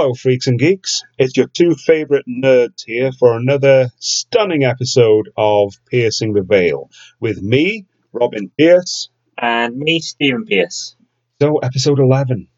Hello, 0.00 0.14
freaks 0.14 0.46
and 0.46 0.58
geeks. 0.58 1.02
It's 1.18 1.36
your 1.36 1.46
two 1.46 1.74
favourite 1.74 2.24
nerds 2.26 2.84
here 2.86 3.12
for 3.12 3.36
another 3.36 3.90
stunning 3.98 4.64
episode 4.64 5.28
of 5.36 5.74
Piercing 5.90 6.32
the 6.32 6.40
Veil 6.40 6.88
with 7.20 7.42
me, 7.42 7.84
Robin 8.10 8.50
Pierce. 8.56 9.10
And 9.36 9.76
me, 9.76 10.00
Stephen 10.00 10.46
Pierce. 10.46 10.96
So, 11.38 11.58
episode 11.58 11.98
11. 11.98 12.48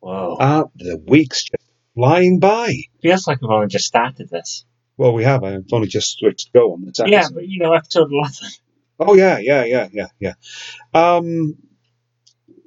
Whoa. 0.00 0.36
Ah, 0.40 0.64
the 0.74 1.00
week's 1.06 1.44
just 1.44 1.62
flying 1.94 2.40
by. 2.40 2.74
Feels 3.00 3.24
like 3.28 3.40
we've 3.40 3.52
only 3.52 3.68
just 3.68 3.86
started 3.86 4.28
this. 4.28 4.64
Well, 4.96 5.12
we 5.12 5.22
have. 5.22 5.44
I've 5.44 5.66
only 5.70 5.86
just 5.86 6.18
switched 6.18 6.52
go 6.52 6.72
on 6.72 6.84
this 6.84 6.98
episode. 6.98 7.12
Yeah, 7.12 7.28
but 7.32 7.46
you 7.46 7.60
know, 7.60 7.72
episode 7.72 8.10
11. 8.10 8.34
Oh, 8.98 9.14
yeah, 9.14 9.38
yeah, 9.38 9.62
yeah, 9.62 9.88
yeah, 9.92 10.08
yeah. 10.18 10.34
Um, 10.92 11.54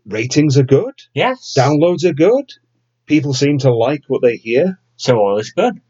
ratings 0.05 0.57
are 0.57 0.63
good. 0.63 0.93
Yes. 1.13 1.55
Downloads 1.57 2.05
are 2.05 2.13
good. 2.13 2.53
People 3.05 3.33
seem 3.33 3.57
to 3.59 3.73
like 3.73 4.03
what 4.07 4.21
they 4.21 4.37
hear. 4.37 4.79
So 4.95 5.17
all 5.17 5.37
is 5.39 5.51
good. 5.51 5.81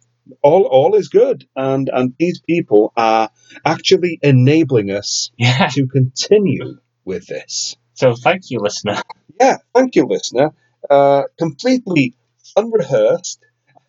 All, 0.42 0.64
all 0.64 0.96
is 0.96 1.10
good. 1.10 1.46
And, 1.56 1.90
and 1.94 2.14
these 2.18 2.42
people 2.42 2.94
are 2.96 3.30
actually 3.66 4.20
enabling 4.22 4.92
us 4.92 5.32
Yeah. 5.38 5.68
to 5.74 5.88
continue 5.88 6.80
with 7.06 7.28
this. 7.28 7.76
So 7.94 8.16
thank 8.16 8.50
you, 8.50 8.60
listener. 8.60 9.02
Yeah, 9.40 9.58
thank 9.76 9.96
you, 9.96 10.06
listener. 10.06 10.52
Uh, 10.90 11.24
completely 11.38 12.16
unrehearsed 12.56 13.40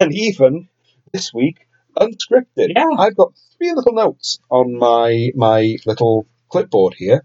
and 0.00 0.12
even 0.12 0.68
this 1.12 1.32
week 1.32 1.66
unscripted. 1.98 2.72
Yeah. 2.74 2.88
I've 2.98 3.16
got 3.16 3.32
three 3.56 3.72
little 3.72 3.94
notes 3.94 4.38
on 4.50 4.76
my 4.78 5.30
my 5.36 5.76
little 5.86 6.26
clipboard 6.50 6.94
here. 6.94 7.24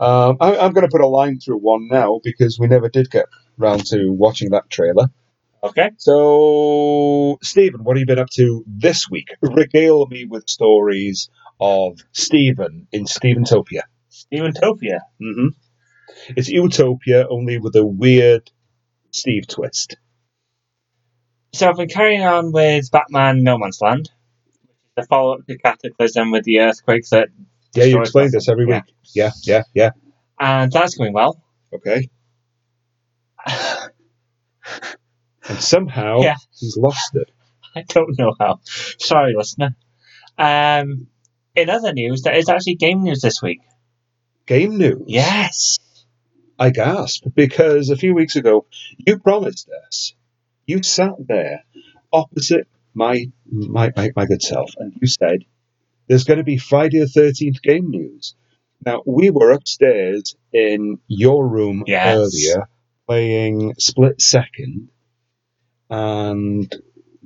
Um, 0.00 0.36
I, 0.40 0.56
I'm 0.58 0.72
going 0.72 0.86
to 0.86 0.92
put 0.92 1.00
a 1.00 1.08
line 1.08 1.40
through 1.40 1.58
one 1.58 1.88
now 1.88 2.20
because 2.22 2.58
we 2.58 2.68
never 2.68 2.88
did 2.88 3.10
get 3.10 3.26
round 3.58 3.86
to 3.86 4.10
watching 4.12 4.50
that 4.50 4.70
trailer. 4.70 5.08
Okay. 5.62 5.90
So, 5.98 7.38
Stephen, 7.42 7.82
what 7.84 7.96
have 7.96 8.00
you 8.00 8.06
been 8.06 8.18
up 8.18 8.30
to 8.34 8.64
this 8.66 9.10
week? 9.10 9.30
Regale 9.42 10.06
me 10.06 10.24
with 10.24 10.48
stories 10.48 11.28
of 11.60 11.98
Stephen 12.12 12.86
in 12.92 13.04
Stephentopia. 13.04 13.82
Steventopia. 14.10 15.00
hmm 15.20 15.48
It's 16.28 16.48
Utopia, 16.48 17.26
only 17.28 17.58
with 17.58 17.74
a 17.76 17.84
weird 17.84 18.50
Steve 19.10 19.48
twist. 19.48 19.96
So 21.54 21.68
I've 21.68 21.76
been 21.76 21.88
carrying 21.88 22.22
on 22.22 22.52
with 22.52 22.90
Batman 22.90 23.42
No 23.42 23.58
Man's 23.58 23.80
Land, 23.80 24.10
which 24.62 24.70
is 24.76 24.92
the 24.96 25.06
follow 25.06 25.34
up 25.34 25.46
to 25.46 25.58
Cataclysm 25.58 26.30
with 26.30 26.44
the 26.44 26.60
earthquake 26.60 27.08
that. 27.10 27.28
Yeah, 27.74 27.84
you 27.84 27.98
destroys 28.00 28.06
explain 28.06 28.30
this 28.32 28.48
every 28.48 28.66
Yeah. 28.68 28.76
week. 28.84 28.94
Yeah, 29.14 29.30
yeah, 29.44 29.62
yeah. 29.74 29.90
And 30.38 30.70
that's 30.70 30.94
going 30.94 31.12
well. 31.12 31.42
Okay. 31.72 32.08
And 35.48 35.60
somehow 35.60 36.20
Yeah. 36.20 36.36
he's 36.58 36.76
lost 36.76 37.14
it. 37.16 37.30
I 37.74 37.82
don't 37.88 38.18
know 38.18 38.34
how. 38.38 38.60
Sorry, 38.98 39.34
listener. 39.36 39.76
Um, 40.36 41.06
in 41.54 41.70
other 41.70 41.92
news, 41.92 42.22
there 42.22 42.36
is 42.36 42.48
actually 42.48 42.74
game 42.76 43.02
news 43.02 43.20
this 43.20 43.40
week. 43.42 43.60
Game 44.46 44.78
news. 44.78 45.02
Yes. 45.06 45.78
I 46.58 46.70
gasped 46.70 47.34
because 47.34 47.88
a 47.90 47.96
few 47.96 48.14
weeks 48.14 48.36
ago 48.36 48.66
you 49.06 49.18
promised 49.18 49.68
us. 49.86 50.14
You 50.66 50.82
sat 50.82 51.14
there 51.18 51.62
opposite 52.12 52.66
my 52.94 53.26
my, 53.50 53.92
my, 53.96 54.10
my 54.16 54.26
good 54.26 54.42
self 54.42 54.70
and 54.78 54.92
you 55.00 55.06
said 55.06 55.44
there's 56.08 56.24
going 56.24 56.38
to 56.38 56.44
be 56.44 56.56
Friday 56.58 56.98
the 57.00 57.06
13th 57.06 57.62
game 57.62 57.90
news. 57.90 58.34
Now, 58.84 59.02
we 59.06 59.30
were 59.30 59.50
upstairs 59.52 60.36
in 60.52 60.98
your 61.06 61.46
room 61.46 61.84
Yes. 61.86 62.16
earlier 62.16 62.68
playing 63.08 63.74
Split 63.78 64.20
Second, 64.20 64.90
and 65.88 66.70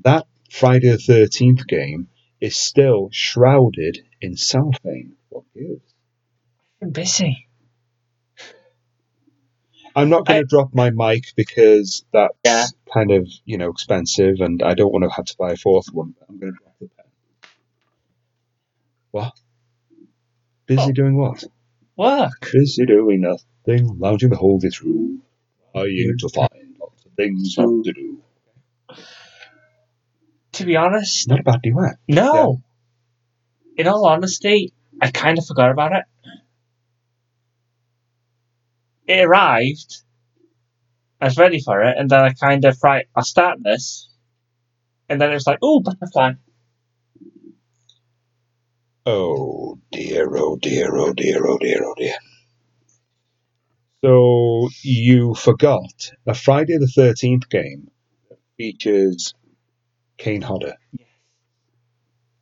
that 0.04 0.26
Friday 0.50 0.90
the 0.92 0.96
13th 0.96 1.66
game 1.66 2.08
is 2.40 2.56
still 2.56 3.08
shrouded 3.10 3.98
in 4.20 4.36
cellophane. 4.36 5.16
What 5.28 5.44
gives? 5.54 5.82
I'm 6.80 6.90
busy. 6.90 7.48
I'm 9.94 10.08
not 10.08 10.24
going 10.26 10.40
to 10.40 10.46
drop 10.46 10.72
my 10.72 10.90
mic 10.90 11.24
because 11.36 12.04
that's 12.12 12.32
Yeah. 12.44 12.66
kind 12.94 13.10
of 13.10 13.28
you 13.44 13.58
know 13.58 13.70
expensive, 13.70 14.36
and 14.40 14.62
I 14.62 14.74
don't 14.74 14.92
want 14.92 15.04
to 15.04 15.10
have 15.10 15.26
to 15.26 15.36
buy 15.36 15.52
a 15.52 15.56
fourth 15.56 15.88
one. 15.92 16.14
I'm 16.28 16.38
going 16.38 16.52
to 16.52 16.58
drop 16.58 16.74
the 16.80 16.88
pen. 16.88 17.06
What? 19.10 19.32
Busy 20.66 20.82
Oh. 20.82 20.92
doing 20.92 21.16
what? 21.16 21.44
Work. 21.96 22.50
Busy 22.52 22.86
doing 22.86 23.20
nothing, 23.20 23.98
lounging 23.98 24.30
the 24.30 24.36
whole 24.36 24.58
day 24.58 24.70
through, 24.70 25.20
trying 25.74 26.18
to 26.18 26.28
find 26.28 26.76
lots 26.80 27.04
of 27.04 27.12
things 27.12 27.56
not 27.58 27.84
to 27.84 27.92
do. 27.92 28.18
To 30.52 30.64
be 30.66 30.76
honest, 30.76 31.28
Not 31.28 31.40
a 31.40 31.42
bad 31.42 31.62
duet. 31.62 31.96
no. 32.08 32.62
In 33.76 33.86
all 33.88 34.04
honesty, 34.06 34.72
I 35.00 35.10
kind 35.10 35.38
of 35.38 35.46
forgot 35.46 35.70
about 35.70 35.92
it. 35.92 36.04
It 39.06 39.24
arrived. 39.24 40.02
I 41.20 41.24
was 41.26 41.38
ready 41.38 41.60
for 41.60 41.82
it, 41.82 41.96
and 41.96 42.10
then 42.10 42.20
I 42.20 42.32
kind 42.34 42.64
of 42.66 42.76
right. 42.82 43.06
I'll 43.16 43.24
start 43.24 43.58
this, 43.62 44.10
and 45.08 45.20
then 45.20 45.30
it 45.30 45.34
was 45.34 45.46
like, 45.46 45.58
oh, 45.62 45.80
butterfly. 45.80 46.32
Oh 49.06 49.78
dear, 49.90 50.36
oh 50.36 50.56
dear, 50.56 50.94
oh 50.94 51.12
dear, 51.14 51.46
oh 51.46 51.58
dear, 51.58 51.82
oh 51.84 51.94
dear. 51.96 52.14
So 54.04 54.68
you 54.82 55.34
forgot 55.34 56.10
a 56.26 56.34
Friday 56.34 56.76
the 56.78 56.86
13th 56.86 57.48
game 57.48 57.90
that 58.28 58.38
features 58.56 59.34
Kane 60.18 60.42
Hodder. 60.42 60.74
Yes. 60.92 61.08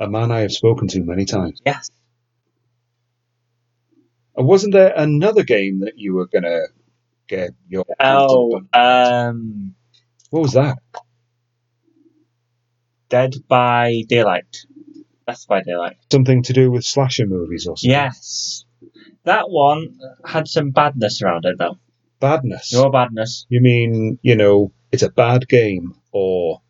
A 0.01 0.09
man 0.09 0.31
I 0.31 0.41
have 0.41 0.53
spoken 0.53 0.89
to 0.89 1.01
many 1.01 1.27
times. 1.27 1.61
Yes. 1.67 1.91
And 4.35 4.47
wasn't 4.47 4.73
there 4.73 4.95
another 4.97 5.43
game 5.43 5.81
that 5.81 5.99
you 5.99 6.15
were 6.15 6.27
going 6.27 6.45
to 6.45 6.69
get 7.29 7.51
your. 7.69 7.85
Oh, 7.99 8.63
um, 8.73 9.75
What 10.31 10.43
was 10.43 10.53
that? 10.55 10.79
Dead 13.11 13.35
by 13.49 14.05
Daylight. 14.09 14.65
That's 15.27 15.45
by 15.45 15.63
Daylight. 15.63 15.99
Something 16.11 16.43
to 16.45 16.55
do 16.55 16.71
with 16.71 16.85
slasher 16.85 17.27
movies 17.27 17.67
or 17.67 17.77
something? 17.77 17.91
Yes. 17.91 18.65
That 19.25 19.51
one 19.51 19.99
had 20.25 20.49
some 20.49 20.71
badness 20.71 21.23
around 21.23 21.45
it, 21.45 21.57
though. 21.59 21.79
Badness. 22.21 22.73
Your 22.73 22.91
badness. 22.91 23.47
You 23.49 23.61
mean, 23.61 24.19
you 24.23 24.37
know, 24.37 24.73
it's 24.93 25.03
a 25.03 25.11
bad 25.11 25.49
game 25.49 25.95
or. 26.13 26.61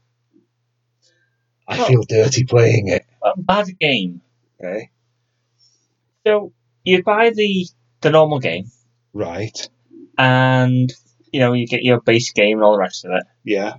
I 1.69 1.81
Oh. 1.81 1.85
feel 1.87 2.03
dirty 2.03 2.45
playing 2.45 2.89
it. 2.89 3.07
A 3.23 3.39
bad 3.41 3.79
game. 3.79 4.23
Okay. 4.61 4.91
So 6.27 6.53
you 6.85 7.03
buy 7.03 7.31
the 7.31 7.67
the 8.01 8.11
normal 8.11 8.41
game, 8.41 8.71
Right. 9.13 9.69
and 10.19 10.93
you 11.33 11.41
know 11.41 11.53
you 11.53 11.67
get 11.67 11.83
your 11.85 12.01
base 12.01 12.33
game 12.33 12.59
and 12.59 12.65
all 12.65 12.73
the 12.73 12.79
rest 12.79 13.05
of 13.05 13.13
it. 13.13 13.23
Yeah. 13.45 13.75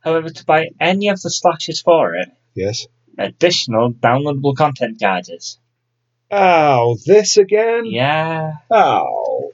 However, 0.00 0.30
to 0.30 0.44
buy 0.44 0.70
any 0.80 1.08
of 1.08 1.20
the 1.20 1.30
slashes 1.30 1.80
for 1.82 2.14
it, 2.14 2.28
Yes. 2.54 2.86
additional 3.18 3.92
downloadable 3.92 4.56
content 4.56 4.98
guides. 4.98 5.58
Oh, 6.32 6.96
this 7.06 7.36
again? 7.36 7.84
Yeah, 7.84 8.54
Oh. 8.70 9.52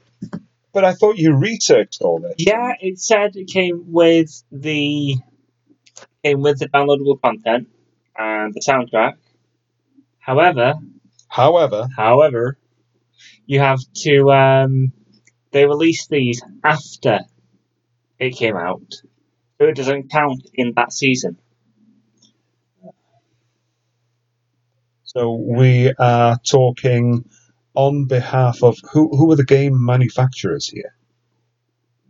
But 0.71 0.85
I 0.85 0.93
thought 0.93 1.17
you 1.17 1.35
researched 1.35 2.01
all 2.01 2.19
this. 2.19 2.35
yeah. 2.37 2.73
It 2.79 2.99
said 2.99 3.35
it 3.35 3.47
came 3.47 3.91
with 3.91 4.43
the 4.51 5.17
came 6.23 6.41
with 6.41 6.59
the 6.59 6.69
downloadable 6.69 7.19
content 7.21 7.67
and 8.17 8.53
the 8.53 8.61
soundtrack. 8.61 9.15
However, 10.19 10.75
However, 11.27 11.87
however, 11.95 12.57
you 13.45 13.59
have 13.59 13.79
to. 14.03 14.31
Um, 14.31 14.93
they 15.51 15.65
released 15.65 16.09
these 16.09 16.41
after 16.63 17.21
it 18.19 18.31
came 18.31 18.55
out, 18.55 18.93
so 19.57 19.67
it 19.67 19.75
doesn't 19.75 20.09
count 20.11 20.47
in 20.53 20.73
that 20.75 20.91
season. 20.93 21.37
So 25.15 25.33
we 25.33 25.93
are 25.97 26.37
talking 26.45 27.25
on 27.75 28.05
behalf 28.05 28.63
of 28.63 28.77
who? 28.91 29.09
Who 29.15 29.31
are 29.31 29.35
the 29.35 29.43
game 29.45 29.83
manufacturers 29.85 30.67
here? 30.67 30.93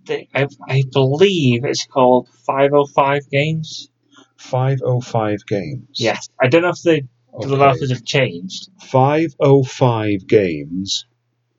They, 0.06 0.28
I, 0.34 0.48
I 0.68 0.84
believe 0.92 1.66
it's 1.66 1.86
called 1.86 2.28
505 2.46 3.30
Games. 3.30 3.90
505 4.38 5.46
Games. 5.48 5.88
Yes, 5.96 6.28
I 6.42 6.48
don't 6.48 6.62
know 6.64 6.70
if 6.70 6.82
the 6.84 7.02
Okay. 7.34 7.50
developers 7.50 7.92
have 7.92 8.04
changed. 8.06 8.70
505 8.82 10.28
Games. 10.28 11.06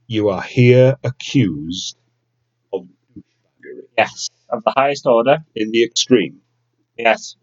You 0.07 0.31
are 0.31 0.43
here 0.43 0.97
accused 1.05 1.97
of 2.73 2.83
douchebaggery 3.17 3.83
Yes, 3.97 4.29
of 4.51 4.65
the 4.65 4.73
highest 4.77 5.07
order. 5.07 5.39
in 5.55 5.71
the 5.71 5.85
extreme. 5.85 6.41
Yes. 6.99 7.37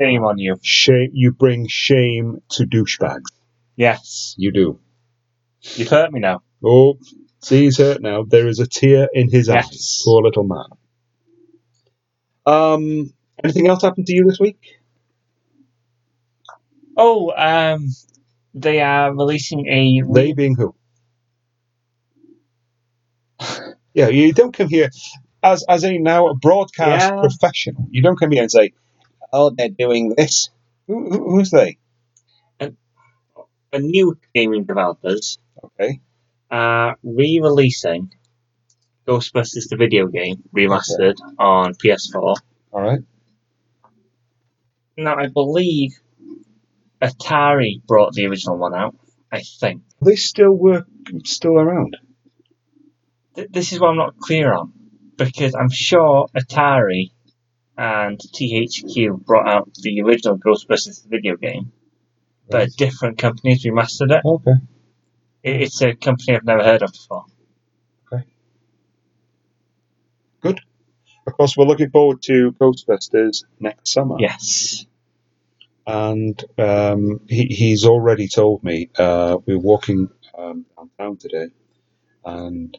Shame 0.00 0.24
on 0.24 0.38
you. 0.38 0.56
Shame. 0.62 1.10
You 1.12 1.32
bring 1.32 1.66
shame 1.68 2.38
to 2.50 2.64
douchebags. 2.64 3.30
Yes, 3.76 4.34
You 4.38 4.52
do. 4.52 4.80
you've 5.60 5.88
hurt 5.88 6.12
me 6.12 6.20
now. 6.20 6.42
Oh, 6.64 6.98
see, 7.42 7.64
he's 7.64 7.78
hurt 7.78 8.00
now. 8.02 8.24
There 8.24 8.46
is 8.48 8.58
a 8.60 8.66
tear 8.66 9.08
in 9.12 9.30
his 9.30 9.48
Yes. 9.48 9.68
eyes. 9.68 10.02
Poor 10.04 10.22
little 10.22 10.44
man. 10.44 10.66
Um, 12.46 13.12
anything 13.42 13.66
else 13.68 13.82
happened 13.82 14.06
to 14.06 14.14
you 14.14 14.24
this 14.24 14.38
week? 14.40 14.58
Oh, 16.96 17.32
um, 17.36 17.88
they 18.54 18.80
are 18.80 19.14
releasing 19.14 19.66
a. 19.66 20.02
They 20.12 20.32
being 20.32 20.54
who? 20.56 20.74
yeah, 23.94 24.08
you 24.08 24.32
don't 24.32 24.56
come 24.56 24.68
here 24.68 24.90
as 25.42 25.64
as 25.68 25.84
a 25.84 25.98
now 25.98 26.28
a 26.28 26.34
broadcast 26.34 27.10
Yeah. 27.12 27.20
professional. 27.20 27.86
You 27.90 28.02
don't 28.02 28.18
come 28.18 28.30
here 28.30 28.42
and 28.42 28.50
say, 28.50 28.72
"Oh, 29.36 29.50
they're 29.50 29.68
doing 29.84 30.14
this." 30.16 30.50
Who, 30.86 31.08
who, 31.10 31.18
who's 31.30 31.50
they? 31.50 31.78
a 33.72 33.78
new 33.78 34.16
gaming 34.34 34.64
developers 34.64 35.38
Okay, 35.64 36.00
are 36.50 36.96
re-releasing 37.02 38.12
Ghostbusters 39.08 39.68
the 39.68 39.76
video 39.76 40.06
game 40.06 40.42
remastered 40.56 41.16
on 41.38 41.74
PS4. 41.74 42.34
all 42.72 42.82
right. 42.82 43.00
Now 44.96 45.16
I 45.16 45.26
believe 45.26 45.92
Atari 47.02 47.84
brought 47.86 48.12
the 48.12 48.26
original 48.26 48.56
one 48.58 48.74
out. 48.74 48.94
I 49.32 49.42
think 49.42 49.82
They 50.04 50.14
still 50.16 50.52
work, 50.52 50.86
still 51.24 51.58
around. 51.58 51.96
Th- 53.34 53.48
this 53.50 53.72
is 53.72 53.80
what 53.80 53.88
I'm 53.90 53.96
not 53.96 54.18
clear 54.18 54.52
on 54.52 54.72
because 55.16 55.54
I'm 55.54 55.70
sure 55.70 56.28
Atari 56.36 57.10
and 57.76 58.18
THQ 58.18 59.24
brought 59.24 59.48
out 59.48 59.72
the 59.74 60.00
original 60.02 60.38
Ghostbusters 60.38 61.06
video 61.06 61.36
game, 61.36 61.72
but 62.48 62.70
different 62.76 63.18
companies 63.18 63.64
remastered 63.64 64.10
it. 64.12 64.22
Okay. 64.24 64.52
It- 65.42 65.62
It's 65.62 65.82
a 65.82 65.94
company 65.94 66.36
I've 66.36 66.44
never 66.44 66.62
heard 66.64 66.82
of 66.82 66.92
before. 66.92 67.24
Okay. 68.12 68.24
Good. 70.40 70.60
Of 71.26 71.32
course, 71.34 71.56
we're 71.56 71.64
looking 71.66 71.90
forward 71.90 72.22
to 72.22 72.52
Ghostbusters 72.52 73.44
next 73.58 73.90
summer. 73.92 74.16
Yes. 74.18 74.86
and 75.86 76.42
um, 76.58 77.20
he, 77.28 77.44
he's 77.46 77.84
already 77.84 78.26
told 78.28 78.64
me 78.64 78.88
uh, 78.98 79.36
we 79.46 79.54
were 79.54 79.60
walking 79.60 80.08
um, 80.36 80.64
downtown 80.76 81.16
today 81.18 81.48
and 82.24 82.78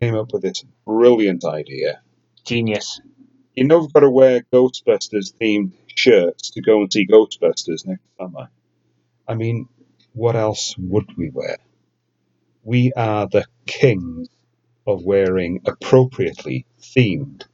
came 0.00 0.14
up 0.14 0.32
with 0.32 0.40
this 0.42 0.64
brilliant 0.86 1.44
idea. 1.44 2.00
Genius. 2.46 3.00
You 3.56 3.64
know, 3.64 3.80
we've 3.80 3.92
got 3.92 4.00
to 4.00 4.10
wear 4.10 4.42
Ghostbusters 4.52 5.32
themed 5.40 5.72
shirts 5.94 6.50
to 6.50 6.62
go 6.62 6.82
and 6.82 6.92
see 6.92 7.06
Ghostbusters 7.06 7.86
next 7.86 8.02
summer. 8.18 8.50
I 9.26 9.34
mean, 9.34 9.68
what 10.12 10.36
else 10.36 10.74
would 10.78 11.16
we 11.16 11.30
wear? 11.30 11.56
We 12.64 12.92
are 12.94 13.26
the 13.28 13.46
kings 13.66 14.28
of 14.86 15.04
wearing 15.04 15.60
appropriately 15.66 16.66
themed 16.80 17.44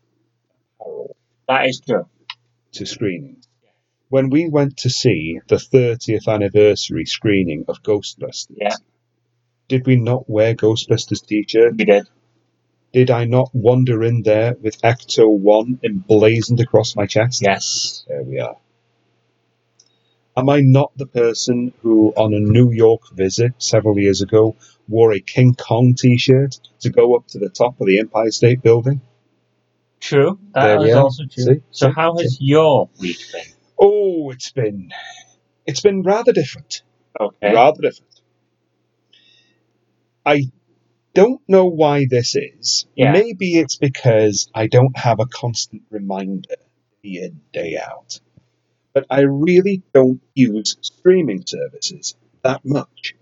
apparel 0.80 1.16
That 1.48 1.68
is 1.68 1.80
true. 1.80 2.06
to 2.72 2.86
screenings. 2.86 3.48
When 4.08 4.30
we 4.30 4.48
went 4.48 4.78
to 4.78 4.90
see 4.90 5.40
the 5.48 5.56
30th 5.56 6.28
anniversary 6.28 7.06
screening 7.06 7.64
of 7.68 7.82
Ghostbusters, 7.82 8.46
Yeah. 8.56 8.76
did 9.68 9.86
we 9.86 9.96
not 9.96 10.28
wear 10.28 10.54
Ghostbusters 10.54 11.24
t-shirts? 11.26 11.76
We 11.78 11.84
did. 11.84 12.08
Did 12.92 13.10
I 13.10 13.24
not 13.24 13.50
wander 13.54 14.02
in 14.04 14.22
there 14.22 14.54
with 14.60 14.80
Ecto 14.82 15.26
1 15.28 15.80
emblazoned 15.82 16.60
across 16.60 16.94
my 16.94 17.06
chest? 17.06 17.40
Yes. 17.42 18.04
There 18.06 18.22
we 18.22 18.38
are. 18.38 18.56
Am 20.36 20.48
I 20.48 20.60
not 20.60 20.92
the 20.96 21.06
person 21.06 21.72
who, 21.82 22.12
on 22.16 22.32
a 22.34 22.40
New 22.40 22.70
York 22.70 23.10
visit 23.12 23.52
several 23.58 23.98
years 23.98 24.22
ago, 24.22 24.56
wore 24.88 25.12
a 25.12 25.20
King 25.20 25.54
Kong 25.54 25.94
t 25.94 26.16
shirt 26.18 26.58
to 26.80 26.90
go 26.90 27.14
up 27.16 27.26
to 27.28 27.38
the 27.38 27.48
top 27.50 27.80
of 27.80 27.86
the 27.86 27.98
Empire 27.98 28.30
State 28.30 28.62
Building? 28.62 29.00
True. 30.00 30.38
There 30.54 30.78
That 30.78 30.80
we 30.80 30.92
are. 30.92 31.02
also 31.02 31.24
true. 31.24 31.44
See? 31.44 31.62
So 31.70 31.88
See? 31.88 31.92
how 31.94 32.16
has 32.18 32.38
your 32.40 32.88
week 32.98 33.18
been? 33.32 33.42
Oh, 33.78 34.30
it's 34.30 34.50
been. 34.50 34.90
It's 35.66 35.80
been 35.80 36.02
rather 36.02 36.32
different. 36.32 36.82
Okay. 37.20 37.52
rather 37.54 37.80
different. 37.82 38.20
I 40.24 40.50
don't 41.14 41.40
know 41.48 41.66
why 41.66 42.06
this 42.08 42.34
is. 42.34 42.86
Yeah. 42.96 43.12
Maybe 43.12 43.58
it's 43.58 43.76
because 43.76 44.50
I 44.54 44.66
don't 44.66 44.96
have 44.96 45.20
a 45.20 45.26
constant 45.26 45.82
reminder 45.90 46.48
day 47.02 47.10
in, 47.22 47.40
day 47.52 47.78
out. 47.78 48.20
But 48.94 49.06
I 49.10 49.20
really 49.22 49.82
don't 49.94 50.20
use 50.34 50.76
streaming 50.80 51.44
services 51.46 52.14
that 52.42 52.60
much. 52.64 53.14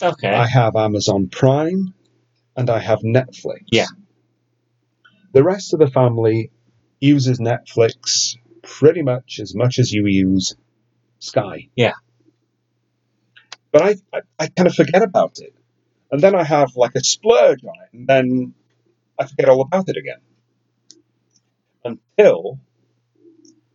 Okay. 0.00 0.28
I 0.28 0.46
have 0.46 0.74
Amazon 0.74 1.28
Prime 1.28 1.94
and 2.56 2.68
I 2.68 2.78
have 2.80 3.00
Netflix. 3.00 3.62
Yeah. 3.70 3.86
The 5.32 5.44
rest 5.44 5.72
of 5.72 5.78
the 5.78 5.86
family 5.88 6.50
uses 7.00 7.38
Netflix 7.38 8.36
pretty 8.62 9.02
much 9.02 9.38
as 9.40 9.54
much 9.54 9.78
as 9.78 9.92
you 9.92 10.06
use 10.06 10.56
Sky. 11.18 11.68
Yeah. 11.76 11.94
But 13.70 13.82
I, 13.82 13.94
I, 14.12 14.20
I 14.38 14.46
kind 14.48 14.66
of 14.66 14.74
forget 14.74 15.02
about 15.02 15.38
it. 15.38 15.54
And 16.12 16.20
then 16.20 16.34
I 16.34 16.44
have 16.44 16.76
like 16.76 16.94
a 16.94 17.02
splurge 17.02 17.64
on 17.64 17.74
it, 17.82 17.96
and 17.96 18.06
then 18.06 18.54
I 19.18 19.26
forget 19.26 19.48
all 19.48 19.62
about 19.62 19.88
it 19.88 19.96
again. 19.96 20.20
Until 21.84 22.60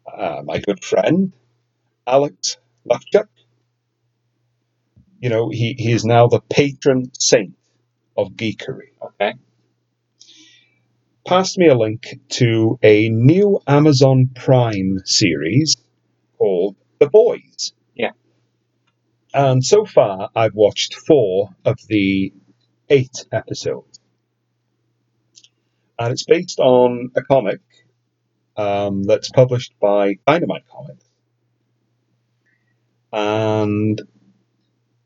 uh, 0.06 0.44
my 0.46 0.60
good 0.60 0.84
friend, 0.84 1.34
Alex 2.06 2.58
Lufchuk, 2.88 3.28
you 5.20 5.30
know, 5.30 5.50
he, 5.50 5.74
he 5.78 5.92
is 5.92 6.06
now 6.06 6.28
the 6.28 6.40
patron 6.40 7.12
saint 7.18 7.56
of 8.16 8.34
geekery. 8.34 8.92
okay. 9.02 9.34
Passed 11.26 11.58
me 11.58 11.68
a 11.68 11.76
link 11.76 12.20
to 12.30 12.80
a 12.84 13.10
new 13.10 13.60
Amazon 13.68 14.30
Prime 14.34 15.00
series 15.06 15.76
called 16.38 16.76
The 17.00 17.10
Boys. 17.10 17.74
And 19.34 19.64
so 19.64 19.86
far, 19.86 20.30
I've 20.36 20.56
watched 20.56 20.96
four 20.96 21.50
of 21.66 21.78
the 21.88 22.34
eight 22.90 23.26
episodes. 23.32 24.00
And 26.00 26.12
it's 26.12 26.24
based 26.24 26.60
on 26.60 27.12
a 27.16 27.22
comic 27.24 27.62
um, 28.56 29.04
that's 29.04 29.30
published 29.30 29.74
by 29.80 30.16
Dynamite 30.26 30.64
Comics. 30.72 31.06
And 33.12 34.02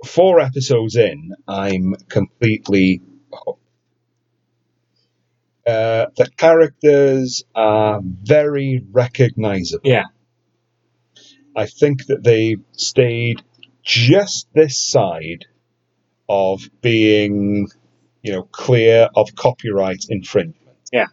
four 0.06 0.40
episodes 0.40 0.96
in, 0.96 1.34
I'm 1.48 1.96
completely 2.10 3.02
hooked. 3.32 3.60
Uh, 5.66 6.08
the 6.18 6.30
characters 6.38 7.44
are 7.54 8.02
very 8.04 8.84
recognizable. 8.92 9.90
Yeah. 9.90 10.06
I 11.56 11.68
think 11.68 12.08
that 12.08 12.24
they 12.24 12.58
stayed 12.72 13.44
just 13.84 14.48
this 14.54 14.78
side 14.78 15.46
of 16.30 16.62
being, 16.82 17.68
you 18.22 18.32
know, 18.32 18.44
clear 18.44 19.10
of 19.16 19.36
copyright 19.36 20.06
infringement. 20.10 20.78
Yeah. 20.92 21.08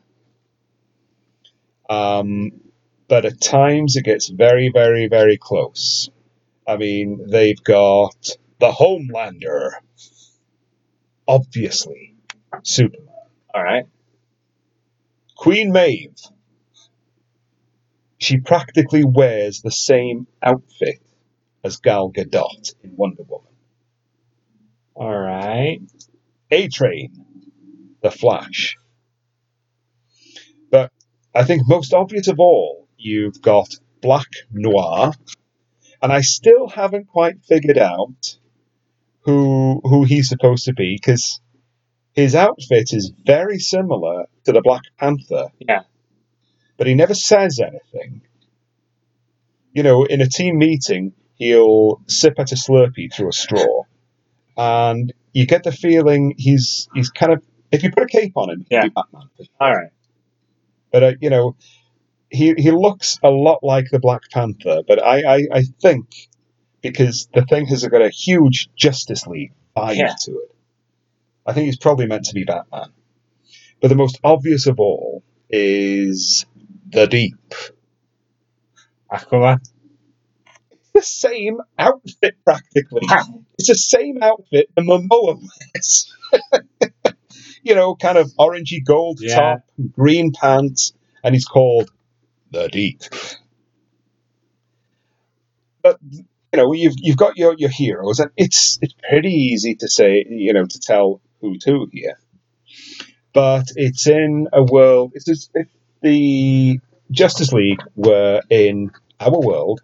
Um, 1.89 2.53
but 3.09 3.25
at 3.25 3.41
times 3.41 3.97
it 3.97 4.05
gets 4.05 4.29
very, 4.29 4.71
very, 4.73 5.09
very 5.09 5.39
close. 5.39 6.11
I 6.67 6.77
mean, 6.77 7.27
they've 7.31 7.63
got 7.63 8.29
the 8.61 8.71
Homelander, 8.71 9.71
obviously, 11.27 12.17
Superman. 12.63 13.09
All 13.55 13.63
right. 13.63 13.87
Queen 15.37 15.73
Maeve. 15.73 16.15
She 18.19 18.39
practically 18.41 19.05
wears 19.05 19.63
the 19.63 19.71
same 19.71 20.27
outfit 20.43 21.01
as 21.65 21.79
Gal 21.79 22.11
Gadot 22.11 22.75
in 22.83 22.97
Wonder 22.97 23.23
Woman. 23.23 23.53
All 24.95 25.19
right. 25.19 25.81
A 26.50 26.69
Train, 26.69 27.25
The 28.03 28.11
Flash. 28.11 28.77
But 30.71 30.91
I 31.35 31.45
think 31.45 31.62
most 31.67 31.93
obvious 31.95 32.29
of 32.29 32.38
all, 32.38 32.88
you've 32.97 33.41
got 33.41 33.69
Black 34.00 34.29
Noir, 34.50 35.12
and 36.03 36.12
I 36.12 36.21
still 36.21 36.69
haven't 36.69 37.09
quite 37.09 37.45
figured 37.45 37.79
out 37.79 38.38
who 39.21 39.81
who 39.85 40.05
he's 40.05 40.29
supposed 40.29 40.65
to 40.65 40.73
be 40.73 40.97
because 40.97 41.41
his 42.12 42.35
outfit 42.35 42.93
is 42.93 43.12
very 43.25 43.59
similar 43.59 44.25
to 44.45 44.53
the 44.53 44.62
Black 44.62 44.83
Panther. 44.99 45.49
Yeah. 45.61 45.83
But 46.77 46.87
he 46.87 46.95
never 46.95 47.15
says 47.15 47.61
anything. 47.61 48.23
You 49.73 49.83
know, 49.83 50.05
in 50.05 50.21
a 50.21 50.29
team 50.29 50.59
meeting, 50.59 51.12
he'll 51.38 52.00
sip 52.09 52.35
at 52.38 52.52
a 52.52 52.57
Slurpee 52.57 53.12
through 53.14 53.28
a 53.30 53.33
straw, 53.33 53.83
and 54.57 55.12
you 55.33 55.47
get 55.47 55.62
the 55.64 55.73
feeling 55.73 56.35
he's 56.37 56.88
he's 56.95 57.11
kind 57.11 57.33
of 57.33 57.42
if 57.73 57.83
you 57.83 57.90
put 57.90 58.02
a 58.02 58.07
cape 58.07 58.33
on 58.37 58.50
him, 58.50 58.66
Yeah. 58.71 58.83
be 58.85 58.88
Batman. 58.90 59.28
All 59.61 59.75
right. 59.75 59.90
But 60.92 61.02
uh, 61.02 61.12
you 61.21 61.30
know, 61.30 61.57
he 62.30 62.54
he 62.57 62.71
looks 62.71 63.18
a 63.23 63.28
lot 63.30 63.62
like 63.62 63.87
the 63.90 63.99
Black 64.00 64.23
Panther. 64.33 64.83
But 64.87 65.02
I 65.02 65.23
I, 65.37 65.47
I 65.52 65.62
think 65.83 66.07
because 66.83 67.28
the 67.35 67.45
thing 67.45 67.66
has 67.66 67.85
got 67.87 68.02
a 68.02 68.09
huge 68.09 68.68
Justice 68.76 69.26
League 69.26 69.52
vibe 69.76 69.97
Yeah. 69.97 70.14
to 70.23 70.33
it, 70.33 70.54
I 71.47 71.52
think 71.52 71.66
he's 71.66 71.78
probably 71.78 72.07
meant 72.07 72.25
to 72.26 72.35
be 72.35 72.45
Batman. 72.45 72.90
But 73.80 73.88
the 73.88 73.95
most 73.97 74.18
obvious 74.25 74.66
of 74.66 74.80
all 74.80 75.23
is 75.50 76.47
The 76.90 77.07
Deep. 77.07 77.37
Aquaman. 79.12 79.61
The 80.99 81.05
same 81.05 81.59
outfit, 81.78 82.35
practically. 82.45 83.02
It's 83.57 83.69
the 83.69 83.75
same 83.76 84.21
outfit 84.21 84.69
the 84.75 84.83
Momoa 84.83 85.38
wears. 85.40 86.12
you 87.62 87.76
know, 87.76 87.95
kind 87.95 88.19
of 88.19 88.33
orangey 88.38 88.85
gold 88.85 89.19
Yeah. 89.21 89.37
top, 89.37 89.61
green 89.93 90.33
pants, 90.33 90.93
and 91.23 91.37
he's 91.37 91.45
called 91.45 91.90
The 92.50 92.69
Deep. 92.69 93.02
But 95.83 95.99
you 96.12 96.25
know, 96.57 96.73
you've 96.73 96.95
you've 96.97 97.17
got 97.17 97.37
your, 97.37 97.55
your 97.57 97.71
heroes, 97.71 98.19
and 98.19 98.31
it's 98.37 98.78
it's 98.83 98.95
pretty 99.09 99.31
easy 99.33 99.76
to 99.76 99.88
say, 99.88 100.25
you 100.28 100.52
know, 100.52 100.67
to 100.67 100.81
tell 100.81 101.21
who's 101.40 101.62
who 101.64 101.88
here. 101.93 102.19
But 103.33 103.67
it's 103.76 104.09
in 104.09 104.49
a 104.52 104.64
world. 104.64 105.12
It's 105.14 105.28
as 105.28 105.49
if 105.55 105.69
the 106.02 106.81
Justice 107.12 107.52
League 107.52 107.83
were 107.95 108.43
in 108.50 108.90
our 109.21 109.38
world. 109.40 109.81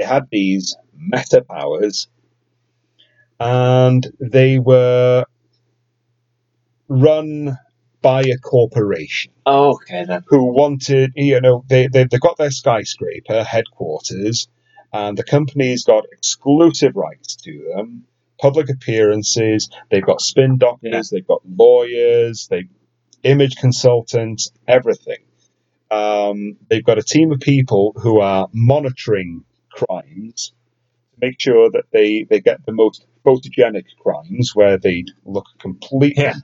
They 0.00 0.06
had 0.06 0.28
these 0.30 0.76
meta 0.96 1.42
powers, 1.42 2.08
and 3.38 4.06
they 4.18 4.58
were 4.58 5.26
run 6.88 7.58
by 8.00 8.22
a 8.22 8.38
corporation 8.38 9.30
Oh, 9.44 9.72
okay 9.74 10.06
then. 10.06 10.24
who 10.26 10.54
wanted, 10.54 11.12
you 11.16 11.38
know, 11.42 11.64
they, 11.68 11.86
they, 11.88 12.04
they 12.04 12.16
got 12.16 12.38
their 12.38 12.50
skyscraper 12.50 13.44
headquarters, 13.44 14.48
and 14.90 15.18
the 15.18 15.22
company's 15.22 15.84
got 15.84 16.06
exclusive 16.10 16.96
rights 16.96 17.36
to 17.36 17.70
them, 17.76 18.04
public 18.40 18.70
appearances, 18.70 19.68
they've 19.90 20.02
got 20.02 20.22
spin 20.22 20.56
doctors, 20.56 20.90
Yeah. 21.12 21.18
they've 21.18 21.26
got 21.26 21.42
lawyers, 21.46 22.48
they 22.48 22.68
image 23.22 23.56
consultants, 23.56 24.50
everything. 24.66 25.18
Um, 25.90 26.56
they've 26.70 26.84
got 26.84 26.96
a 26.96 27.02
team 27.02 27.32
of 27.32 27.40
people 27.40 27.92
who 28.02 28.20
are 28.20 28.48
monitoring 28.54 29.44
crimes 29.70 30.52
to 31.12 31.16
make 31.26 31.40
sure 31.40 31.70
that 31.70 31.84
they, 31.92 32.24
they 32.28 32.40
get 32.40 32.64
the 32.66 32.72
most 32.72 33.06
photogenic 33.24 33.84
crimes 34.02 34.54
where 34.54 34.78
they 34.78 35.04
look 35.24 35.46
completely, 35.58 36.22
Yeah. 36.24 36.34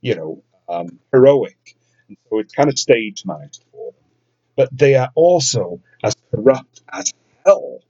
you 0.00 0.16
know, 0.16 0.42
um, 0.68 0.98
heroic. 1.12 1.76
And 2.08 2.16
so 2.30 2.38
it's 2.38 2.52
kind 2.54 2.68
of 2.68 2.78
stage 2.78 3.24
managed 3.26 3.64
for 3.72 3.92
them. 3.92 4.02
But 4.56 4.68
they 4.72 4.94
are 4.96 5.10
also 5.14 5.80
as 6.02 6.14
corrupt 6.34 6.82
as 6.92 7.12
hell. 7.46 7.80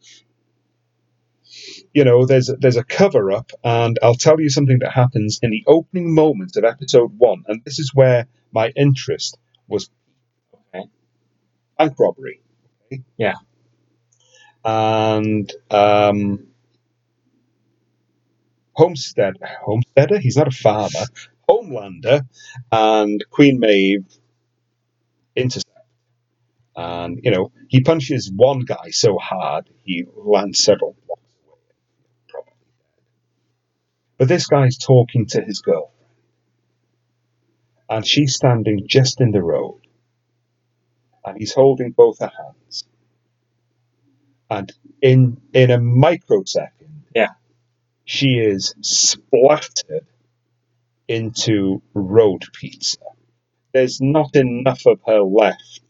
You 1.93 2.05
know, 2.05 2.27
there's 2.27 2.49
a, 2.49 2.57
there's 2.57 2.77
a 2.77 2.85
cover 2.85 3.33
up, 3.33 3.51
and 3.65 3.99
I'll 4.03 4.15
tell 4.15 4.41
you 4.41 4.51
something 4.51 4.79
that 4.81 4.93
happens 4.93 5.41
in 5.43 5.51
the 5.51 5.65
opening 5.67 6.15
moments 6.15 6.57
of 6.57 6.65
episode 6.65 7.13
one, 7.19 7.45
and 7.49 7.63
this 7.65 7.79
is 7.79 7.93
where 7.95 8.27
my 8.53 8.69
interest 8.77 9.39
was. 9.67 9.91
Okay. 10.75 10.85
Bank 11.79 11.95
robbery. 11.99 12.41
Okay? 12.93 13.03
Yeah. 13.17 13.35
And 14.65 15.53
um, 15.71 16.49
Homestead, 18.75 19.35
Homesteader. 19.65 20.19
He's 20.19 20.37
not 20.37 20.49
a 20.49 20.53
farmer. 20.53 21.07
Homelander 21.49 22.23
and 22.71 23.25
Queen 23.31 23.59
Maeve 23.59 24.07
intercept. 25.35 25.67
And, 26.77 27.21
you 27.25 27.33
know, 27.33 27.51
he 27.69 27.81
punches 27.83 28.31
one 28.35 28.61
guy 28.61 28.91
so 28.91 29.19
hard 29.19 29.69
he 29.85 30.05
lands 30.17 30.63
several 30.63 30.97
blocks 31.07 31.35
away. 31.45 32.55
But 34.19 34.29
this 34.29 34.47
guy's 34.47 34.79
talking 34.79 35.27
to 35.27 35.43
his 35.43 35.61
girlfriend. 35.61 35.95
And 37.91 38.07
she's 38.07 38.35
standing 38.35 38.87
just 38.87 39.21
in 39.21 39.33
the 39.33 39.43
road. 39.43 39.81
And 41.25 41.37
he's 41.39 41.53
holding 41.55 41.91
both 41.93 42.21
her 42.21 42.31
hands. 42.37 42.85
And 44.51 44.73
in 45.03 45.41
in 45.53 45.71
a 45.71 45.79
microsecond, 45.79 47.05
Yeah. 47.15 47.31
she 48.05 48.39
is 48.39 48.75
splattered 48.81 50.07
into 51.09 51.83
road 51.95 52.45
pizza. 52.53 52.99
There's 53.73 54.01
not 54.01 54.35
enough 54.37 54.87
of 54.87 55.01
her 55.07 55.21
left 55.21 55.81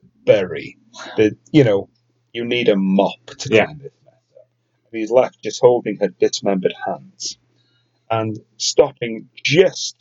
to 0.00 0.06
bury. 0.24 0.76
The, 1.16 1.36
you 1.50 1.64
know, 1.64 1.88
you 2.32 2.44
need 2.44 2.68
a 2.68 2.76
mop 2.76 3.26
to 3.26 3.48
clean 3.48 3.56
Yeah. 3.58 3.66
this 3.74 3.92
mess 4.04 4.14
up. 4.38 4.48
And 4.90 5.00
he's 5.00 5.10
left 5.10 5.42
just 5.42 5.60
holding 5.60 5.96
her 5.96 6.08
dismembered 6.08 6.74
hands. 6.86 7.38
And 8.10 8.38
stopping 8.58 9.28
just 9.42 9.96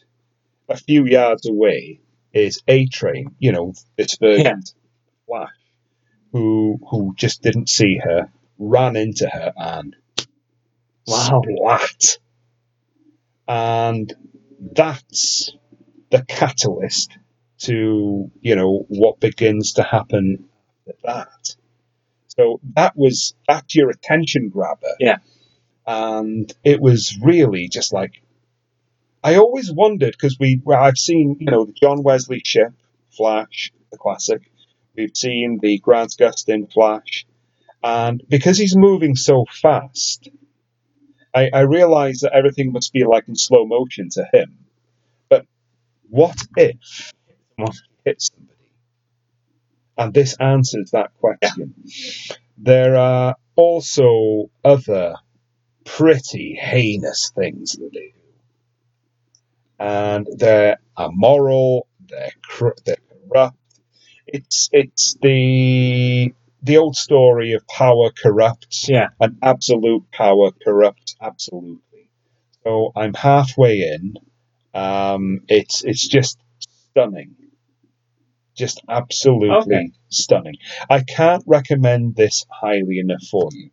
a 0.67 0.75
few 0.77 1.05
yards 1.05 1.47
away 1.47 2.01
is 2.33 2.61
A 2.67 2.87
Train, 2.87 3.35
you 3.39 3.51
know, 3.53 3.73
this 3.97 4.17
version 4.17 4.61
Flash, 5.27 5.49
who 6.33 6.79
who 6.89 7.13
just 7.17 7.41
didn't 7.41 7.69
see 7.69 7.99
her, 8.03 8.31
ran 8.59 8.95
into 8.95 9.27
her 9.29 9.53
and 9.57 9.95
Wow. 11.07 11.41
splat. 11.41 12.17
And 13.47 14.13
that's 14.73 15.51
the 16.11 16.23
catalyst 16.27 17.17
to, 17.59 18.31
you 18.41 18.55
know, 18.55 18.85
what 18.89 19.19
begins 19.19 19.73
to 19.73 19.83
happen 19.83 20.45
after 20.87 20.99
that. 21.05 21.55
So 22.29 22.59
that 22.75 22.95
was 22.97 23.35
that's 23.47 23.75
your 23.75 23.89
attention 23.91 24.49
grabber. 24.49 24.95
Yeah. 24.99 25.19
And 25.87 26.51
it 26.63 26.81
was 26.81 27.17
really 27.21 27.69
just 27.69 27.93
like 27.93 28.21
I 29.23 29.37
always 29.37 29.71
wondered 29.71 30.13
because 30.13 30.37
we 30.39 30.61
well, 30.63 30.83
I've 30.83 30.97
seen, 30.97 31.37
you 31.39 31.51
know, 31.51 31.65
the 31.65 31.73
John 31.73 32.03
Wesley 32.03 32.41
Shipp, 32.45 32.73
Flash, 33.11 33.73
the 33.91 33.97
classic. 33.97 34.50
We've 35.01 35.17
seen 35.17 35.57
the 35.59 35.79
Grant 35.79 36.15
Gustin 36.15 36.71
Flash. 36.71 37.25
And 37.83 38.21
because 38.29 38.59
he's 38.59 38.77
moving 38.77 39.15
so 39.15 39.45
fast, 39.51 40.29
I, 41.33 41.49
I 41.51 41.61
realize 41.61 42.19
that 42.19 42.33
everything 42.33 42.71
must 42.71 42.93
be 42.93 43.03
like 43.03 43.27
in 43.27 43.35
slow 43.35 43.65
motion 43.65 44.09
to 44.11 44.27
him. 44.31 44.59
But 45.27 45.47
what 46.07 46.35
if 46.55 47.13
he 47.57 47.65
hits 48.05 48.29
somebody? 48.31 48.69
And 49.97 50.13
this 50.13 50.37
answers 50.39 50.91
that 50.91 51.13
question. 51.19 51.73
There 52.59 52.95
are 52.95 53.35
also 53.55 54.51
other 54.63 55.15
pretty 55.83 56.53
heinous 56.61 57.31
things 57.35 57.71
that 57.71 57.89
they 57.91 57.99
do. 57.99 58.13
And 59.79 60.27
they're 60.37 60.77
immoral, 60.95 61.87
they're, 62.07 62.33
cor- 62.47 62.75
they're 62.85 62.97
corrupt. 63.27 63.57
It's, 64.31 64.69
it's 64.71 65.15
the, 65.21 66.33
the 66.63 66.77
old 66.77 66.95
story 66.95 67.53
of 67.53 67.67
power 67.67 68.11
corrupts 68.11 68.87
Yeah. 68.89 69.09
and 69.19 69.37
absolute 69.41 70.09
power 70.11 70.51
corrupts 70.63 71.15
absolutely. 71.21 72.09
So 72.63 72.91
I'm 72.95 73.13
halfway 73.13 73.81
in. 73.81 74.13
Um, 74.73 75.41
it's 75.49 75.83
it's 75.83 76.07
just 76.07 76.37
stunning, 76.59 77.35
just 78.55 78.81
absolutely 78.87 79.49
Okay. 79.75 79.91
stunning. 80.09 80.55
I 80.89 81.01
can't 81.01 81.43
recommend 81.47 82.15
this 82.15 82.45
highly 82.49 82.99
enough 82.99 83.23
for 83.29 83.49
you. 83.51 83.71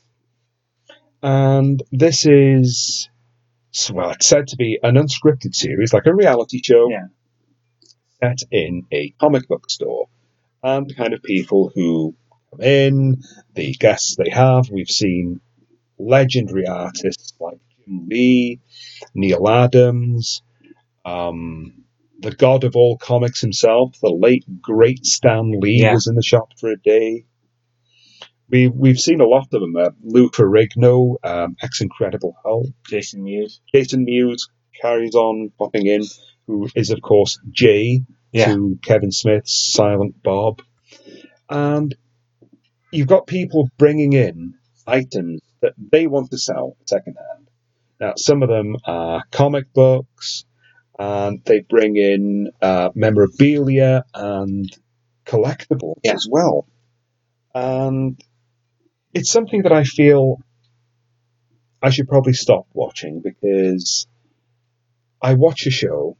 And 1.21 1.83
this 1.91 2.25
is, 2.25 3.09
well, 3.93 4.11
it's 4.11 4.25
said 4.27 4.47
to 4.47 4.57
be 4.57 4.79
an 4.81 4.95
unscripted 4.95 5.53
series, 5.53 5.93
like 5.93 6.07
a 6.07 6.15
reality 6.15 6.61
show, 6.63 6.89
Yeah. 6.89 7.07
set 8.19 8.39
in 8.49 8.87
a 8.91 9.09
comic 9.19 9.47
book 9.47 9.69
store. 9.69 10.07
And 10.63 10.87
the 10.89 10.95
kind 10.95 11.13
of 11.13 11.21
people 11.23 11.71
who 11.73 12.15
come 12.51 12.61
in, 12.61 13.21
the 13.55 13.73
guests 13.73 14.15
they 14.17 14.29
have, 14.29 14.69
we've 14.71 14.87
seen 14.89 15.39
legendary 15.97 16.67
artists 16.67 17.33
like 17.39 17.59
Jim 17.85 18.07
Lee, 18.09 18.59
Neal 19.13 19.47
Adams, 19.47 20.41
um, 21.05 21.83
the 22.19 22.31
god 22.31 22.63
of 22.63 22.75
all 22.75 22.97
comics 22.97 23.41
himself, 23.41 23.95
the 24.01 24.09
late 24.09 24.45
great 24.61 25.05
Stan 25.05 25.51
Lee 25.59 25.81
Yeah. 25.81 25.93
was 25.93 26.07
in 26.07 26.15
the 26.15 26.21
shop 26.23 26.49
for 26.59 26.71
a 26.71 26.77
day. 26.77 27.25
We 28.49 28.67
we've 28.67 28.99
seen 28.99 29.21
a 29.21 29.25
lot 29.25 29.47
of 29.53 29.61
them. 29.61 29.75
Uh, 29.77 29.91
Lou 30.03 30.29
Ferrigno, 30.29 31.15
um, 31.23 31.55
ex 31.61 31.81
Incredible 31.81 32.35
Hulk, 32.43 32.67
Jason 32.87 33.23
Mewes. 33.23 33.61
Jason 33.73 34.03
Mewes 34.03 34.49
carries 34.81 35.15
on 35.15 35.51
popping 35.57 35.85
in, 35.87 36.03
who 36.47 36.67
is 36.75 36.89
of 36.91 37.01
course 37.01 37.39
Jay 37.49 38.01
Yeah. 38.33 38.53
to 38.53 38.77
Kevin 38.83 39.11
Smith's 39.11 39.71
Silent 39.71 40.21
Bob, 40.21 40.61
and 41.49 41.95
you've 42.91 43.07
got 43.07 43.27
people 43.27 43.69
bringing 43.77 44.13
in 44.13 44.55
items 44.87 45.41
that 45.61 45.73
they 45.77 46.07
want 46.07 46.31
to 46.31 46.37
sell 46.37 46.75
secondhand. 46.85 47.49
Now, 47.99 48.13
some 48.17 48.41
of 48.43 48.49
them 48.49 48.77
are 48.85 49.23
comic 49.31 49.71
books, 49.73 50.43
and 50.97 51.43
they 51.45 51.59
bring 51.61 51.95
in 51.97 52.51
uh, 52.61 52.89
memorabilia 52.95 54.03
and 54.13 54.65
collectibles 55.25 55.99
Yeah. 56.03 56.13
as 56.13 56.27
well. 56.29 56.67
And 57.53 58.19
it's 59.13 59.31
something 59.31 59.63
that 59.63 59.71
I 59.71 59.83
feel 59.83 60.37
I 61.81 61.89
should 61.89 62.07
probably 62.07 62.33
stop 62.33 62.67
watching 62.73 63.21
because 63.21 64.07
I 65.21 65.33
watch 65.35 65.65
a 65.67 65.71
show, 65.71 66.17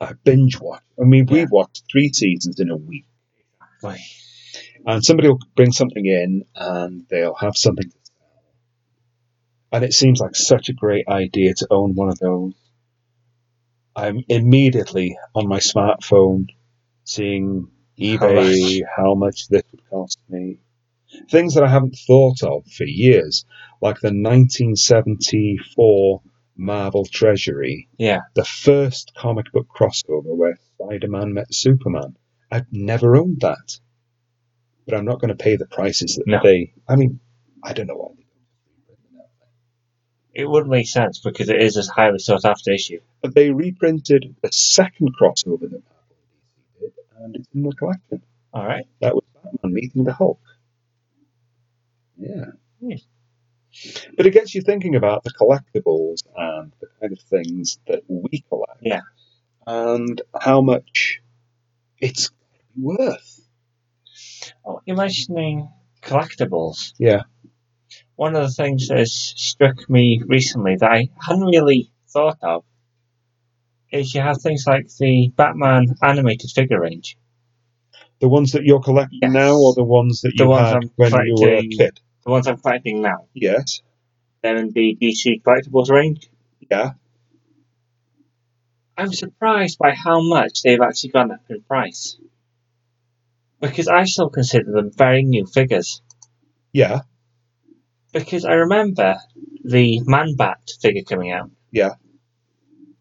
I 0.00 0.12
binge 0.24 0.58
watch. 0.60 0.82
I 1.00 1.04
mean, 1.04 1.26
Yeah. 1.28 1.34
we've 1.34 1.50
watched 1.50 1.84
three 1.90 2.12
seasons 2.12 2.58
in 2.60 2.70
a 2.70 2.76
week 2.76 3.06
Like, 3.82 4.00
and 4.86 5.04
somebody 5.04 5.28
will 5.28 5.40
bring 5.56 5.72
something 5.72 6.04
in 6.04 6.44
and 6.54 7.06
they'll 7.08 7.34
have 7.34 7.56
something 7.56 7.90
to 7.90 7.98
sell. 8.02 8.44
And 9.72 9.84
it 9.84 9.92
seems 9.92 10.20
like 10.20 10.36
such 10.36 10.68
a 10.68 10.74
great 10.74 11.08
idea 11.08 11.54
to 11.54 11.66
own 11.70 11.94
one 11.94 12.08
of 12.08 12.18
those. 12.18 12.54
I'm 13.96 14.24
immediately 14.28 15.16
on 15.34 15.48
my 15.48 15.58
smartphone 15.58 16.46
seeing 17.04 17.68
eBay, 17.98 18.82
how 18.96 19.14
much 19.14 19.48
this 19.48 19.62
would 19.70 19.88
cost 19.88 20.18
me. 20.28 20.58
Things 21.30 21.54
that 21.54 21.62
I 21.62 21.68
haven't 21.68 21.96
thought 22.06 22.42
of 22.42 22.66
for 22.66 22.84
years, 22.84 23.46
like 23.80 24.00
the 24.00 24.08
1974 24.08 26.22
Marvel 26.56 27.04
Treasury, 27.04 27.88
yeah. 27.98 28.22
the 28.34 28.44
first 28.44 29.12
comic 29.16 29.52
book 29.52 29.68
crossover 29.68 30.36
where 30.36 30.58
Spider 30.74 31.08
Man 31.08 31.32
met 31.32 31.54
Superman. 31.54 32.16
I've 32.50 32.72
never 32.72 33.16
owned 33.16 33.40
that. 33.40 33.78
But 34.86 34.94
I'm 34.96 35.04
not 35.04 35.20
going 35.20 35.34
to 35.36 35.42
pay 35.42 35.56
the 35.56 35.66
prices 35.66 36.16
that 36.16 36.26
No. 36.26 36.40
they. 36.42 36.72
I 36.88 36.96
mean, 36.96 37.20
I 37.62 37.72
don't 37.72 37.86
know 37.86 37.94
why 37.96 38.08
they 38.16 38.22
don't. 38.22 39.24
It 40.34 40.48
would 40.48 40.66
make 40.66 40.88
sense 40.88 41.20
because 41.20 41.48
it 41.48 41.60
is 41.62 41.76
a 41.76 41.92
highly 41.92 42.18
sought 42.18 42.44
after 42.44 42.72
issue. 42.72 43.00
But 43.22 43.34
they 43.34 43.50
reprinted 43.50 44.36
the 44.42 44.52
second 44.52 45.14
crossover 45.20 45.70
that 45.70 45.82
Marvel 45.82 46.16
and 46.76 46.80
did, 46.80 46.92
and 47.18 47.36
it's 47.36 47.48
in 47.54 47.62
the 47.62 47.72
collection. 47.72 48.22
All 48.52 48.66
right. 48.66 48.84
That 49.00 49.14
was 49.14 49.24
Batman 49.42 49.72
meeting 49.72 50.04
the 50.04 50.12
Hulk. 50.12 50.40
Yeah. 52.18 52.46
Hmm. 52.80 52.92
But 54.16 54.26
it 54.26 54.30
gets 54.30 54.54
you 54.54 54.60
thinking 54.62 54.94
about 54.94 55.24
the 55.24 55.32
collectibles 55.32 56.22
and 56.36 56.72
the 56.80 56.86
kind 57.00 57.12
of 57.12 57.18
things 57.20 57.78
that 57.88 58.02
we 58.08 58.44
collect. 58.48 58.80
Yeah. 58.82 59.00
And 59.66 60.20
how 60.38 60.60
much 60.60 61.20
it's 61.98 62.30
worth. 62.76 63.33
Oh, 64.64 64.80
you're 64.86 64.96
mentioning 64.96 65.68
collectibles. 66.02 66.92
Yeah. 66.98 67.22
One 68.16 68.36
of 68.36 68.42
the 68.46 68.52
things 68.52 68.88
that 68.88 69.06
struck 69.08 69.88
me 69.90 70.22
recently 70.26 70.76
that 70.76 70.90
I 70.90 71.08
hadn't 71.26 71.46
really 71.46 71.90
thought 72.08 72.38
of 72.42 72.64
is 73.90 74.14
you 74.14 74.20
have 74.20 74.40
things 74.40 74.64
like 74.66 74.88
the 74.98 75.32
Batman 75.36 75.94
animated 76.02 76.50
figure 76.50 76.80
range. 76.80 77.16
The 78.20 78.28
ones 78.28 78.52
that 78.52 78.64
you're 78.64 78.80
collecting 78.80 79.18
Yes. 79.22 79.32
now 79.32 79.56
or 79.56 79.74
the 79.74 79.84
ones 79.84 80.20
that 80.22 80.32
The 80.36 80.44
you 80.44 80.50
ones 80.50 80.68
had 80.68 80.76
I'm 80.76 80.90
when 80.96 81.26
you 81.26 81.34
were 81.38 81.54
a 81.54 81.66
kid? 81.66 82.00
The 82.24 82.30
ones 82.30 82.46
I'm 82.46 82.56
collecting 82.58 83.02
now. 83.02 83.26
Yes. 83.34 83.82
They're 84.42 84.56
in 84.56 84.70
the 84.72 84.96
DC 85.00 85.42
collectibles 85.42 85.90
range. 85.90 86.28
Yeah. 86.70 86.92
I'm 88.96 89.12
surprised 89.12 89.78
by 89.78 89.92
how 89.94 90.20
much 90.22 90.62
they've 90.62 90.80
actually 90.80 91.10
gone 91.10 91.32
up 91.32 91.40
in 91.50 91.62
price. 91.62 92.16
Because 93.68 93.88
I 93.88 94.04
still 94.04 94.28
consider 94.28 94.70
them 94.70 94.90
very 94.90 95.22
new 95.22 95.46
figures. 95.46 96.02
Yeah. 96.72 97.00
Because 98.12 98.44
I 98.44 98.52
remember 98.52 99.16
the 99.64 100.00
Man 100.04 100.36
Bat 100.36 100.72
figure 100.80 101.02
coming 101.02 101.32
out. 101.32 101.50
Yeah. 101.70 101.94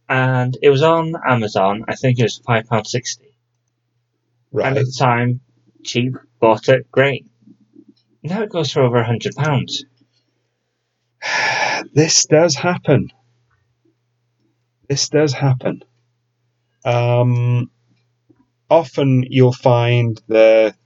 And 0.07 0.57
it 0.61 0.69
was 0.69 0.83
on 0.83 1.15
Amazon, 1.27 1.85
I 1.87 1.95
think 1.95 2.19
it 2.19 2.23
was 2.23 2.39
£5.60. 2.39 3.19
Right. 4.51 4.67
And 4.67 4.77
at 4.77 4.85
the 4.85 4.95
time, 4.97 5.41
cheap, 5.83 6.15
bought 6.39 6.69
it, 6.69 6.89
great. 6.91 7.25
Now 8.21 8.43
it 8.43 8.49
goes 8.49 8.71
for 8.71 8.83
over 8.83 9.01
a 9.01 9.05
£100. 9.05 9.83
this 11.93 12.25
does 12.25 12.55
happen. 12.55 13.09
This 14.87 15.09
does 15.09 15.33
happen. 15.33 15.83
Um, 16.85 17.71
often 18.69 19.23
you'll 19.29 19.53
find 19.53 20.21
that 20.27 20.77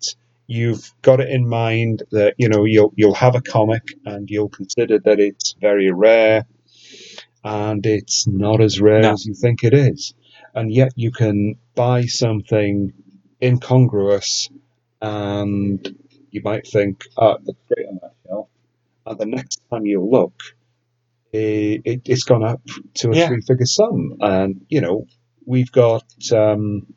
you've 0.48 0.94
got 1.02 1.20
it 1.20 1.30
in 1.30 1.48
mind 1.48 2.04
that 2.12 2.36
you 2.38 2.50
know 2.50 2.66
you'll 2.66 2.94
you'll 2.96 3.14
have 3.16 3.36
a 3.36 3.42
comic 3.42 3.84
and 4.06 4.30
you'll 4.30 4.50
consider 4.50 5.00
that 5.00 5.20
it's 5.20 5.56
very 5.60 5.92
rare, 5.92 6.46
and 7.44 7.86
it's 7.86 8.28
not 8.28 8.62
as 8.62 8.80
rare 8.82 9.02
No. 9.02 9.14
as 9.14 9.26
you 9.26 9.34
think 9.34 9.64
it 9.64 9.74
is, 9.74 10.14
and 10.54 10.72
yet 10.72 10.94
you 10.96 11.12
can 11.12 11.56
buy 11.76 12.04
something 12.06 12.94
incongruous, 13.42 14.50
and 15.02 15.96
you 16.32 16.42
might 16.44 16.68
think, 16.68 17.06
"Oh, 17.18 17.32
it 17.34 17.44
looks 17.46 17.62
great 17.74 17.88
on 17.88 18.00
that 18.02 18.14
shelf," 18.28 18.48
and 19.06 19.20
the 19.20 19.26
next 19.26 19.62
time 19.70 19.86
you 19.86 20.04
look, 20.04 20.34
it, 21.34 21.82
it, 21.86 22.02
it's 22.06 22.24
gone 22.24 22.44
up 22.44 22.62
to 22.96 23.12
a 23.12 23.16
Yeah. 23.16 23.28
three-figure 23.28 23.66
sum, 23.66 24.18
and 24.22 24.66
you 24.70 24.82
know 24.82 25.06
we've 25.46 25.72
got 25.72 26.06
um, 26.34 26.88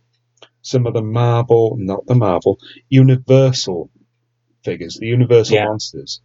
some 0.63 0.87
of 0.87 0.95
the 0.95 1.03
Marvel, 1.03 1.77
not 1.79 2.07
the 2.07 2.15
Marvel, 2.15 2.59
Universal 2.89 3.91
figures, 4.65 4.97
the 4.97 5.07
Universal 5.07 5.57
Yeah. 5.57 5.65
monsters 5.67 6.21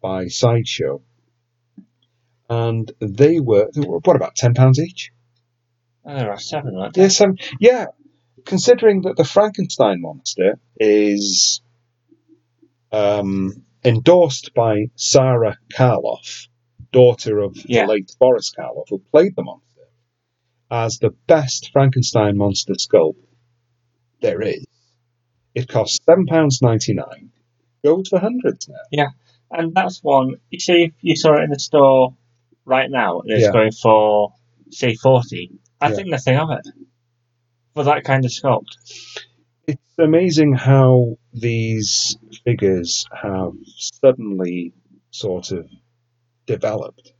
by 0.00 0.28
Sideshow, 0.28 1.02
and 2.48 2.92
they 3.00 3.40
were 3.40 3.70
they 3.74 3.80
were, 3.86 3.98
what 4.00 4.16
about 4.16 4.36
ten 4.36 4.54
pounds 4.54 4.78
each? 4.78 5.10
Oh, 6.04 6.14
there 6.16 6.30
are 6.30 6.38
seven, 6.40 6.76
there? 6.76 6.90
Yes, 7.04 7.20
um, 7.20 7.36
yeah. 7.60 7.86
Considering 8.44 9.02
that 9.02 9.16
the 9.16 9.24
Frankenstein 9.24 10.00
monster 10.00 10.58
is 10.78 11.62
um, 12.90 13.64
endorsed 13.84 14.52
by 14.54 14.86
Sarah 14.96 15.58
Karloff, 15.72 16.48
daughter 16.92 17.38
of 17.38 17.56
Yeah. 17.56 17.86
the 17.86 17.92
late 17.92 18.12
Boris 18.18 18.52
Karloff, 18.56 18.88
who 18.88 18.98
played 19.12 19.36
the 19.36 19.42
monster, 19.44 19.82
as 20.70 20.98
the 20.98 21.10
best 21.28 21.70
Frankenstein 21.72 22.36
monster 22.36 22.74
sculpt 22.74 23.16
there 24.22 24.40
is. 24.42 24.64
It 25.54 25.68
costs 25.68 25.98
seven 26.06 26.26
pounds 26.26 26.60
ninety 26.62 26.94
nine. 26.94 27.30
Goes 27.84 28.08
for 28.08 28.18
hundreds 28.18 28.68
now. 28.68 28.76
Yeah. 28.90 29.08
And 29.50 29.74
that's 29.74 30.02
one, 30.02 30.36
you 30.50 30.58
see, 30.60 30.84
if 30.84 30.92
you 31.02 31.14
saw 31.16 31.34
it 31.38 31.42
in 31.44 31.50
the 31.50 31.58
store 31.58 32.14
right 32.64 32.90
now 32.90 33.20
and 33.20 33.30
it's 33.30 33.42
Yeah. 33.42 33.52
going 33.52 33.72
for, 33.72 34.32
say, 34.70 34.94
40 34.94 35.50
I 35.80 35.88
Yeah. 35.90 35.96
think 35.96 36.08
nothing 36.08 36.36
of 36.38 36.50
it. 36.52 36.66
For 37.74 37.84
that 37.84 38.04
kind 38.04 38.24
of 38.24 38.30
sculpt. 38.30 38.76
It's 39.66 39.98
amazing 39.98 40.54
how 40.54 41.18
these 41.34 42.16
figures 42.44 43.04
have 43.12 43.52
suddenly 43.66 44.72
sort 45.10 45.50
of 45.52 45.68
developed. 46.46 47.12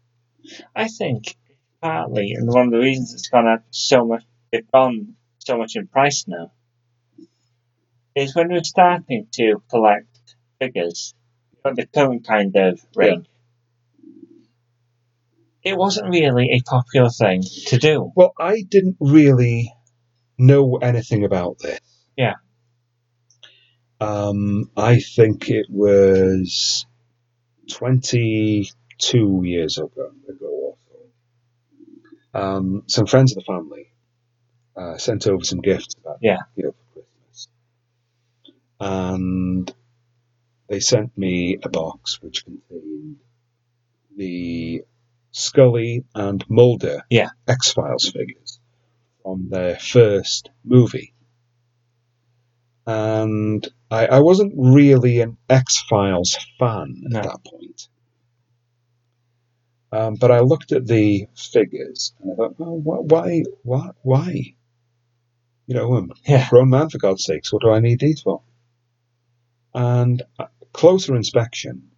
I 0.74 0.88
think 0.88 1.36
partly, 1.80 2.32
and 2.32 2.48
one 2.48 2.66
of 2.66 2.72
the 2.72 2.78
reasons 2.78 3.12
it's 3.14 3.28
gone 3.28 3.48
up 3.48 3.64
so 3.70 4.04
much, 4.06 4.24
it's 4.52 4.68
gone 4.72 5.16
so 5.38 5.58
much 5.58 5.76
in 5.76 5.86
price 5.88 6.26
now, 6.28 6.52
is 8.14 8.34
when 8.34 8.48
we're 8.48 8.62
starting 8.64 9.26
to 9.32 9.62
collect 9.70 10.34
figures, 10.60 11.14
the 11.64 11.86
current 11.86 12.26
kind 12.26 12.54
of 12.56 12.80
range, 12.94 13.26
it 15.62 15.76
wasn't 15.76 16.10
really 16.10 16.50
a 16.52 16.60
popular 16.68 17.08
thing 17.10 17.42
to 17.66 17.78
do. 17.78 18.12
Well, 18.16 18.32
I 18.38 18.62
didn't 18.68 18.96
really 19.00 19.72
know 20.36 20.76
anything 20.76 21.24
about 21.24 21.58
this. 21.60 21.78
Yeah. 22.16 22.34
Um, 24.00 24.70
I 24.76 24.98
think 24.98 25.48
it 25.48 25.66
was 25.70 26.84
22 27.70 29.42
years 29.44 29.78
ago, 29.78 30.10
ago 30.28 30.46
or 30.46 30.76
so. 32.34 32.40
Um, 32.40 32.82
some 32.88 33.06
friends 33.06 33.32
of 33.32 33.36
the 33.36 33.44
family 33.44 33.92
uh, 34.76 34.98
sent 34.98 35.28
over 35.28 35.44
some 35.44 35.60
gifts 35.60 35.94
about 36.00 36.18
Yeah. 36.20 36.38
you 36.56 36.64
know. 36.64 36.74
And 38.82 39.72
they 40.68 40.80
sent 40.80 41.16
me 41.16 41.58
a 41.62 41.68
box 41.68 42.20
which 42.20 42.44
contained 42.44 43.18
the 44.16 44.82
Scully 45.30 46.04
and 46.16 46.44
Mulder 46.50 47.02
Yeah. 47.08 47.30
X 47.46 47.72
Files 47.72 48.10
figures 48.10 48.58
from 49.22 49.48
their 49.50 49.76
first 49.78 50.50
movie. 50.64 51.14
And 52.86 53.66
I, 53.88 54.06
I 54.06 54.18
wasn't 54.20 54.54
really 54.56 55.20
an 55.20 55.36
X 55.48 55.80
Files 55.88 56.36
fan 56.58 56.96
No. 57.02 57.20
at 57.20 57.24
that 57.24 57.44
point. 57.44 57.88
Um, 59.92 60.14
but 60.16 60.32
I 60.32 60.40
looked 60.40 60.72
at 60.72 60.86
the 60.86 61.26
figures 61.36 62.14
and 62.20 62.32
I 62.32 62.34
thought, 62.36 62.56
oh, 62.58 62.80
wh- 62.80 63.04
why, 63.10 63.42
why, 63.62 63.90
why? 64.02 64.54
You 65.68 65.74
know, 65.76 65.94
I'm 65.94 66.10
a 66.10 66.14
Yeah. 66.26 66.48
grown 66.50 66.70
man 66.70 66.88
for 66.90 66.98
God's 66.98 67.24
sakes. 67.24 67.52
What 67.52 67.62
do 67.62 67.70
I 67.70 67.78
need 67.80 68.00
these 68.00 68.22
for? 68.22 68.42
And 69.74 70.22
uh, 70.38 70.46
closer 70.72 71.14
inspection, 71.16 71.90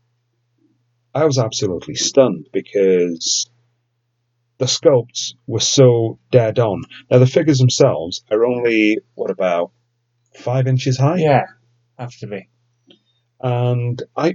I 1.15 1.25
was 1.25 1.39
absolutely 1.39 1.95
stunned 1.95 2.47
because 2.53 3.49
the 4.59 4.67
sculpts 4.67 5.35
were 5.47 5.61
so 5.61 6.19
dead 6.31 6.59
on. 6.59 6.83
Now 7.11 7.19
the 7.19 7.27
figures 7.27 7.59
themselves 7.59 8.25
are 8.31 8.45
only 8.45 8.99
what 9.15 9.31
about 9.31 9.73
five 10.37 10.67
inches 10.67 10.99
high, 10.99 11.19
Yeah, 11.19 11.47
have 11.99 12.17
to 12.19 12.27
be. 12.27 12.49
and 13.41 14.03
I, 14.17 14.35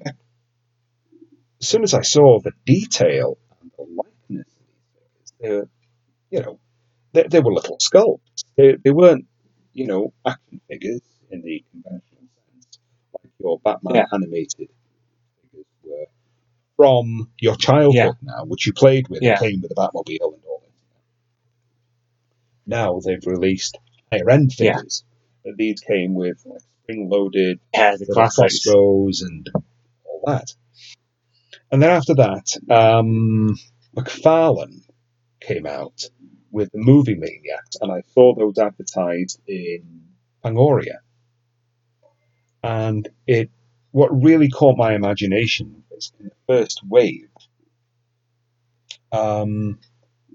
as 1.62 1.68
soon 1.68 1.84
as 1.84 1.94
I 1.94 2.02
saw 2.02 2.40
the 2.40 2.52
detail 2.66 3.38
and 3.62 3.72
the 3.78 3.84
likeness 3.84 4.48
of 4.48 4.66
these 5.20 5.34
figures, 5.34 5.34
they 5.42 5.50
were, 5.50 5.70
you 6.30 6.42
know, 6.42 6.60
they, 7.14 7.24
they 7.24 7.40
were 7.40 7.54
little 7.54 7.78
sculpts. 7.78 8.44
They, 8.58 8.76
they 8.82 8.92
weren't, 8.92 9.26
you 9.74 9.88
know, 9.88 10.14
action 10.26 10.62
figures 10.70 11.02
in 11.32 11.42
the 11.42 11.64
conventional 11.72 12.09
your 13.40 13.60
Batman 13.60 13.96
Yeah. 13.96 14.06
animated 14.14 14.70
figures 15.52 15.66
were 15.84 16.06
from 16.76 17.32
your 17.40 17.56
childhood 17.56 17.94
Yeah. 17.96 18.12
now, 18.22 18.46
which 18.46 18.68
you 18.68 18.74
played 18.74 19.08
with, 19.08 19.22
Yeah. 19.22 19.32
and 19.32 19.40
came 19.40 19.62
with 19.62 19.70
the 19.70 19.76
Batmobile 19.76 20.34
and 20.34 20.44
all 20.46 20.62
that. 20.64 20.72
Now 22.66 23.00
they've 23.00 23.26
released 23.26 23.78
higher 24.12 24.30
end 24.30 24.54
figures, 24.54 25.04
but 25.44 25.56
these 25.58 25.80
came 25.82 26.14
with 26.14 26.42
like 26.46 26.62
spring 26.84 27.10
loaded 27.10 27.60
Yeah, 27.74 27.94
the 27.94 28.00
little 28.00 28.14
classics. 28.16 28.64
crossbows 28.64 29.22
and 29.22 29.50
all 30.06 30.22
that. 30.28 30.54
And 31.72 31.82
then 31.82 31.90
after 31.92 32.16
that, 32.16 32.58
um, 32.70 33.56
McFarlane 33.96 34.86
came 35.40 35.66
out 35.66 36.04
with 36.52 36.72
the 36.72 36.80
movie 36.80 37.16
Maniacs, 37.16 37.78
and 37.80 37.92
I 37.92 38.02
saw 38.14 38.34
those 38.36 38.58
advertised 38.58 39.40
in 39.48 40.04
Fangoria. 40.44 40.98
And 42.64 43.08
it, 43.26 43.50
what 43.92 44.10
really 44.24 44.50
caught 44.50 44.78
my 44.78 44.94
imagination 44.94 45.84
was 45.90 46.12
in 46.20 46.26
the 46.26 46.36
first 46.48 46.82
wave, 46.84 47.30
um, 49.12 49.80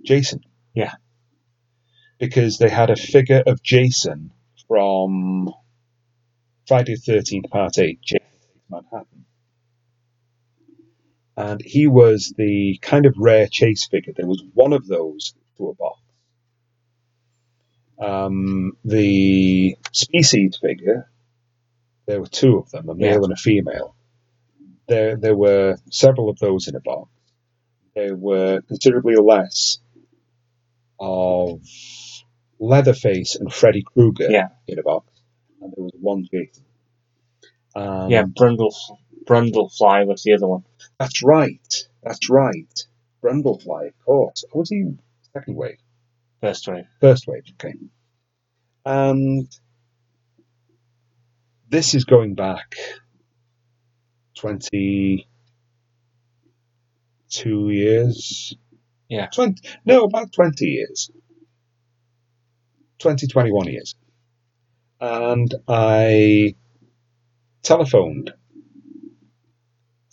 Jason. 0.05 0.41
Yeah. 0.75 0.95
Because 2.19 2.59
they 2.59 2.69
had 2.69 2.91
a 2.91 2.97
figure 2.97 3.43
of 3.47 3.63
Jason 3.63 4.31
from 4.69 5.53
Friday 6.67 6.95
the 6.95 7.01
Thirteenth 7.01 7.51
Part 7.51 7.79
Eight, 7.79 8.01
Jason 8.01 8.27
Manhattan, 8.71 9.27
and 11.37 11.61
he 11.63 11.87
was 11.87 12.33
the 12.37 12.79
kind 12.81 13.07
of 13.07 13.15
rare 13.19 13.49
chase 13.51 13.87
figure. 13.87 14.13
There 14.17 14.27
was 14.27 14.43
one 14.55 14.73
of 14.73 14.87
those 14.87 15.35
to 15.59 15.69
a 15.69 15.75
box. 15.75 16.01
Um, 17.99 18.73
the 18.85 19.77
species 19.93 20.59
figure, 20.61 21.11
there 22.07 22.21
were 22.21 22.27
two 22.27 22.59
of 22.59 22.71
them, 22.71 22.89
a 22.89 22.95
male 22.95 23.11
Yeah. 23.13 23.25
and 23.25 23.33
a 23.33 23.37
female. 23.37 23.95
There, 24.87 25.17
there 25.17 25.37
were 25.37 25.77
several 25.91 26.29
of 26.29 26.39
those 26.39 26.69
in 26.69 26.77
a 26.77 26.81
box. 26.81 27.11
There 27.95 28.15
were 28.17 28.61
considerably 28.63 29.17
less 29.17 29.79
of 31.01 31.61
Leatherface 32.59 33.37
and 33.37 33.53
Freddy 33.53 33.83
Krueger 33.83 34.31
Yeah. 34.31 34.49
in 34.67 34.79
a 34.79 34.83
box, 34.83 35.11
and 35.61 35.73
there 35.75 35.85
was 35.85 35.93
one 36.01 36.27
Jason. 36.31 36.65
Um, 37.75 38.11
Yeah, 38.11 38.25
Brundle, 38.25 38.73
Brundlefly 39.25 40.07
was 40.07 40.23
the 40.23 40.35
other 40.35 40.47
one. 40.47 40.65
that's 40.99 41.23
right. 41.23 41.89
That's 42.03 42.29
right. 42.31 42.87
Brundlefly, 43.23 43.89
of 43.89 44.05
course. 44.05 44.45
Or 44.53 44.61
was 44.61 44.69
he 44.71 44.85
second 45.33 45.57
wave? 45.57 45.79
First 46.41 46.69
wave. 46.69 46.85
First 47.01 47.27
wave, 47.27 47.45
okay. 47.55 47.75
And 48.85 49.49
this 51.75 51.95
is 51.97 52.05
going 52.05 52.35
back 52.35 52.77
22 54.37 55.25
years. 57.69 58.57
Yeah. 59.09 59.27
20, 59.27 59.61
no, 59.85 60.05
about 60.05 60.33
20 60.33 60.67
years. 60.67 61.11
20, 63.01 63.27
21 63.27 63.67
years. 63.67 63.97
And 65.01 65.53
I 65.67 66.55
telephoned 67.65 68.33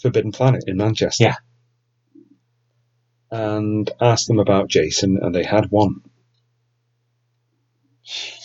Forbidden 0.01 0.31
Planet 0.31 0.63
in 0.65 0.77
Manchester. 0.77 1.25
Yeah. 1.25 1.35
And 3.29 3.87
asked 4.01 4.27
them 4.27 4.39
about 4.39 4.67
Jason, 4.67 5.19
and 5.21 5.35
they 5.35 5.43
had 5.43 5.69
one 5.69 6.01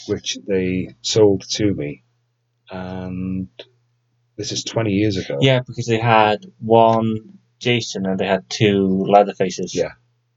which 0.07 0.37
they 0.47 0.95
sold 1.01 1.43
to 1.53 1.73
me, 1.73 2.03
and 2.71 3.49
this 4.37 4.53
is 4.53 4.65
20 4.65 4.91
years 4.91 5.17
ago. 5.17 5.39
Yeah, 5.41 5.61
because 5.61 5.87
they 5.87 5.99
had 5.99 6.47
one 6.59 7.39
Jason 7.59 8.07
and 8.07 8.19
they 8.19 8.27
had 8.27 8.49
two 8.49 9.05
Leatherfaces. 9.09 9.75
Yeah. 9.75 9.93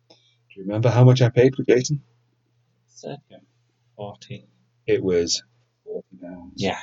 Do 0.09 0.15
you 0.55 0.63
remember 0.63 0.89
how 0.89 1.03
much 1.03 1.21
I 1.21 1.29
paid 1.29 1.55
for 1.55 1.63
Jason? 1.63 2.01
Circa 2.87 3.41
40. 3.95 4.47
It 4.87 5.03
was 5.03 5.43
40 5.85 6.07
pounds. 6.21 6.53
Yeah. 6.55 6.79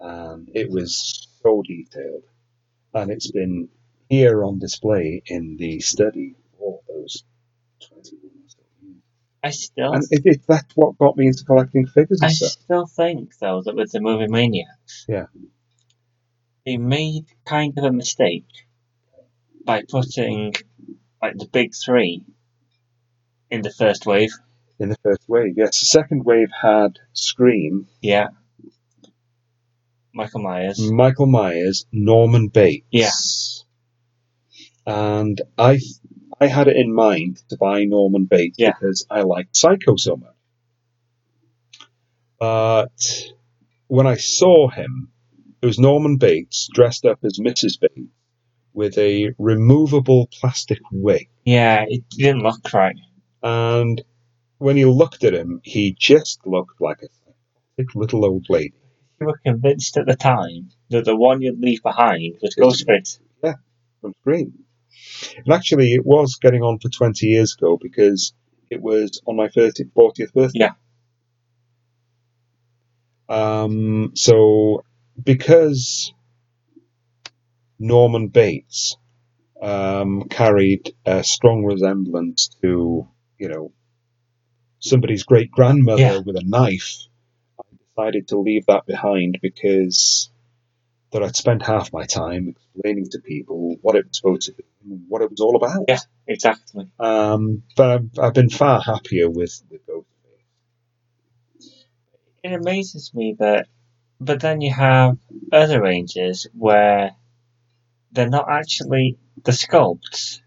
And 0.00 0.48
it 0.54 0.70
was 0.70 1.28
so 1.42 1.62
detailed. 1.66 2.24
And 2.94 3.10
it's 3.10 3.30
been 3.30 3.68
here 4.08 4.44
on 4.44 4.58
display 4.58 5.22
in 5.26 5.56
the 5.56 5.80
study 5.80 6.36
for 6.58 6.80
those 6.88 7.24
21 7.88 8.22
or 8.24 8.48
so 8.48 8.58
years. 8.82 9.04
I 9.48 9.50
still, 9.50 9.92
And 9.92 10.04
it, 10.10 10.22
it, 10.24 10.40
that's 10.46 10.72
what 10.76 10.96
got 10.98 11.16
me 11.16 11.26
into 11.26 11.44
collecting 11.44 11.86
figures 11.86 12.20
I 12.22 12.28
stuff. 12.28 12.50
still 12.50 12.86
think 12.86 13.32
though 13.40 13.62
that 13.64 13.74
with 13.74 13.90
the 13.92 14.00
movie 14.00 14.28
Maniacs, 14.28 15.06
Yeah. 15.08 15.26
they 16.66 16.76
made 16.76 17.26
kind 17.44 17.76
of 17.78 17.84
a 17.84 17.92
mistake 17.92 18.46
by 19.64 19.82
putting 19.88 20.54
like 21.22 21.36
the 21.36 21.46
big 21.46 21.72
three 21.74 22.24
in 23.50 23.62
the 23.62 23.70
first 23.72 24.06
wave. 24.06 24.30
In 24.78 24.88
the 24.90 24.96
first 25.02 25.22
wave, 25.28 25.54
yes. 25.56 25.80
The 25.80 25.86
second 25.86 26.24
wave 26.24 26.48
had 26.62 26.98
Scream, 27.12 27.88
Yeah. 28.00 28.28
Michael 30.14 30.40
Myers. 30.42 30.80
Michael 30.90 31.26
Myers, 31.26 31.86
Norman 31.92 32.48
Bates. 32.48 32.86
Yeah. 32.90 33.10
And 34.86 35.40
I 35.56 35.78
I 36.40 36.46
had 36.46 36.68
it 36.68 36.76
in 36.76 36.92
mind 36.92 37.42
to 37.48 37.56
buy 37.56 37.84
Norman 37.84 38.24
Bates 38.24 38.56
Yeah. 38.58 38.72
because 38.78 39.06
I 39.10 39.22
liked 39.22 39.56
Psycho 39.56 39.96
so 39.96 40.16
much. 40.16 40.34
But 42.38 43.32
when 43.88 44.06
I 44.06 44.16
saw 44.16 44.68
him, 44.68 45.10
it 45.60 45.66
was 45.66 45.78
Norman 45.78 46.16
Bates 46.18 46.68
dressed 46.72 47.04
up 47.04 47.18
as 47.24 47.38
Mrs. 47.38 47.80
Bates 47.80 48.10
with 48.72 48.96
a 48.98 49.34
removable 49.38 50.28
plastic 50.32 50.78
wig. 50.92 51.28
Yeah, 51.44 51.84
it 51.88 52.08
didn't 52.10 52.42
look 52.42 52.72
right. 52.72 52.94
And 53.42 54.00
when 54.58 54.76
you 54.76 54.92
looked 54.92 55.24
at 55.24 55.34
him, 55.34 55.60
he 55.64 55.96
just 55.98 56.46
looked 56.46 56.80
like 56.80 56.98
a 57.02 57.82
little 57.94 58.24
old 58.24 58.46
lady. 58.48 58.74
You 59.20 59.26
were 59.26 59.40
convinced 59.44 59.96
at 59.96 60.06
the 60.06 60.14
time 60.14 60.70
that 60.90 61.04
the 61.04 61.16
one 61.16 61.42
you'd 61.42 61.60
leave 61.60 61.82
behind 61.82 62.36
was 62.40 62.54
Ghostface. 62.54 63.18
Yeah, 63.42 63.54
from 64.00 64.14
Scream. 64.20 64.64
And 65.36 65.52
actually, 65.52 65.92
it 65.94 66.04
was 66.04 66.38
getting 66.40 66.62
on 66.62 66.78
for 66.78 66.88
20 66.88 67.26
years 67.26 67.54
ago 67.58 67.78
because 67.80 68.34
it 68.70 68.80
was 68.82 69.20
on 69.26 69.36
my 69.36 69.48
30, 69.48 69.84
40th 69.96 70.32
birthday. 70.32 70.60
Yeah. 70.60 70.72
Um, 73.28 74.12
so 74.14 74.84
because 75.22 76.12
Norman 77.78 78.28
Bates 78.28 78.96
um, 79.60 80.24
carried 80.28 80.94
a 81.04 81.24
strong 81.24 81.64
resemblance 81.64 82.50
to, 82.62 83.08
you 83.38 83.48
know, 83.48 83.72
somebody's 84.80 85.24
great 85.24 85.50
grandmother 85.50 86.02
Yeah. 86.02 86.18
with 86.18 86.36
a 86.36 86.44
knife, 86.44 86.96
I 87.58 87.64
decided 87.96 88.28
to 88.28 88.38
leave 88.38 88.66
that 88.66 88.86
behind 88.86 89.38
because 89.42 90.30
that 91.10 91.22
I'd 91.22 91.36
spend 91.36 91.62
half 91.62 91.92
my 91.92 92.04
time 92.04 92.48
explaining 92.48 93.06
to 93.10 93.18
people 93.20 93.76
what 93.80 93.96
it 93.96 94.06
was 94.06 94.16
supposed 94.16 94.42
to 94.42 94.52
be 94.52 94.64
and 94.84 95.04
what 95.08 95.22
it 95.22 95.30
was 95.30 95.40
all 95.40 95.56
about. 95.56 95.84
Yeah. 95.88 95.98
Exactly. 96.26 96.88
Um, 97.00 97.62
but 97.76 97.90
I've, 97.90 98.18
I've 98.18 98.34
been 98.34 98.50
far 98.50 98.80
happier 98.80 99.30
with 99.30 99.62
with 99.70 99.86
Ghostface. 99.86 100.04
It 102.44 102.52
amazes 102.52 103.12
me 103.14 103.36
that, 103.38 103.66
but 104.20 104.40
then 104.40 104.60
you 104.60 104.72
have 104.72 105.16
other 105.52 105.82
ranges 105.82 106.46
where 106.52 107.16
they're 108.12 108.28
not 108.28 108.50
actually 108.50 109.18
the 109.44 109.52
sculpts. 109.52 110.40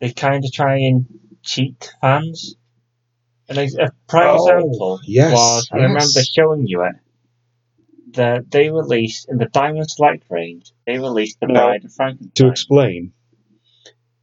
They 0.00 0.12
kind 0.12 0.44
of 0.44 0.52
try 0.52 0.76
and 0.78 1.06
cheat 1.42 1.92
fans. 2.00 2.56
And 3.48 3.58
a, 3.58 3.92
prime 4.08 4.36
Oh, 4.38 4.46
example 4.46 5.00
yes, 5.04 5.32
was, 5.32 5.68
I 5.72 5.76
remember 5.76 6.22
showing 6.22 6.66
you 6.66 6.82
it, 6.84 6.94
that 8.14 8.50
they 8.50 8.70
released 8.70 9.28
in 9.28 9.38
the 9.38 9.46
Diamond 9.46 9.90
Select 9.90 10.24
range, 10.30 10.72
they 10.86 10.98
released 10.98 11.38
the 11.40 11.46
Now, 11.48 11.66
Bride 11.68 11.84
of 11.84 11.92
Frankenstein. 11.92 12.32
to 12.34 12.50
explain 12.50 13.12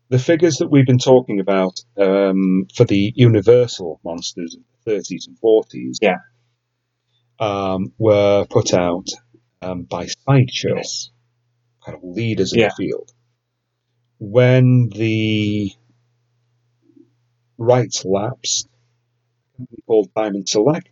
the 0.10 0.19
figures 0.19 0.58
that 0.58 0.69
we've 0.69 0.86
been 0.86 0.97
talking 0.97 1.39
about 1.39 1.80
um, 1.97 2.67
for 2.75 2.84
the 2.86 3.13
Universal 3.15 3.99
monsters 4.04 4.56
of 4.56 4.62
the 4.86 4.91
30s 4.91 5.27
and 5.27 5.38
40s 5.41 5.97
Yeah. 6.01 6.17
um, 7.39 7.93
were 7.97 8.45
put 8.49 8.73
out 8.73 9.08
um, 9.62 9.84
by 9.84 10.08
Sideshow, 10.08 10.75
Yes. 10.77 11.10
kind 11.86 11.97
of 11.97 12.04
leaders 12.04 12.54
in 12.54 12.60
Yeah. 12.60 12.69
the 12.69 12.75
field. 12.75 13.12
When 14.19 14.89
the 14.89 15.71
rights 17.58 18.06
lapsed, 18.06 18.67
a 19.54 19.58
company 19.58 19.82
called 19.88 20.13
Diamond 20.15 20.49
Select 20.49 20.89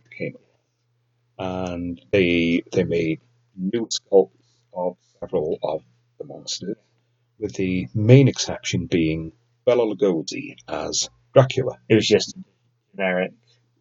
and 1.40 1.98
they 2.12 2.62
they 2.70 2.84
made 2.84 3.20
new 3.56 3.86
sculpts 3.86 4.28
of 4.74 4.96
several 5.18 5.58
of 5.62 5.80
the 6.18 6.24
monsters, 6.26 6.76
with 7.38 7.54
the 7.54 7.88
main 7.94 8.28
exception 8.28 8.86
being 8.86 9.32
Bela 9.64 9.84
Lugosi 9.84 10.56
as 10.68 11.08
Dracula. 11.32 11.78
It 11.88 11.94
was 11.94 12.06
just 12.06 12.36
generic. 12.94 13.32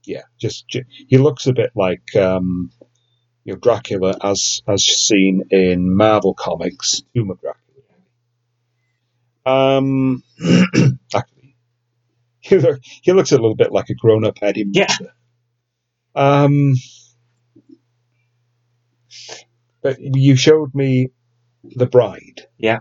Yeah, 0.05 0.21
just, 0.39 0.65
he 0.69 1.17
looks 1.17 1.45
a 1.47 1.53
bit 1.53 1.71
like 1.75 2.15
um, 2.15 2.71
you 3.43 3.53
know 3.53 3.59
Dracula 3.59 4.15
as 4.23 4.61
as 4.65 4.85
seen 4.85 5.43
in 5.51 5.93
Marvel 5.95 6.33
comics, 6.33 7.01
Tomb 7.13 7.31
of 7.31 7.39
Dracula. 7.41 7.65
Um, 9.45 10.23
actually, 11.13 11.55
he, 12.39 12.57
look, 12.57 12.79
he 12.83 13.11
looks 13.11 13.33
a 13.33 13.35
little 13.35 13.55
bit 13.55 13.73
like 13.73 13.89
a 13.89 13.95
grown-up 13.95 14.37
Eddie 14.41 14.65
Yeah. 14.71 14.87
Um, 16.15 16.75
Uh, 19.89 19.95
you 19.99 20.35
showed 20.35 20.73
me 20.75 21.09
the 21.63 21.85
bride, 21.85 22.47
Yeah. 22.57 22.79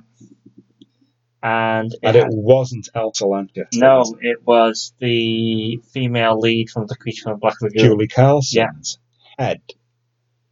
And 1.42 1.92
it 1.92 1.98
and 2.02 2.16
it 2.16 2.22
had- 2.24 2.32
wasn't 2.32 2.88
Elsa 2.94 3.26
Lanchester. 3.26 3.78
no, 3.78 3.98
was 3.98 4.12
it? 4.20 4.26
it 4.26 4.46
was 4.46 4.92
the 4.98 5.76
female 5.92 6.38
lead 6.38 6.68
from 6.70 6.86
the 6.86 6.96
Creature 6.96 7.22
from 7.24 7.32
the 7.34 7.38
Black 7.38 7.54
Lagoon. 7.62 7.78
Julie 7.84 8.08
Carlson's 8.08 8.98
head 9.38 9.60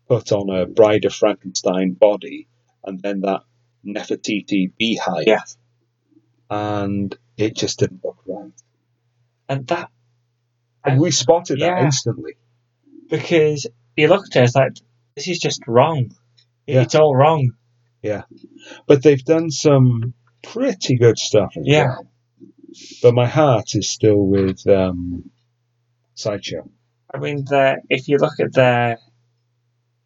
put 0.09 0.31
on 0.31 0.49
a 0.49 0.65
Bride 0.67 1.05
of 1.05 1.13
Frankenstein 1.13 1.93
body, 1.95 2.47
and 2.85 3.01
then 3.01 3.21
that 3.23 3.43
Nefertiti 3.85 4.73
beehive, 4.79 5.25
Yeah. 5.27 5.41
and 6.51 7.17
it 7.37 7.57
just 7.57 7.81
didn't 7.81 8.05
look 8.05 8.19
right. 8.27 8.53
And 9.49 9.67
that, 9.67 9.91
And 10.85 11.01
we 11.01 11.11
spotted 11.11 11.61
that 11.61 11.83
instantly. 11.83 12.35
because 13.11 13.67
you 13.97 14.07
looked 14.09 14.37
at 14.37 14.43
it, 14.43 14.45
it's 14.47 14.55
like, 14.55 14.73
this 15.17 15.27
is 15.29 15.39
just 15.41 15.67
wrong. 15.67 16.13
Yeah. 16.67 16.83
It's 16.83 16.95
all 16.95 17.15
wrong. 17.15 17.53
Yeah, 18.03 18.23
but 18.87 19.03
they've 19.03 19.25
done 19.25 19.51
some 19.51 20.15
pretty 20.43 20.97
good 20.97 21.19
stuff 21.19 21.53
as 21.57 21.65
Yeah. 21.67 21.87
well. 21.87 22.09
But 23.03 23.15
my 23.15 23.27
heart 23.27 23.75
is 23.75 23.89
still 23.91 24.19
with 24.27 24.67
um, 24.69 25.31
Sideshow. 26.15 26.69
I 27.13 27.19
mean, 27.19 27.45
the, 27.45 27.81
if 27.89 28.07
you 28.09 28.19
look 28.19 28.39
at 28.39 28.53
their 28.53 28.99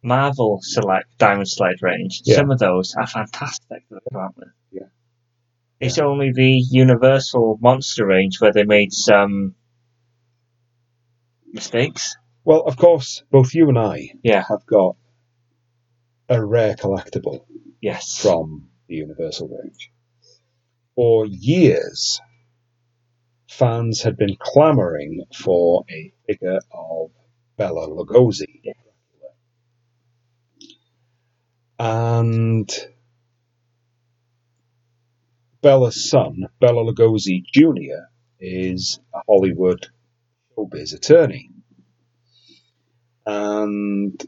Marvel 0.03 0.59
Select, 0.61 1.17
Diamond 1.17 1.47
Select 1.49 1.81
range, 1.81 2.21
Yeah. 2.23 2.37
some 2.37 2.49
of 2.51 2.59
those 2.59 2.95
are 2.95 3.05
fantastic 3.07 3.83
out 4.15 4.35
with. 4.37 4.47
Yeah. 4.71 4.87
It's 5.79 5.99
only 5.99 6.31
the 6.31 6.63
Universal 6.71 7.57
Monster 7.61 8.05
range 8.07 8.39
where 8.39 8.53
they 8.53 8.63
made 8.63 8.93
some 8.93 9.55
mistakes. 11.51 12.15
Well, 12.43 12.61
of 12.61 12.77
course, 12.77 13.23
both 13.31 13.53
you 13.53 13.67
and 13.69 13.77
I 13.77 14.11
Yeah. 14.23 14.43
have 14.47 14.65
got 14.65 14.95
a 16.31 16.43
rare 16.45 16.75
collectible 16.75 17.45
Yes. 17.81 18.19
from 18.21 18.69
the 18.87 18.95
Universal 18.95 19.49
range. 19.49 19.91
For 20.95 21.25
years, 21.27 22.21
fans 23.49 24.01
had 24.01 24.17
been 24.17 24.37
clamouring 24.39 25.25
for 25.35 25.85
a 25.91 26.13
figure 26.27 26.59
of 26.71 27.11
Bela 27.57 27.87
Lugosi. 27.89 28.61
Yeah. 28.63 28.73
And 31.79 32.69
Bela's 35.61 36.09
son, 36.09 36.47
Bela 36.61 36.83
Lugosi 36.93 37.43
Jr., 37.53 38.05
is 38.39 38.99
a 39.13 39.19
Hollywood 39.27 39.87
showbiz 40.57 40.93
attorney. 40.93 41.49
And 43.25 44.21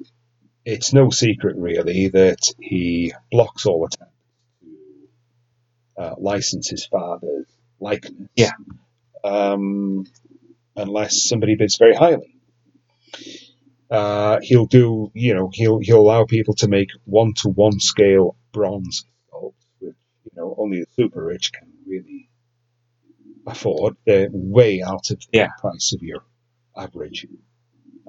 it's 0.66 0.94
no 0.94 1.10
secret, 1.10 1.56
really, 1.58 2.08
that 2.10 2.40
he 2.60 3.14
blocks 3.32 3.66
all 3.66 3.86
attempts 3.86 4.14
to 4.62 6.02
uh, 6.04 6.16
license 6.18 6.70
his 6.70 6.86
father's 6.86 7.48
likeness. 7.80 8.30
Yeah. 8.36 8.52
Um, 9.24 10.06
unless 10.76 11.28
somebody 11.28 11.56
bids 11.56 11.78
very 11.78 11.96
highly. 11.96 12.36
Uh, 13.90 14.40
he'll 14.42 14.66
do, 14.66 15.12
you 15.14 15.36
know, 15.36 15.50
he'll 15.54 15.80
he'll 15.80 16.00
allow 16.00 16.26
people 16.26 16.56
to 16.56 16.68
make 16.68 16.90
one 17.06 17.34
to 17.36 17.50
one 17.50 17.80
scale 17.80 18.36
bronze 18.52 19.06
sculpts, 19.32 19.54
which 19.80 19.96
you 20.24 20.32
know 20.36 20.56
only 20.58 20.80
the 20.80 20.88
super 20.96 21.24
rich 21.24 21.52
can 21.52 21.72
really 21.86 22.30
afford. 23.46 23.96
They're 24.06 24.30
way 24.32 24.82
out 24.82 25.12
of 25.12 25.20
the 25.20 25.26
Yeah. 25.32 25.50
price 25.60 25.94
of 25.94 26.02
your 26.02 26.24
average 26.76 27.28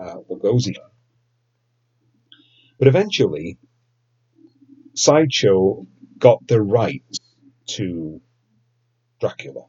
uh, 0.01 0.17
Lugosi. 0.31 0.75
But 2.78 2.88
eventually, 2.88 3.58
Sideshow 4.94 5.87
got 6.18 6.46
the 6.46 6.60
rights 6.62 7.20
to 7.66 8.20
Dracula, 9.20 9.66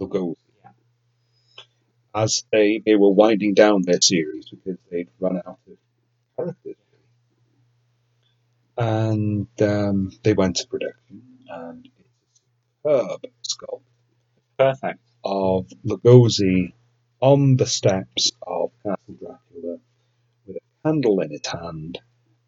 Lugosi, 0.00 0.36
as 2.14 2.44
they, 2.52 2.82
they 2.84 2.96
were 2.96 3.10
winding 3.10 3.54
down 3.54 3.82
their 3.82 4.00
series 4.00 4.48
because 4.50 4.78
they'd 4.90 5.08
run 5.20 5.38
out 5.38 5.58
of 5.68 5.76
characters. 6.36 6.76
And 8.76 9.48
um, 9.60 10.12
they 10.22 10.32
went 10.34 10.56
to 10.56 10.68
production, 10.68 11.22
and 11.48 11.88
it's 11.98 12.08
a 12.84 13.00
superb 13.00 13.20
sculpt 13.42 13.82
Perfect. 14.58 15.00
of 15.24 15.68
Lugosi 15.86 16.72
on 17.20 17.56
the 17.56 17.66
steps 17.66 18.32
of 18.46 18.72
Castle 18.82 19.14
Dracula 19.18 19.38
candle 20.84 21.20
in 21.20 21.30
his 21.30 21.46
hand 21.46 21.98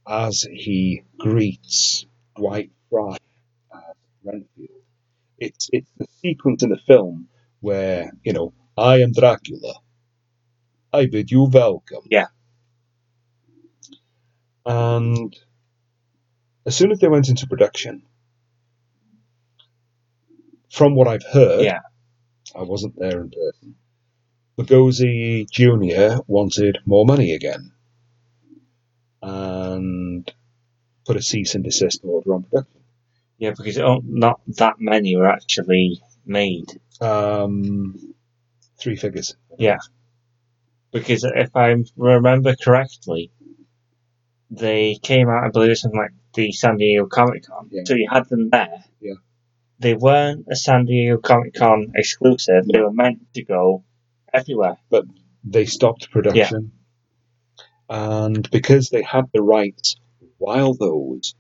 as 0.07 0.43
he 0.43 1.03
greets 1.19 2.07
Dwight 2.37 2.71
Frye 2.91 3.17
as 3.75 3.81
Renfield. 4.25 4.83
It's 5.39 5.69
it's 5.73 5.91
the 5.99 6.07
sequence 6.23 6.63
in 6.63 6.71
the 6.71 6.79
film 6.79 7.29
where, 7.61 8.13
you 8.25 8.33
know, 8.33 8.53
I 8.77 9.01
am 9.01 9.13
Dracula. 9.13 9.75
I 10.93 11.07
bid 11.07 11.31
you 11.31 11.45
welcome. 11.45 12.05
Yeah. 12.11 12.27
And 14.65 15.37
as 16.65 16.77
soon 16.77 16.91
as 16.93 16.99
they 16.99 17.09
went 17.09 17.29
into 17.29 17.47
production, 17.47 18.03
from 20.71 20.95
what 20.95 21.09
I've 21.09 21.25
heard, 21.25 21.63
Yeah. 21.63 21.81
I 22.55 22.63
wasn't 22.63 22.99
there 22.99 23.21
in 23.21 23.31
person. 23.31 23.77
Lugosi 24.59 25.49
Jr. 25.51 26.23
wanted 26.27 26.79
more 26.87 27.05
money 27.05 27.33
again 27.33 27.73
and 29.27 30.33
put 31.05 31.17
a 31.17 31.23
cease 31.23 31.55
and 31.55 31.65
desist 31.65 32.01
order 32.05 32.35
on 32.35 32.45
production. 32.45 32.81
Yeah, 33.39 33.51
because 33.51 33.79
oh, 33.79 34.01
not 34.05 34.41
that 34.57 34.77
many 34.79 35.17
were 35.17 35.29
actually 35.29 36.01
made. 36.25 36.81
Um, 37.01 38.15
three 38.79 38.97
figures. 38.97 39.37
Yeah. 39.59 39.79
Because 40.93 41.25
if 41.25 41.55
I 41.55 41.75
remember 41.97 42.55
correctly, 42.57 43.31
they 44.51 44.99
came 45.03 45.29
out, 45.29 45.45
I 45.45 45.49
believe, 45.51 45.71
it's 45.71 45.83
something 45.83 46.01
like 46.01 46.13
the 46.35 46.53
San 46.53 46.77
Diego 46.77 47.07
Comic 47.07 47.47
Con. 47.47 47.69
Yeah. 47.71 47.83
So 47.85 47.95
you 47.95 48.09
had 48.11 48.29
them 48.29 48.49
there. 48.51 48.85
Yeah. 49.01 49.15
They 49.81 49.95
weren't 49.95 50.47
a 50.51 50.57
San 50.57 50.87
Diego 50.87 51.19
Comic 51.19 51.55
Con 51.55 51.93
exclusive. 51.97 52.65
They 52.73 52.81
were 52.81 52.93
meant 52.93 53.35
to 53.35 53.45
go 53.45 53.85
everywhere. 54.33 54.79
But 54.89 55.05
they 55.45 55.67
stopped 55.67 56.11
production, 56.11 56.73
and 57.89 58.49
because 58.51 58.91
they 58.91 59.03
had 59.03 59.27
the 59.33 59.43
rights 59.43 59.97
while 60.39 60.75
those 60.75 61.35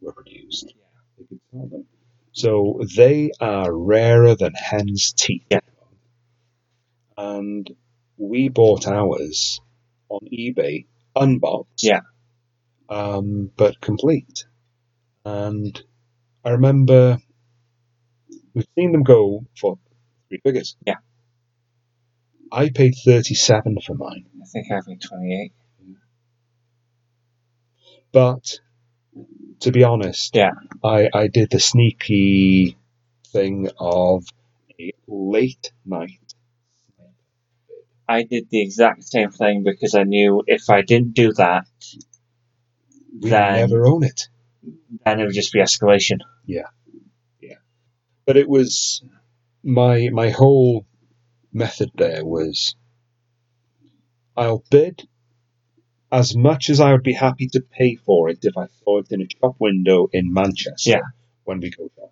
were 0.00 0.12
produced, 0.12 0.72
they 1.18 1.24
could 1.24 1.40
sell 1.50 1.66
them. 1.66 1.86
So 2.32 2.80
they 2.96 3.30
are 3.40 3.72
rarer 3.72 4.36
than 4.36 4.52
hen's 4.54 5.12
teeth. 5.12 5.42
Yeah. 5.50 5.60
And 7.16 7.68
we 8.16 8.48
bought 8.48 8.86
ours 8.86 9.60
on 10.08 10.20
eBay, 10.32 10.86
unboxed. 11.16 11.82
Yeah. 11.82 12.00
Um, 12.88 13.50
but 13.56 13.80
complete. 13.80 14.46
And 15.24 15.80
I 16.44 16.50
remember 16.50 17.18
we've 18.54 18.66
seen 18.76 18.92
them 18.92 19.02
go 19.02 19.44
for 19.60 19.78
three 20.28 20.40
figures. 20.44 20.76
Yeah. 20.86 20.96
I 22.50 22.70
paid 22.70 22.94
37 23.04 23.78
for 23.84 23.94
mine. 23.94 24.26
I 24.40 24.46
think 24.46 24.70
I 24.70 24.80
paid 24.86 25.02
28. 25.02 25.52
But 28.18 28.58
to 29.60 29.70
be 29.70 29.84
honest, 29.84 30.34
Yeah. 30.34 30.54
I, 30.82 31.08
I 31.14 31.28
did 31.28 31.50
the 31.50 31.60
sneaky 31.60 32.76
thing 33.28 33.68
of 33.78 34.24
a 34.80 34.92
late 35.06 35.70
night. 35.86 36.18
I 38.08 38.24
did 38.24 38.48
the 38.50 38.60
exact 38.60 39.04
same 39.04 39.30
thing 39.30 39.62
because 39.62 39.94
I 39.94 40.02
knew 40.02 40.42
if 40.48 40.68
I 40.68 40.82
didn't 40.82 41.14
do 41.14 41.32
that, 41.34 41.66
We 43.20 43.30
Then- 43.30 43.54
never 43.68 43.86
own 43.86 44.02
it. 44.04 44.28
then 45.04 45.20
it 45.20 45.24
would 45.24 45.34
just 45.34 45.52
be 45.52 45.60
escalation. 45.60 46.18
Yeah, 46.44 46.70
yeah. 47.40 47.60
But 48.26 48.36
it 48.36 48.48
was 48.48 49.02
my 49.62 50.08
my 50.12 50.30
whole 50.30 50.86
method 51.52 51.90
there 51.94 52.24
was 52.24 52.74
I'll 54.36 54.62
bid 54.70 55.06
as 56.10 56.34
much 56.36 56.70
as 56.70 56.80
I 56.80 56.92
would 56.92 57.02
be 57.02 57.12
happy 57.12 57.48
to 57.48 57.60
pay 57.60 57.96
for 57.96 58.28
it 58.30 58.38
if 58.42 58.56
I 58.56 58.66
saw 58.82 58.98
it 58.98 59.08
in 59.10 59.22
a 59.22 59.26
shop 59.28 59.56
window 59.58 60.08
in 60.12 60.32
Manchester 60.32 60.90
Yeah. 60.90 61.00
when 61.44 61.60
we 61.60 61.70
go 61.70 61.90
shopping. 61.94 62.10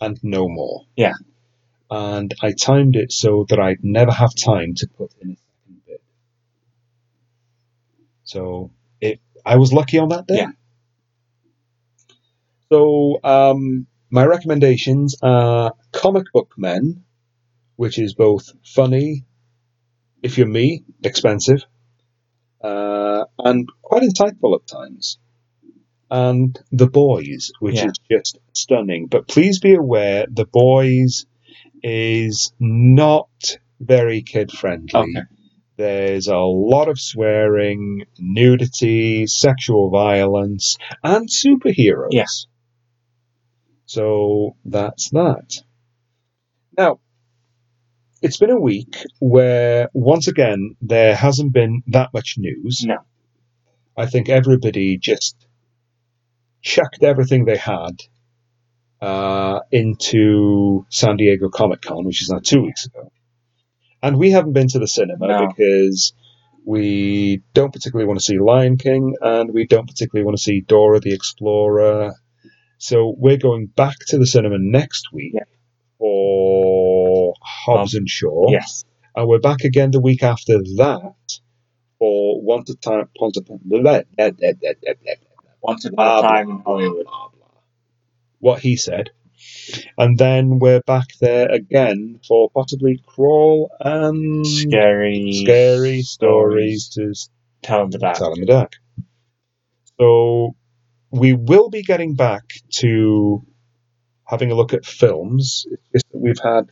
And 0.00 0.18
no 0.22 0.48
more. 0.48 0.84
Yeah. 0.96 1.14
And 1.90 2.34
I 2.42 2.52
timed 2.52 2.96
it 2.96 3.12
so 3.12 3.46
that 3.48 3.58
I'd 3.58 3.82
never 3.82 4.12
have 4.12 4.34
time 4.34 4.74
to 4.76 4.86
put 4.88 5.12
in 5.20 5.30
a 5.32 5.36
second 5.36 5.82
bid. 5.86 6.00
So 8.24 8.70
it 9.00 9.20
I 9.44 9.56
was 9.56 9.72
lucky 9.72 9.98
on 9.98 10.10
that 10.10 10.26
day. 10.26 10.36
Yeah. 10.36 10.50
So 12.70 13.18
um, 13.24 13.86
my 14.10 14.24
recommendations 14.26 15.16
are 15.22 15.72
Comic 15.92 16.26
Book 16.32 16.52
Men, 16.58 17.04
which 17.76 17.98
is 17.98 18.14
both 18.14 18.52
funny, 18.64 19.24
if 20.22 20.36
you're 20.36 20.46
me, 20.46 20.84
expensive, 21.02 21.64
uh, 22.62 23.24
and 23.38 23.68
quite 23.82 24.02
insightful 24.02 24.54
at 24.56 24.66
times. 24.66 25.18
And 26.10 26.58
The 26.72 26.88
Boys, 26.88 27.52
which 27.60 27.76
Yeah. 27.76 27.88
is 27.88 28.00
just 28.10 28.38
stunning. 28.54 29.06
But 29.06 29.28
please 29.28 29.60
be 29.60 29.74
aware, 29.74 30.26
The 30.30 30.46
Boys 30.46 31.26
is 31.82 32.52
not 32.58 33.28
very 33.80 34.22
kid 34.22 34.50
friendly. 34.50 34.90
Okay. 34.94 35.22
There's 35.76 36.26
a 36.26 36.38
lot 36.38 36.88
of 36.88 36.98
swearing, 36.98 38.04
nudity, 38.18 39.26
sexual 39.28 39.90
violence, 39.90 40.76
and 41.04 41.28
superheroes. 41.28 42.08
Yeah. 42.10 42.24
So 43.86 44.56
that's 44.64 45.10
that. 45.10 45.62
Now, 46.76 47.00
it's 48.22 48.36
been 48.38 48.50
a 48.50 48.60
week 48.60 48.96
where, 49.20 49.88
once 49.92 50.28
again, 50.28 50.76
there 50.80 51.14
hasn't 51.14 51.52
been 51.52 51.82
that 51.88 52.12
much 52.12 52.36
news. 52.38 52.84
No. 52.86 52.98
I 53.96 54.06
think 54.06 54.28
everybody 54.28 54.96
just 54.98 55.36
chucked 56.62 57.02
everything 57.02 57.44
they 57.44 57.56
had 57.56 58.00
uh, 59.00 59.60
into 59.70 60.86
San 60.90 61.16
Diego 61.16 61.48
Comic 61.48 61.82
Con, 61.82 62.04
which 62.04 62.22
is 62.22 62.30
now 62.30 62.40
two 62.42 62.62
weeks 62.62 62.86
ago. 62.86 63.10
And 64.02 64.16
we 64.16 64.30
haven't 64.30 64.52
been 64.52 64.68
to 64.68 64.78
the 64.78 64.88
cinema 64.88 65.26
No. 65.26 65.48
because 65.48 66.12
we 66.64 67.42
don't 67.54 67.72
particularly 67.72 68.06
want 68.06 68.18
to 68.20 68.24
see 68.24 68.38
Lion 68.38 68.76
King 68.76 69.14
and 69.20 69.52
we 69.52 69.66
don't 69.66 69.88
particularly 69.88 70.24
want 70.24 70.36
to 70.36 70.42
see 70.42 70.60
Dora 70.60 71.00
the 71.00 71.14
Explorer. 71.14 72.12
So 72.78 73.14
we're 73.16 73.38
going 73.38 73.66
back 73.66 73.96
to 74.08 74.18
the 74.18 74.26
cinema 74.26 74.56
next 74.60 75.12
week 75.12 75.32
Yeah. 75.34 75.44
for 75.98 76.97
Hobbs 77.40 77.94
um, 77.94 78.00
and 78.00 78.08
Shaw. 78.08 78.50
Yes. 78.50 78.84
And 79.14 79.28
we're 79.28 79.40
back 79.40 79.64
again 79.64 79.90
the 79.90 80.00
week 80.00 80.22
after 80.22 80.58
that 80.76 81.14
for 81.98 82.40
Once 82.40 82.70
Upon 82.70 83.06
blah, 83.14 83.92
Once 85.60 85.84
upon 85.84 86.24
a 86.24 86.28
time 86.28 86.50
in 86.50 86.60
Hollywood. 86.60 87.06
What 88.38 88.60
he 88.60 88.76
said. 88.76 89.10
And 89.96 90.16
then 90.18 90.58
we're 90.58 90.80
back 90.80 91.06
there 91.20 91.50
again 91.50 92.20
for 92.26 92.50
possibly 92.50 93.00
Crawl 93.06 93.70
and 93.80 94.46
Scary. 94.46 95.32
Scary 95.44 96.02
Stories 96.02 96.88
to 96.90 97.14
Tell 97.62 97.84
in 97.84 97.90
the 97.90 97.98
dark. 97.98 98.16
Tell 98.16 98.32
in 98.34 98.40
the 98.40 98.46
Dark. 98.46 98.72
So 99.98 100.54
we 101.10 101.32
will 101.32 101.70
be 101.70 101.82
getting 101.82 102.14
back 102.14 102.44
to 102.76 103.44
having 104.24 104.52
a 104.52 104.54
look 104.54 104.74
at 104.74 104.84
films. 104.84 105.66
It's 105.70 105.82
just 105.92 106.12
that 106.12 106.18
we've 106.18 106.38
had 106.42 106.70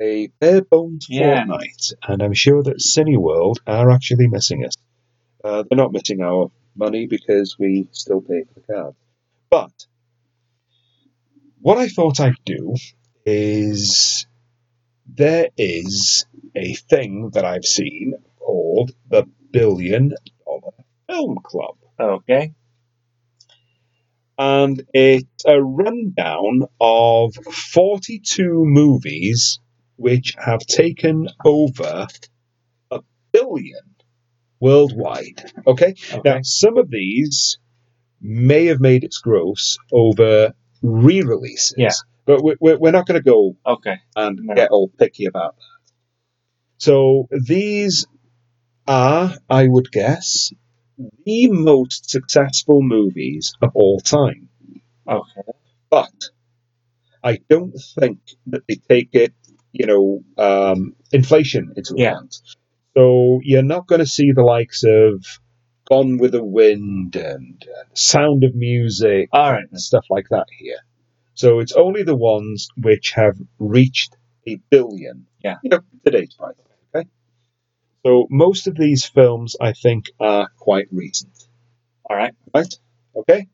a 0.00 0.28
bare 0.40 0.62
bones 0.62 1.06
Yeah. 1.08 1.44
fortnight, 1.46 1.92
and 2.06 2.22
I'm 2.22 2.34
sure 2.34 2.62
that 2.62 2.78
Cineworld 2.78 3.56
are 3.66 3.90
actually 3.90 4.28
missing 4.28 4.64
us. 4.64 4.74
Uh, 5.42 5.64
they're 5.68 5.76
not 5.76 5.92
missing 5.92 6.20
our 6.22 6.50
money 6.76 7.06
because 7.06 7.56
we 7.58 7.88
still 7.92 8.20
pay 8.20 8.44
for 8.44 8.54
the 8.60 8.72
card. 8.72 8.94
But 9.50 9.86
what 11.60 11.78
I 11.78 11.88
thought 11.88 12.20
I'd 12.20 12.34
do 12.44 12.74
is 13.26 14.26
there 15.06 15.48
is 15.56 16.26
a 16.54 16.74
thing 16.74 17.30
that 17.34 17.44
I've 17.44 17.64
seen 17.64 18.14
called 18.38 18.92
the 19.10 19.26
Billion 19.50 20.14
Dollar 20.44 20.72
Film 21.08 21.38
Club 21.42 21.76
Okay. 21.98 22.52
and 24.38 24.82
it's 24.94 25.44
a 25.46 25.60
rundown 25.60 26.62
of 26.80 27.34
42 27.34 28.64
movies 28.64 29.58
which 29.98 30.34
have 30.38 30.60
taken 30.60 31.28
over 31.44 32.06
a 32.90 33.00
billion 33.32 33.82
worldwide. 34.60 35.52
Okay? 35.66 35.94
Okay. 36.12 36.20
Now, 36.24 36.38
some 36.42 36.78
of 36.78 36.88
these 36.90 37.58
may 38.20 38.66
have 38.66 38.80
made 38.80 39.04
its 39.04 39.18
gross 39.18 39.76
over 39.92 40.54
re 40.82 41.22
releases, 41.22 41.74
Yeah. 41.76 41.90
but 42.26 42.42
we- 42.42 42.56
we're, 42.60 42.78
we're 42.78 42.92
not 42.92 43.06
going 43.06 43.20
to 43.20 43.24
go 43.24 43.56
Okay. 43.66 43.96
and 44.16 44.38
No. 44.42 44.54
get 44.54 44.70
all 44.70 44.88
picky 44.88 45.26
about 45.26 45.56
that. 45.56 45.62
So 46.78 47.26
these 47.30 48.06
are, 48.86 49.32
I 49.50 49.66
would 49.66 49.90
guess, 49.90 50.52
the 51.24 51.48
most 51.50 52.08
successful 52.10 52.82
movies 52.82 53.52
of 53.62 53.70
all 53.74 54.00
time. 54.00 54.48
Okay. 55.08 55.42
But 55.90 56.12
I 57.22 57.38
don't 57.48 57.74
think 57.98 58.18
that 58.46 58.62
they 58.68 58.76
take 58.76 59.10
it, 59.14 59.34
you 59.78 59.86
know, 59.86 60.22
um, 60.36 60.94
inflation 61.12 61.72
into 61.76 61.94
Yeah. 61.96 62.18
So 62.96 63.40
you're 63.44 63.62
not 63.62 63.86
going 63.86 64.00
to 64.00 64.06
see 64.06 64.32
the 64.32 64.42
likes 64.42 64.82
of 64.84 65.24
Gone 65.88 66.18
with 66.18 66.32
the 66.32 66.44
Wind 66.44 67.16
and 67.16 67.64
uh, 67.64 67.84
Sound 67.94 68.44
of 68.44 68.54
Music 68.54 69.28
All 69.32 69.52
right. 69.52 69.64
and 69.70 69.80
stuff 69.80 70.06
like 70.10 70.28
that 70.30 70.46
here. 70.58 70.80
So 71.34 71.60
it's 71.60 71.72
only 71.72 72.02
the 72.02 72.16
ones 72.16 72.68
which 72.76 73.12
have 73.12 73.38
reached 73.58 74.16
a 74.46 74.56
billion. 74.68 75.26
Yeah. 75.44 75.58
You 75.62 75.70
know, 75.70 75.80
today's 76.04 76.34
price. 76.34 76.56
Okay. 76.94 77.08
So 78.04 78.26
most 78.30 78.66
of 78.66 78.74
these 78.76 79.04
films, 79.04 79.54
I 79.60 79.72
think, 79.72 80.10
are 80.18 80.48
quite 80.58 80.88
recent. 80.90 81.32
All 82.04 82.16
right. 82.16 82.34
Right? 82.52 82.74
Okay. 83.14 83.46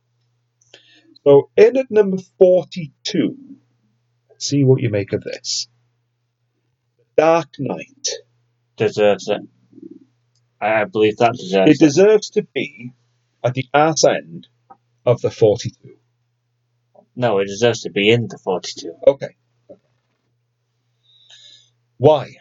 So 1.24 1.50
in 1.56 1.76
at 1.76 1.90
number 1.90 2.18
forty-two, 2.38 3.36
let's 4.30 4.46
see 4.46 4.64
what 4.64 4.80
you 4.80 4.90
make 4.90 5.12
of 5.12 5.22
this. 5.22 5.68
Dark 7.16 7.48
Knight. 7.58 8.08
Deserves 8.76 9.28
it. 9.28 9.40
I 10.60 10.84
believe 10.84 11.18
that 11.18 11.34
deserves 11.34 11.70
It 11.70 11.78
deserves 11.78 12.30
to 12.30 12.42
be 12.42 12.92
at 13.42 13.54
the 13.54 13.68
arse 13.72 14.04
end 14.04 14.48
of 15.06 15.20
the 15.20 15.30
forty-two. 15.30 15.96
No, 17.16 17.38
it 17.38 17.46
deserves 17.46 17.82
to 17.82 17.90
be 17.90 18.10
in 18.10 18.26
the 18.26 18.38
42. 18.42 18.94
Okay. 19.06 19.36
Why? 21.96 22.32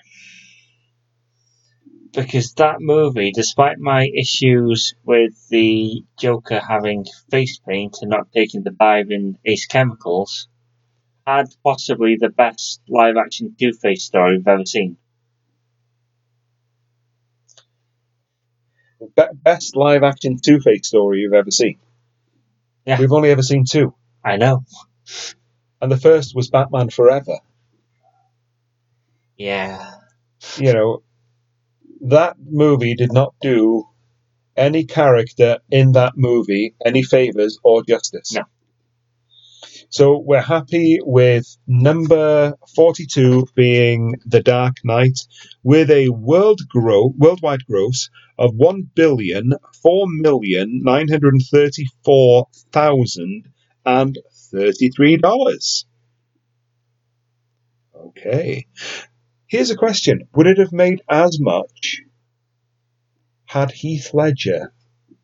because 2.14 2.54
that 2.54 2.76
movie, 2.80 3.32
despite 3.32 3.80
my 3.80 4.08
issues 4.16 4.94
with 5.04 5.34
the 5.50 6.04
Joker 6.18 6.60
having 6.60 7.06
face 7.32 7.60
paint 7.68 7.98
and 8.02 8.12
not 8.12 8.32
taking 8.32 8.64
the 8.64 8.72
dive 8.72 9.10
in 9.10 9.38
Ace 9.46 9.66
Chemicals, 9.66 10.48
had 11.26 11.48
possibly 11.64 12.18
the 12.20 12.30
best 12.30 12.82
live 12.88 13.16
action 13.18 13.56
Two 13.60 13.74
Face 13.74 14.04
story 14.04 14.38
we've 14.38 14.48
ever 14.48 14.66
seen. 14.66 14.98
Be- 19.16 19.24
best 19.34 19.76
live 19.76 20.04
action 20.04 20.38
Two 20.44 20.60
Face 20.60 20.88
story 20.88 21.20
you've 21.20 21.34
ever 21.34 21.52
seen. 21.52 21.78
Yeah. 22.86 23.00
We've 23.00 23.12
only 23.12 23.32
ever 23.32 23.44
seen 23.44 23.66
two. 23.70 23.94
I 24.24 24.38
know. 24.38 24.66
And 25.82 25.92
the 25.92 25.98
first 25.98 26.36
was 26.36 26.50
Batman 26.50 26.90
Forever. 26.90 27.40
Yeah. 29.38 29.92
You 30.58 30.74
know, 30.74 31.04
that 32.02 32.36
movie 32.40 32.96
did 32.96 33.12
not 33.14 33.34
do 33.42 33.86
any 34.56 34.86
character 34.86 35.60
in 35.72 35.94
that 35.94 36.14
movie 36.16 36.76
any 36.86 37.04
favors 37.04 37.58
or 37.64 37.84
justice. 37.84 38.34
No. 38.34 38.44
So 39.94 40.18
we're 40.18 40.42
happy 40.42 40.98
with 41.04 41.56
number 41.68 42.56
42 42.76 43.46
being 43.54 44.16
The 44.26 44.42
Dark 44.42 44.78
Knight 44.84 45.20
with 45.62 45.92
a 45.92 46.10
world 46.10 46.62
grow, 46.68 47.14
worldwide 47.16 47.64
gross 47.68 48.10
of 48.40 48.56
one 48.56 48.90
billion 48.96 49.54
four 49.84 50.08
million 50.08 50.82
nine 50.82 51.10
hundred 51.10 51.36
thirty-four 51.44 52.48
thousand 52.72 53.44
and 53.86 54.18
thirty-three 54.52 55.18
dollars. 55.18 55.86
Okay. 57.96 58.66
Here's 59.46 59.70
a 59.70 59.78
question: 59.78 60.28
Would 60.34 60.48
it 60.48 60.58
have 60.58 60.74
made 60.74 61.04
as 61.08 61.40
much 61.40 62.02
had 63.46 63.70
Heath 63.70 64.10
Ledger 64.12 64.74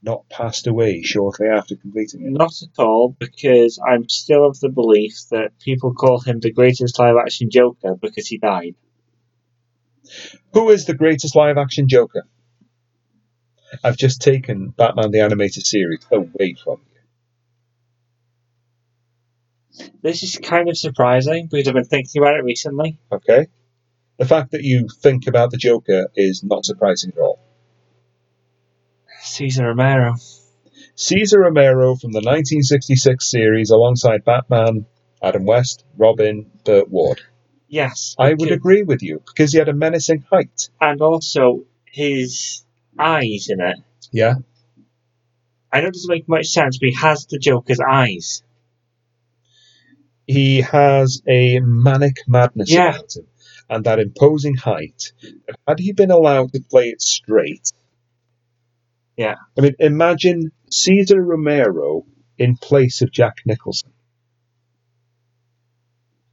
not 0.01 0.29
passed 0.29 0.67
away 0.67 1.01
shortly 1.03 1.47
after 1.47 1.75
completing 1.75 2.21
it? 2.21 2.31
Not 2.31 2.53
at 2.61 2.81
all, 2.81 3.15
because 3.19 3.79
I'm 3.85 4.07
still 4.07 4.45
of 4.45 4.59
the 4.59 4.69
belief 4.69 5.15
that 5.31 5.59
people 5.59 5.93
call 5.93 6.19
him 6.19 6.39
the 6.39 6.51
greatest 6.51 6.97
live 6.99 7.15
action 7.17 7.49
Joker 7.49 7.95
because 7.95 8.27
he 8.27 8.37
died. 8.37 8.75
Who 10.53 10.69
is 10.69 10.85
the 10.85 10.93
greatest 10.93 11.35
live-action 11.35 11.87
Joker? 11.87 12.23
I've 13.83 13.97
just 13.97 14.21
taken 14.21 14.69
Batman 14.69 15.11
the 15.11 15.19
Animated 15.19 15.65
Series 15.65 16.05
away 16.11 16.55
from 16.63 16.81
you. 19.77 19.89
This 20.01 20.23
is 20.23 20.39
kind 20.41 20.69
of 20.69 20.77
surprising 20.77 21.47
because 21.49 21.67
I've 21.67 21.75
been 21.75 21.83
thinking 21.83 22.21
about 22.21 22.35
it 22.35 22.43
recently. 22.43 22.97
Okay. 23.11 23.47
The 24.17 24.25
fact 24.25 24.51
that 24.51 24.63
you 24.63 24.87
think 25.01 25.27
about 25.27 25.51
the 25.51 25.57
Joker 25.57 26.07
is 26.15 26.43
not 26.43 26.65
surprising 26.65 27.11
at 27.15 27.21
all. 27.21 27.39
Cesar 29.29 29.65
Romero. 29.67 30.15
Cesar 30.95 31.39
Romero 31.39 31.95
from 31.95 32.11
the 32.11 32.19
1966 32.19 33.29
series, 33.29 33.69
alongside 33.69 34.25
Batman, 34.25 34.85
Adam 35.21 35.45
West, 35.45 35.85
Robin, 35.97 36.49
Burt 36.65 36.89
Ward. 36.89 37.21
Yes. 37.67 38.15
I 38.17 38.33
would 38.33 38.51
agree 38.51 38.83
with 38.83 39.01
you 39.03 39.21
because 39.25 39.51
he 39.53 39.59
had 39.59 39.69
a 39.69 39.73
menacing 39.73 40.25
height. 40.31 40.69
And 40.81 41.01
also 41.01 41.65
his 41.85 42.63
eyes 42.97 43.47
in 43.49 43.61
it. 43.61 43.77
Yeah. 44.11 44.35
I 45.71 45.81
know 45.81 45.87
it 45.87 45.93
doesn't 45.93 46.09
make 46.11 46.27
much 46.27 46.47
sense, 46.47 46.79
but 46.79 46.89
he 46.89 46.95
has 46.95 47.25
the 47.27 47.37
Joker's 47.37 47.79
eyes. 47.79 48.41
He 50.25 50.61
has 50.61 51.21
a 51.27 51.59
manic 51.59 52.17
madness 52.27 52.71
Yeah. 52.71 52.89
about 52.89 53.15
him 53.15 53.27
and 53.69 53.83
that 53.85 53.99
imposing 53.99 54.55
height. 54.55 55.13
Had 55.67 55.79
he 55.79 55.93
been 55.93 56.11
allowed 56.11 56.53
to 56.53 56.61
play 56.61 56.89
it 56.89 57.01
straight, 57.01 57.71
Yeah. 59.19 59.35
I 59.57 59.61
mean, 59.61 59.75
imagine 59.79 60.53
Cesar 60.71 61.21
Romero 61.21 62.05
in 62.37 62.55
place 62.55 63.01
of 63.01 63.11
Jack 63.11 63.39
Nicholson. 63.45 63.91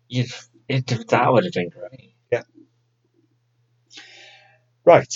You'd, 0.06 0.28
it, 0.68 0.86
that 1.08 1.32
would 1.32 1.42
have 1.42 1.52
been 1.52 1.70
great. 1.70 2.14
Yeah. 2.30 2.44
Right. 4.84 5.12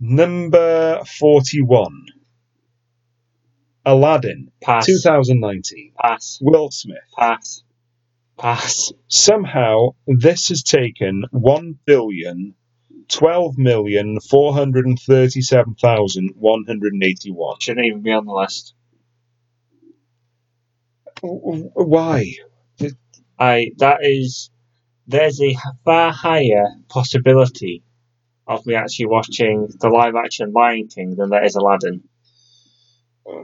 Number 0.00 1.02
41. 1.04 2.06
Aladdin, 3.84 4.50
Pass. 4.62 4.86
2019. 4.86 5.92
Pass. 6.00 6.38
Will 6.40 6.70
Smith. 6.70 6.96
Pass. 7.18 7.64
Pass. 8.38 8.94
Somehow, 9.08 9.90
this 10.06 10.48
has 10.48 10.62
taken 10.62 11.24
one 11.32 11.78
billion 11.84 12.54
twelve 13.08 13.58
million 13.58 14.20
four 14.20 14.52
hundred 14.52 14.86
and 14.86 14.98
thirty-seven 14.98 15.74
thousand 15.76 16.30
one 16.36 16.64
hundred 16.66 16.92
and 16.92 17.02
eighty-one. 17.02 17.60
Shouldn't 17.60 17.86
even 17.86 18.02
be 18.02 18.12
on 18.12 18.26
the 18.26 18.32
list. 18.32 18.74
Why? 21.22 22.34
I 23.38 23.70
that 23.78 23.98
is 24.02 24.50
there's 25.06 25.40
a 25.40 25.56
far 25.84 26.12
higher 26.12 26.66
possibility 26.88 27.82
of 28.46 28.64
me 28.66 28.74
actually 28.74 29.06
watching 29.06 29.68
the 29.80 29.88
live 29.88 30.14
action 30.16 30.52
Lion 30.52 30.88
King 30.88 31.14
than 31.16 31.30
there 31.30 31.44
is 31.44 31.54
Aladdin. 31.54 32.02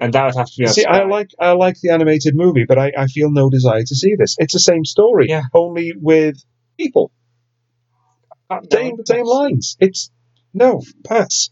And 0.00 0.14
that 0.14 0.24
would 0.24 0.34
have 0.36 0.46
to 0.46 0.52
be 0.56 0.66
See, 0.68 0.84
I 0.86 1.04
like 1.04 1.30
I 1.38 1.52
like 1.52 1.78
the 1.80 1.90
animated 1.90 2.34
movie, 2.34 2.64
but 2.66 2.78
I, 2.78 2.92
I 2.96 3.06
feel 3.06 3.30
no 3.30 3.50
desire 3.50 3.82
to 3.82 3.94
see 3.94 4.14
this. 4.16 4.36
It's 4.38 4.54
the 4.54 4.60
same 4.60 4.84
story, 4.84 5.26
Yeah. 5.28 5.42
only 5.52 5.92
with 6.00 6.36
people. 6.78 7.12
Same 8.72 8.96
same 9.04 9.24
lines. 9.24 9.76
It's 9.80 10.10
no 10.52 10.82
pass. 11.04 11.50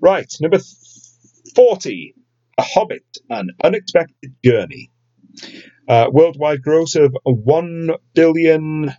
Right, 0.00 0.32
number 0.40 0.58
forty, 1.54 2.14
A 2.56 2.62
Hobbit: 2.62 3.04
An 3.30 3.50
Unexpected 3.62 4.34
Journey. 4.44 4.90
Uh, 5.88 6.06
worldwide 6.12 6.62
gross 6.62 6.94
of 6.94 7.16
one 7.24 7.90
billion 8.14 8.92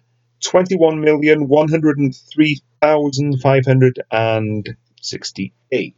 twenty-one 0.43 0.99
million 1.01 1.47
one 1.47 1.69
hundred 1.69 1.99
and 1.99 2.15
three 2.33 2.61
thousand 2.81 3.39
five 3.41 3.65
hundred 3.65 4.01
and 4.11 4.75
sixty-eight. 5.01 5.95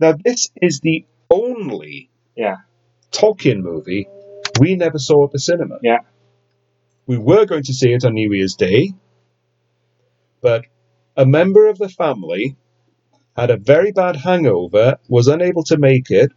Now, 0.00 0.14
this 0.24 0.50
is 0.60 0.80
the 0.80 1.06
only 1.30 2.10
Yeah. 2.36 2.56
Tolkien 3.12 3.58
movie 3.62 4.08
we 4.58 4.74
never 4.76 4.98
saw 4.98 5.24
at 5.26 5.32
the 5.32 5.38
cinema. 5.38 5.78
Yeah. 5.82 5.98
We 7.06 7.18
were 7.18 7.44
going 7.44 7.64
to 7.64 7.74
see 7.74 7.92
it 7.92 8.04
on 8.04 8.14
New 8.14 8.32
Year's 8.32 8.54
Day, 8.54 8.92
but 10.40 10.64
a 11.16 11.26
member 11.26 11.68
of 11.68 11.78
the 11.78 11.88
family 11.88 12.56
had 13.36 13.50
a 13.50 13.56
very 13.56 13.92
bad 13.92 14.16
hangover, 14.16 14.96
was 15.08 15.28
unable 15.28 15.64
to 15.64 15.76
make 15.76 16.10
it. 16.10 16.32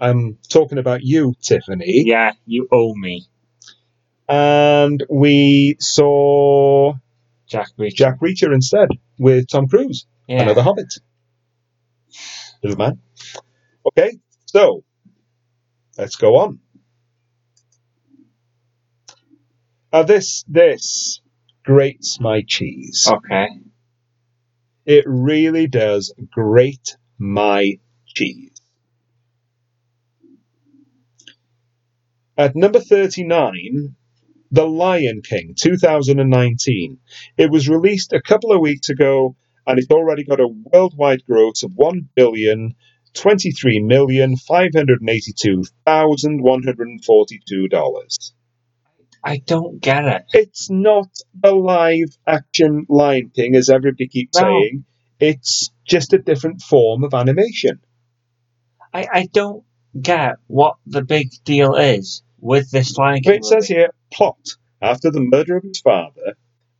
I'm 0.00 0.38
talking 0.48 0.78
about 0.78 1.02
you, 1.02 1.34
Tiffany. 1.42 2.04
Yeah, 2.06 2.32
you 2.46 2.68
owe 2.72 2.94
me, 2.94 3.26
And 4.28 5.04
we 5.10 5.76
saw 5.80 6.94
Jack 7.46 7.68
Reacher. 7.78 7.94
Jack 7.94 8.20
Reacher 8.20 8.54
instead 8.54 8.88
with 9.18 9.48
Tom 9.48 9.68
Cruise, 9.68 10.06
yeah. 10.26 10.42
another 10.42 10.62
Hobbit. 10.62 10.94
Little 12.62 12.78
man. 12.78 13.00
Okay, 13.86 14.18
so 14.46 14.84
let's 15.98 16.16
go 16.16 16.36
on. 16.36 16.60
Now 19.92 20.02
this 20.04 20.44
this 20.46 21.20
grates 21.64 22.20
my 22.20 22.42
cheese. 22.46 23.08
Okay. 23.10 23.48
It 24.86 25.04
really 25.06 25.66
does 25.66 26.14
grate 26.30 26.96
my 27.18 27.78
cheese. 28.06 28.50
At 32.38 32.56
number 32.56 32.80
39, 32.80 33.94
The 34.50 34.66
Lion 34.66 35.20
King 35.22 35.54
2019. 35.60 36.98
It 37.36 37.50
was 37.50 37.68
released 37.68 38.12
a 38.12 38.22
couple 38.22 38.52
of 38.52 38.60
weeks 38.60 38.88
ago 38.88 39.36
and 39.66 39.78
it's 39.78 39.90
already 39.90 40.24
got 40.24 40.40
a 40.40 40.48
worldwide 40.48 41.24
gross 41.26 41.62
of 41.62 41.72
one 41.74 42.08
billion 42.14 42.74
twenty-three 43.12 43.80
million 43.80 44.36
five 44.36 44.70
hundred 44.74 45.00
eighty-two 45.08 45.64
thousand 45.84 46.42
one 46.42 46.62
hundred 46.62 46.88
forty-two 47.04 47.68
dollars. 47.68 48.32
I 49.22 49.38
don't 49.38 49.80
get 49.80 50.04
it. 50.06 50.22
It's 50.32 50.70
not 50.70 51.08
the 51.34 51.52
live 51.54 52.16
action 52.26 52.86
Lion 52.88 53.30
King 53.34 53.54
as 53.54 53.68
everybody 53.68 54.08
keeps 54.08 54.40
No. 54.40 54.46
saying. 54.46 54.84
It's 55.18 55.70
just 55.86 56.12
a 56.14 56.18
different 56.18 56.62
form 56.62 57.04
of 57.04 57.12
animation. 57.12 57.80
I, 58.94 59.06
I 59.12 59.28
don't 59.32 59.64
get 60.00 60.36
what 60.46 60.76
the 60.86 61.02
big 61.02 61.28
deal 61.44 61.74
is 61.74 62.22
with 62.40 62.70
this 62.70 62.96
Lion 62.96 63.20
King. 63.22 63.34
It 63.34 63.44
says 63.44 63.68
here 63.68 63.90
plot. 64.12 64.38
After 64.80 65.10
the 65.10 65.20
murder 65.20 65.58
of 65.58 65.64
his 65.64 65.80
father, 65.80 66.34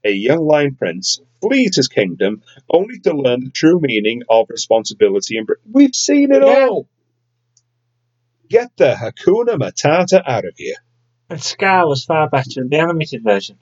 a 0.05 0.11
young 0.11 0.47
lion 0.47 0.75
prince 0.77 1.21
flees 1.43 1.77
his 1.77 1.89
kingdom 1.89 2.43
only 2.71 2.99
to 3.01 3.13
learn 3.13 3.41
the 3.41 3.51
true 3.51 3.79
meaning 3.81 4.23
of 4.31 4.47
responsibility 4.49 5.37
and. 5.37 5.47
br- 5.47 5.55
We've 5.71 5.95
seen 5.95 6.33
it 6.33 6.43
Yeah. 6.43 6.69
all! 6.71 6.89
Get 8.49 8.71
the 8.79 8.95
Hakuna 8.95 9.57
Matata 9.59 10.23
out 10.27 10.47
of 10.47 10.55
here. 10.57 10.77
And 11.31 11.41
Scar 11.41 11.89
was 11.89 12.05
far 12.05 12.29
better 12.29 12.61
in 12.61 12.69
the 12.69 12.79
animated 12.79 13.23
version. 13.23 13.57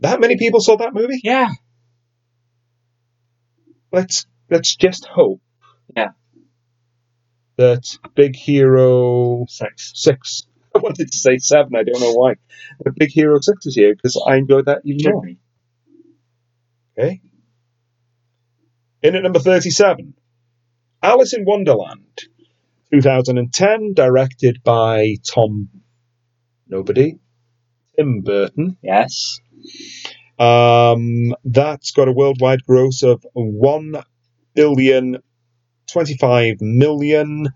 that 0.00 0.20
many 0.20 0.36
people 0.36 0.60
saw 0.60 0.76
that 0.76 0.94
movie. 0.94 1.20
Yeah, 1.22 1.48
Let's 3.92 4.26
let's 4.50 4.76
just 4.76 5.06
hope. 5.06 5.40
Yeah. 5.96 6.08
That 7.56 7.84
Big 8.14 8.36
Hero 8.36 9.46
six. 9.48 9.92
Six. 9.94 10.42
I 10.74 10.78
wanted 10.78 11.10
to 11.10 11.18
say 11.18 11.38
seven. 11.38 11.74
I 11.76 11.82
don't 11.82 12.00
know 12.00 12.12
why. 12.12 12.34
But 12.84 12.94
Big 12.96 13.10
Hero 13.10 13.40
Six 13.40 13.66
is 13.66 13.74
here 13.74 13.94
because 13.94 14.22
I 14.26 14.36
enjoyed 14.36 14.66
that 14.66 14.82
even 14.84 15.12
more. 15.12 15.26
Okay. 16.98 17.20
In 19.00 19.14
at 19.14 19.22
number 19.22 19.38
37, 19.38 20.12
Alice 21.02 21.32
in 21.32 21.44
Wonderland, 21.44 22.18
2010, 22.92 23.94
directed 23.94 24.60
by 24.64 25.14
Tom 25.24 25.68
Nobody, 26.68 27.20
Tim 27.96 28.22
Burton. 28.22 28.76
Yes. 28.82 29.38
Um, 30.38 31.34
that's 31.44 31.92
got 31.92 32.08
a 32.08 32.12
worldwide 32.12 32.64
gross 32.64 33.04
of 33.04 33.24
1 33.34 34.02
billion 34.54 35.18
25 35.86 36.60
million 36.60 37.46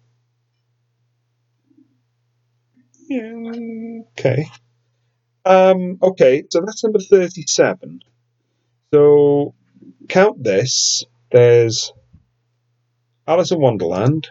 Yeah, 3.10 4.02
okay. 4.12 4.48
Um, 5.46 5.98
okay, 6.02 6.44
so 6.50 6.62
that's 6.62 6.84
number 6.84 7.00
37. 7.00 8.02
So 8.94 9.54
count 10.10 10.44
this. 10.44 11.06
There's 11.32 11.94
Alice 13.26 13.52
in 13.52 13.60
Wonderland, 13.60 14.30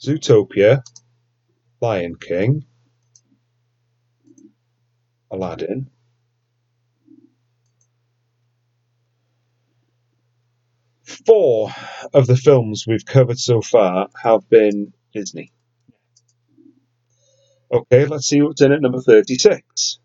Zootopia, 0.00 0.82
Lion 1.80 2.16
King, 2.16 2.64
Aladdin. 5.30 5.90
Four 11.06 11.70
of 12.12 12.26
the 12.26 12.36
films 12.36 12.84
we've 12.86 13.04
covered 13.04 13.38
so 13.38 13.62
far 13.62 14.08
have 14.20 14.48
been 14.50 14.92
Disney. 15.14 15.52
Okay, 17.72 18.06
let's 18.06 18.26
see 18.26 18.42
what's 18.42 18.60
in 18.60 18.72
at 18.72 18.80
number 18.80 19.00
36. 19.00 19.98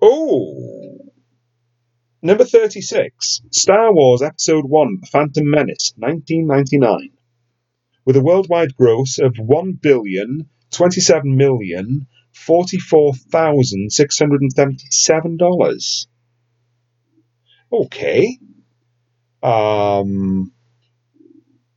Oh! 0.00 1.12
Number 2.22 2.44
36 2.44 3.42
Star 3.50 3.92
Wars 3.92 4.22
Episode 4.22 4.64
1 4.64 4.98
The 5.00 5.06
Phantom 5.06 5.50
Menace, 5.50 5.92
1999. 5.96 7.10
With 8.04 8.16
a 8.16 8.22
worldwide 8.22 8.76
gross 8.76 9.18
of 9.18 9.36
one 9.38 9.72
billion 9.72 10.48
twenty-seven 10.70 11.36
million 11.36 12.06
forty-four 12.32 13.14
thousand 13.14 13.90
six 13.90 14.18
hundred 14.18 14.42
and 14.42 14.52
seventy-seven 14.52 15.36
dollars. 15.36 16.06
Okay. 17.84 18.38
Um, 19.42 20.52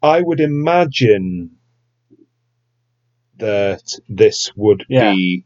I 0.02 0.22
would 0.22 0.39
imagine 0.39 1.58
that 3.38 3.84
this 4.08 4.52
would 4.56 4.86
Yeah. 4.89 5.14
be 5.14 5.45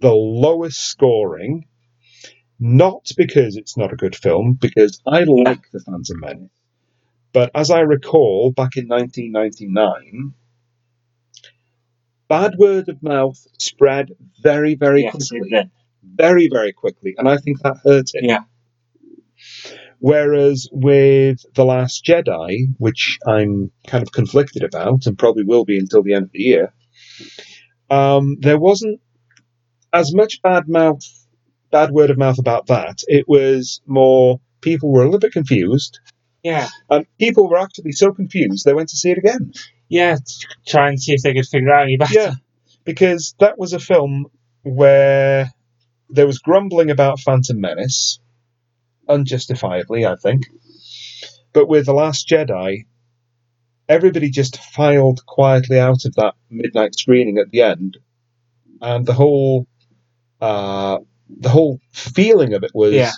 the 0.00 0.12
lowest 0.14 0.78
scoring, 0.78 1.66
not 2.58 3.10
because 3.16 3.56
it's 3.56 3.76
not 3.76 3.92
a 3.92 3.96
good 3.96 4.16
film, 4.16 4.54
because 4.60 5.00
I 5.06 5.24
like 5.24 5.70
The 5.72 5.80
Phantom 5.80 6.20
Menace. 6.20 6.50
But 7.32 7.50
as 7.54 7.70
I 7.70 7.80
recall, 7.80 8.52
back 8.52 8.76
in 8.76 8.86
1999, 8.88 10.34
bad 12.28 12.54
word 12.58 12.88
of 12.88 13.02
mouth 13.02 13.38
spread 13.58 14.12
very, 14.40 14.74
very 14.76 15.02
yes, 15.02 15.12
quickly 15.30 15.48
it 15.50 15.50
did. 15.64 15.70
very, 16.02 16.48
very 16.52 16.72
quickly, 16.72 17.14
and 17.18 17.28
I 17.28 17.38
think 17.38 17.60
that 17.62 17.78
hurt 17.84 18.10
it. 18.14 18.24
Yeah. 18.24 18.44
Whereas 20.04 20.68
with 20.70 21.38
The 21.54 21.64
Last 21.64 22.04
Jedi, 22.04 22.74
which 22.76 23.16
I'm 23.26 23.70
kind 23.86 24.02
of 24.02 24.12
conflicted 24.12 24.62
about, 24.62 25.06
and 25.06 25.16
probably 25.16 25.44
will 25.44 25.64
be 25.64 25.78
until 25.78 26.02
the 26.02 26.12
end 26.12 26.24
of 26.26 26.32
the 26.32 26.40
year, 26.42 26.74
um, 27.88 28.36
there 28.40 28.58
wasn't 28.58 29.00
as 29.94 30.14
much 30.14 30.42
bad 30.42 30.68
mouth, 30.68 31.00
bad 31.70 31.90
word 31.90 32.10
of 32.10 32.18
mouth 32.18 32.38
about 32.38 32.66
that. 32.66 32.98
It 33.06 33.24
was 33.26 33.80
more 33.86 34.42
people 34.60 34.92
were 34.92 35.00
a 35.00 35.06
little 35.06 35.20
bit 35.20 35.32
confused, 35.32 36.00
Yeah. 36.42 36.68
and 36.90 37.06
people 37.18 37.48
were 37.48 37.56
actually 37.56 37.92
so 37.92 38.12
confused 38.12 38.66
they 38.66 38.74
went 38.74 38.90
to 38.90 38.98
see 38.98 39.10
it 39.10 39.16
again. 39.16 39.52
Yeah, 39.88 40.16
to 40.16 40.46
try 40.66 40.88
and 40.90 41.00
see 41.02 41.14
if 41.14 41.22
they 41.22 41.32
could 41.32 41.46
figure 41.46 41.72
out 41.72 41.84
any 41.84 41.96
better. 41.96 42.12
Yeah, 42.12 42.32
because 42.84 43.34
that 43.40 43.58
was 43.58 43.72
a 43.72 43.78
film 43.78 44.26
where 44.64 45.50
there 46.10 46.26
was 46.26 46.40
grumbling 46.40 46.90
about 46.90 47.20
Phantom 47.20 47.58
Menace, 47.58 48.20
unjustifiably, 49.08 50.06
I 50.06 50.16
think. 50.16 50.44
But 51.52 51.68
with 51.68 51.86
The 51.86 51.94
Last 51.94 52.28
Jedi, 52.28 52.86
everybody 53.88 54.30
just 54.30 54.56
filed 54.62 55.24
quietly 55.26 55.78
out 55.78 56.04
of 56.04 56.14
that 56.16 56.34
midnight 56.50 56.94
screening 56.98 57.38
at 57.38 57.50
the 57.50 57.62
end, 57.62 57.98
and 58.80 59.06
the 59.06 59.12
whole, 59.14 59.66
uh, 60.40 60.98
the 61.28 61.48
whole 61.48 61.80
feeling 61.92 62.54
of 62.54 62.64
it 62.64 62.72
was, 62.74 62.92
Yeah. 62.94 63.12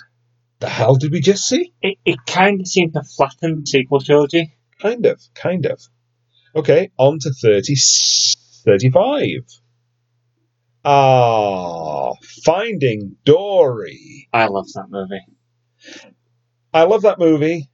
the 0.59 0.69
hell 0.69 0.95
did 0.95 1.11
we 1.11 1.19
just 1.21 1.47
see? 1.47 1.73
It, 1.81 1.97
it 2.05 2.17
kind 2.27 2.61
of 2.61 2.67
seemed 2.67 2.93
to 2.93 3.03
flatten 3.03 3.61
the 3.61 3.65
sequel 3.67 4.01
trilogy. 4.01 4.53
Kind 4.81 5.05
of, 5.05 5.19
kind 5.33 5.65
of. 5.65 5.81
Okay, 6.55 6.91
on 6.97 7.19
to 7.19 7.31
30, 7.31 7.75
35. 8.65 9.27
Ah, 10.85 12.13
Finding 12.45 13.17
Dory. 13.25 14.29
I 14.31 14.45
love 14.47 14.67
that 14.73 14.87
movie. 14.89 15.19
I 16.73 16.83
love 16.83 17.03
that 17.03 17.19
movie. 17.19 17.69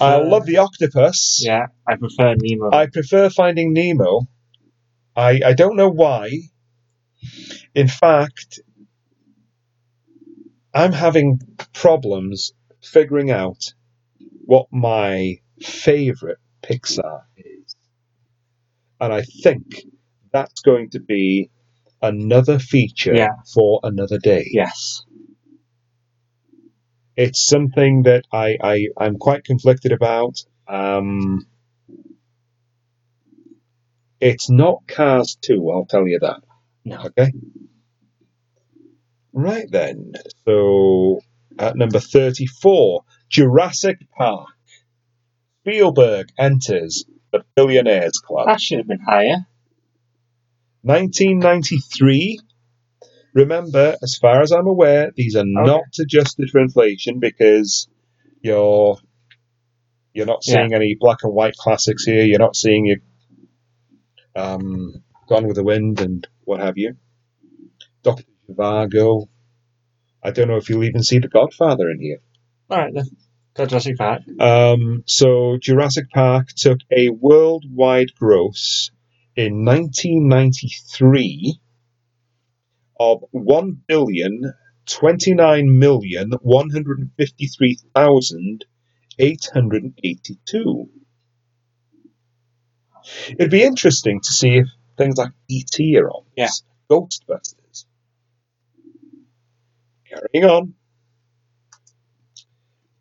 I 0.00 0.16
love 0.16 0.46
the 0.46 0.58
octopus. 0.58 1.42
Yeah, 1.44 1.66
I 1.86 1.96
prefer 1.96 2.34
Nemo. 2.38 2.70
I 2.72 2.86
prefer 2.86 3.28
Finding 3.28 3.72
Nemo. 3.74 4.22
I, 5.14 5.40
I 5.44 5.52
don't 5.52 5.76
know 5.76 5.90
why. 5.90 6.30
In 7.74 7.88
fact, 7.88 8.60
I'm 10.72 10.92
having 10.92 11.38
problems 11.72 12.52
figuring 12.82 13.30
out 13.30 13.74
what 14.46 14.66
my 14.72 15.36
favourite 15.62 16.38
Pixar 16.62 17.22
is. 17.36 17.76
And 19.00 19.12
I 19.12 19.22
think 19.22 19.82
that's 20.32 20.60
going 20.62 20.90
to 20.90 21.00
be 21.00 21.50
another 22.02 22.58
feature 22.58 23.14
Yeah. 23.14 23.36
for 23.52 23.80
another 23.82 24.18
day. 24.18 24.46
yes. 24.50 25.02
It's 27.16 27.46
something 27.46 28.02
that 28.04 28.24
I, 28.32 28.56
I, 28.62 28.86
I'm 28.98 29.16
quite 29.16 29.44
conflicted 29.44 29.92
about. 29.92 30.38
Um, 30.66 31.46
it's 34.20 34.50
not 34.50 34.86
Cars 34.88 35.36
2, 35.42 35.70
I'll 35.70 35.86
tell 35.86 36.08
you 36.08 36.18
that. 36.20 36.40
No. 36.84 37.02
Okay. 37.06 37.32
Right 39.32 39.66
then. 39.70 40.12
So 40.44 41.20
at 41.58 41.76
number 41.76 42.00
34, 42.00 43.04
Jurassic 43.28 43.98
Park. 44.16 44.48
Spielberg 45.60 46.28
enters 46.38 47.04
the 47.32 47.44
Billionaires 47.56 48.18
Club. 48.18 48.46
That 48.46 48.60
should 48.60 48.78
have 48.78 48.86
been 48.86 49.00
higher. 49.00 49.46
1993. 50.82 52.38
Remember, 53.34 53.96
as 54.00 54.16
far 54.16 54.42
as 54.42 54.52
I'm 54.52 54.68
aware, 54.68 55.10
these 55.16 55.34
are 55.34 55.44
not 55.44 55.82
adjusted 56.00 56.50
for 56.50 56.60
inflation 56.60 57.18
because 57.18 57.88
you're 58.40 58.96
you're 60.12 60.26
not 60.26 60.44
seeing 60.44 60.72
any 60.72 60.96
black 60.98 61.18
and 61.24 61.34
white 61.34 61.56
classics 61.56 62.04
here. 62.04 62.22
You're 62.22 62.38
not 62.38 62.54
seeing 62.54 62.86
your 62.86 62.98
um, 64.36 65.02
Gone 65.28 65.46
with 65.48 65.56
the 65.56 65.64
Wind 65.64 66.00
and 66.00 66.26
what 66.44 66.60
have 66.60 66.78
you. 66.78 66.96
Doctor 68.04 68.22
Zhivago. 68.48 69.26
I 70.22 70.30
don't 70.30 70.48
know 70.48 70.56
if 70.56 70.70
you'll 70.70 70.84
even 70.84 71.02
see 71.02 71.18
The 71.18 71.28
Godfather 71.28 71.90
in 71.90 72.00
here. 72.00 72.18
All 72.70 72.78
right 72.78 72.94
then. 72.94 73.04
Go 73.54 73.66
Jurassic 73.66 73.98
Park. 73.98 74.22
Um, 74.40 75.02
so 75.06 75.58
Jurassic 75.60 76.10
Park 76.10 76.48
took 76.56 76.78
a 76.96 77.08
worldwide 77.08 78.14
gross 78.18 78.90
in 79.36 79.64
1993 79.64 81.60
of 82.98 83.24
one 83.30 83.80
billion 83.86 84.52
twenty 84.86 85.34
nine 85.34 85.78
million 85.78 86.32
one 86.42 86.70
hundred 86.70 87.10
fifty 87.16 87.46
three 87.46 87.78
thousand 87.94 88.64
eight 89.18 89.48
hundred 89.52 89.92
eighty 90.02 90.38
two. 90.44 90.88
It'd 93.30 93.50
be 93.50 93.62
interesting 93.62 94.20
to 94.20 94.32
see 94.32 94.56
if 94.56 94.66
things 94.96 95.16
like 95.18 95.32
ET 95.50 95.78
are 95.96 96.10
on. 96.10 96.24
Yeah. 96.36 96.48
Ghostbusters. 96.90 97.84
Carrying 100.08 100.48
on. 100.50 100.74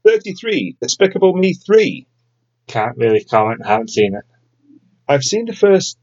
33. 0.05 0.77
Despicable 0.81 1.33
Me 1.33 1.53
3. 1.53 2.05
Can't 2.67 2.97
really 2.97 3.23
comment. 3.23 3.65
Haven't 3.65 3.89
seen 3.91 4.15
it. 4.15 4.25
I've 5.07 5.23
seen 5.23 5.45
the 5.45 5.53
first 5.53 5.97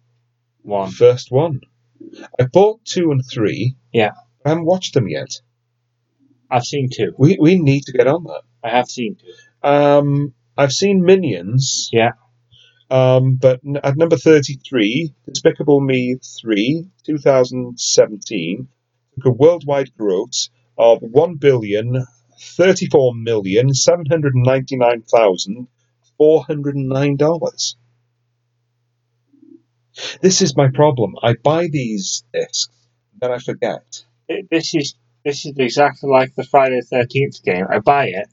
One. 0.63 0.91
first 0.91 1.31
one. 1.31 1.61
I 2.39 2.45
bought 2.53 2.85
two 2.85 3.11
and 3.11 3.23
three. 3.25 3.77
Yeah. 3.93 4.13
I 4.45 4.51
haven't 4.51 4.65
watched 4.67 4.95
them 4.95 5.09
yet. 5.09 5.41
I've 6.51 6.65
seen 6.65 6.89
two. 6.93 7.13
We 7.19 7.37
we 7.41 7.59
need 7.59 7.85
to 7.85 7.93
get 7.93 8.07
on 8.07 8.25
that. 8.25 8.43
I 8.65 8.71
have 8.71 8.89
seen 8.89 9.17
two. 9.17 9.69
Um, 9.69 10.35
I've 10.57 10.73
seen 10.73 11.03
Minions. 11.03 11.89
Yeah. 11.93 12.13
Um, 12.91 13.37
but 13.37 13.61
n- 13.65 13.79
at 13.85 13.97
number 13.97 14.17
thirty-three, 14.17 15.15
Despicable 15.27 15.81
Me 15.81 16.17
three, 16.41 16.89
two 17.05 17.19
thousand 17.19 17.79
seventeen, 17.79 18.69
took 19.15 19.27
a 19.27 19.31
worldwide 19.31 19.95
gross 19.97 20.51
of 20.77 20.99
one 21.03 21.37
billion 21.37 22.05
thirty-four 22.41 23.15
million 23.15 23.73
seven 23.75 24.07
hundred 24.07 24.33
ninety-nine 24.35 25.03
thousand 25.03 25.69
four 26.19 26.43
hundred 26.43 26.75
nine 26.77 27.17
dollars. 27.17 27.77
This 30.21 30.43
is 30.43 30.57
my 30.57 30.69
problem. 30.69 31.15
I 31.23 31.35
buy 31.35 31.69
these 31.69 32.25
discs, 32.33 32.69
then 33.21 33.33
I 33.33 33.39
forget. 33.39 34.05
It, 34.29 34.49
this 34.51 34.75
is 34.75 34.95
this 35.25 35.45
is 35.45 35.53
exactly 35.59 36.09
like 36.11 36.35
the 36.35 36.45
Friday 36.45 36.81
Thirteenth 36.81 37.43
game. 37.45 37.67
I 37.71 37.81
buy 37.81 38.07
it. 38.07 38.29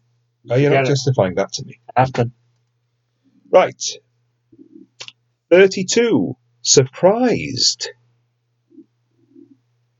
Oh, 0.50 0.56
you're 0.56 0.70
not 0.70 0.78
Forget 0.78 0.86
it. 0.86 0.90
justifying 0.92 1.36
that 1.36 1.52
to 1.54 1.66
me. 1.66 1.80
I 1.96 2.02
have 2.02 2.14
to. 2.14 2.32
Right. 3.50 3.84
32. 5.50 6.36
Surprised. 6.62 7.90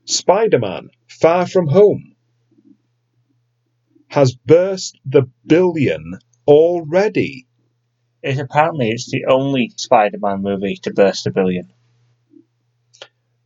Spider 0.04 0.58
Man 0.58 0.90
Far 1.06 1.46
From 1.46 1.66
Home 1.68 2.14
has 4.08 4.34
burst 4.34 4.98
the 5.04 5.28
billion 5.46 6.18
already. 6.46 7.46
It 8.28 8.38
apparently 8.38 8.90
it's 8.90 9.10
the 9.10 9.24
only 9.26 9.72
Spider-Man 9.74 10.42
movie 10.42 10.76
to 10.82 10.92
burst 10.92 11.26
a 11.26 11.30
billion. 11.30 11.72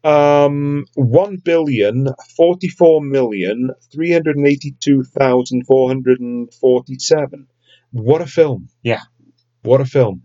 Um, 0.03 0.87
one 0.95 1.37
billion 1.37 2.09
forty-four 2.37 3.01
million 3.01 3.71
three 3.93 4.11
hundred 4.11 4.37
eighty-two 4.45 5.05
thousand 5.05 5.67
four 5.67 5.89
hundred 5.89 6.19
forty-seven. 6.61 7.47
What 7.93 8.23
a 8.23 8.27
film! 8.27 8.71
Yeah. 8.83 9.03
what 9.63 9.81
a 9.81 9.85
film! 9.85 10.23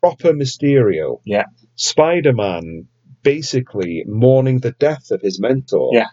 Proper 0.00 0.32
Mysterio. 0.32 1.20
Yeah. 1.24 1.44
Spider-Man 1.76 2.88
basically 3.22 4.02
mourning 4.06 4.58
the 4.58 4.72
death 4.72 5.12
of 5.12 5.20
his 5.22 5.38
mentor. 5.38 5.90
Yeah. 5.92 6.08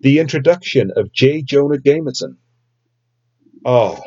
The 0.00 0.20
introduction 0.20 0.90
of 0.96 1.12
J. 1.12 1.42
Jonah 1.42 1.78
Jameson. 1.78 2.38
Oh, 3.64 4.00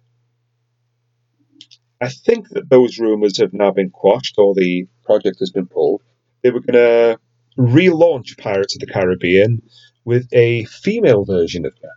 I 2.01 2.09
think 2.09 2.49
that 2.49 2.69
those 2.69 2.99
rumours 2.99 3.37
have 3.37 3.53
now 3.53 3.71
been 3.71 3.91
quashed, 3.91 4.35
or 4.37 4.53
the 4.53 4.87
project 5.03 5.37
has 5.39 5.51
been 5.51 5.67
pulled. 5.67 6.01
They 6.43 6.51
were 6.51 6.59
going 6.59 6.73
to 6.73 7.19
relaunch 7.57 8.37
Pirates 8.37 8.75
of 8.75 8.79
the 8.79 8.91
Caribbean 8.91 9.61
with 10.03 10.27
a 10.33 10.65
female 10.65 11.25
version 11.25 11.65
of 11.65 11.73
Sparrow. 11.75 11.93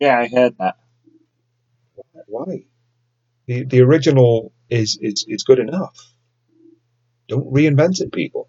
Yeah, 0.00 0.18
I 0.18 0.28
heard 0.28 0.56
that. 0.58 0.76
Why? 2.26 2.64
The 3.46 3.64
the 3.64 3.80
original 3.82 4.52
is 4.70 4.98
is 5.00 5.24
is 5.28 5.44
good 5.44 5.58
enough. 5.58 5.96
Don't 7.28 7.52
reinvent 7.52 8.00
it, 8.00 8.12
people. 8.12 8.48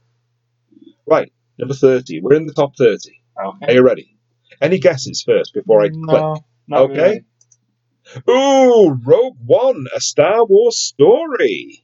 Right, 1.08 1.32
number 1.58 1.74
thirty. 1.76 2.22
We're 2.22 2.36
in 2.36 2.46
the 2.48 2.54
top 2.54 2.76
thirty. 2.78 3.22
Okay. 3.44 3.66
Are 3.68 3.74
you 3.74 3.84
ready? 3.84 4.18
Any 4.62 4.80
guesses 4.80 5.24
first 5.26 5.54
before 5.54 5.84
I 5.84 5.90
click? 5.90 6.24
No, 6.24 6.36
not 6.68 6.82
Okay. 6.84 6.94
really. 6.94 7.26
Ooh, 8.30 8.92
Rogue 9.06 9.38
One, 9.46 9.86
a 9.96 10.02
Star 10.02 10.46
Wars 10.46 10.78
story 10.80 11.84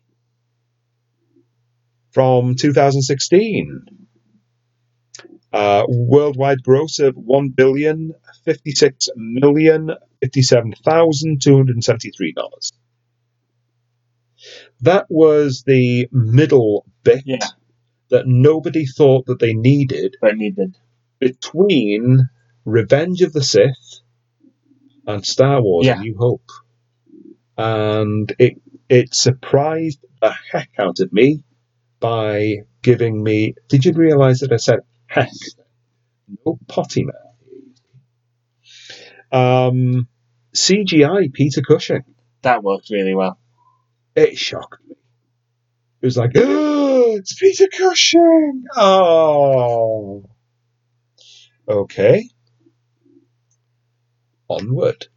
from 2.11 2.55
2016. 2.55 3.85
Uh, 5.53 5.83
worldwide 5.87 6.61
gross 6.61 6.99
of 6.99 7.15
one 7.15 7.49
billion 7.49 8.13
fifty-six 8.43 9.09
million 9.15 9.91
fifty-seven 10.21 10.73
thousand 10.83 11.41
two 11.41 11.55
hundred 11.55 11.81
seventy-three 11.83 12.33
dollars. 12.33 12.73
That 14.81 15.05
was 15.09 15.63
the 15.65 16.07
middle 16.11 16.85
bit 17.03 17.23
Yeah, 17.25 17.39
that 18.09 18.27
nobody 18.27 18.85
thought 18.85 19.25
that 19.27 19.39
they 19.39 19.53
needed 19.53 20.17
but 20.21 20.35
needed. 20.37 20.77
between 21.19 22.29
Revenge 22.65 23.21
of 23.21 23.33
the 23.33 23.43
Sith 23.43 24.01
and 25.07 25.25
Star 25.25 25.61
Wars: 25.61 25.85
Yeah. 25.87 25.97
A 25.97 25.99
New 26.01 26.17
Hope, 26.17 26.51
and 27.57 28.33
it 28.37 28.61
it 28.89 29.15
surprised 29.15 29.99
the 30.21 30.33
heck 30.51 30.71
out 30.77 30.99
of 30.99 31.11
me 31.13 31.43
by 31.99 32.57
giving 32.81 33.23
me. 33.23 33.55
Did 33.69 33.85
you 33.85 33.93
realise 33.93 34.41
that 34.41 34.51
I 34.51 34.57
said 34.57 34.79
heck? 35.07 35.31
No 36.45 36.59
potty 36.67 37.05
mouth. 37.05 37.15
Um, 39.31 40.07
CGI 40.55 41.33
Peter 41.33 41.61
Cushing. 41.61 42.03
That 42.41 42.63
worked 42.63 42.89
really 42.89 43.15
well. 43.15 43.39
It 44.15 44.37
shocked 44.37 44.83
me. 44.87 44.95
It 46.01 46.05
was 46.05 46.17
like, 46.17 46.31
oh, 46.35 47.15
it's 47.17 47.33
Peter 47.39 47.67
Cushing. 47.75 48.63
Oh. 48.75 50.25
Okay. 51.67 52.29
Onward. 54.49 55.07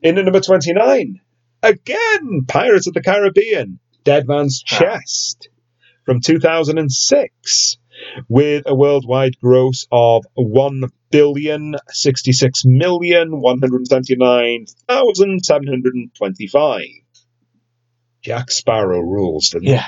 In 0.00 0.14
number 0.14 0.40
29, 0.40 1.20
again, 1.62 2.44
Pirates 2.46 2.86
of 2.86 2.94
the 2.94 3.02
Caribbean, 3.02 3.80
Dead 4.04 4.26
Man's. 4.26 4.62
Chest 4.62 5.48
from 6.04 6.20
2006. 6.20 7.76
with 8.28 8.62
a 8.66 8.74
worldwide 8.74 9.38
gross 9.40 9.86
of 9.90 10.24
one 10.34 10.84
billion 11.10 11.74
sixty-six 11.90 12.64
million 12.64 13.40
one 13.40 13.58
hundred 13.60 13.86
seventy-nine 13.86 14.66
thousand 14.88 15.44
seven 15.44 15.66
hundred 15.66 15.94
twenty-five. 16.16 16.86
Jack 18.22 18.50
Sparrow 18.50 19.00
rules, 19.00 19.50
doesn't? 19.50 19.66
Yeah. 19.66 19.86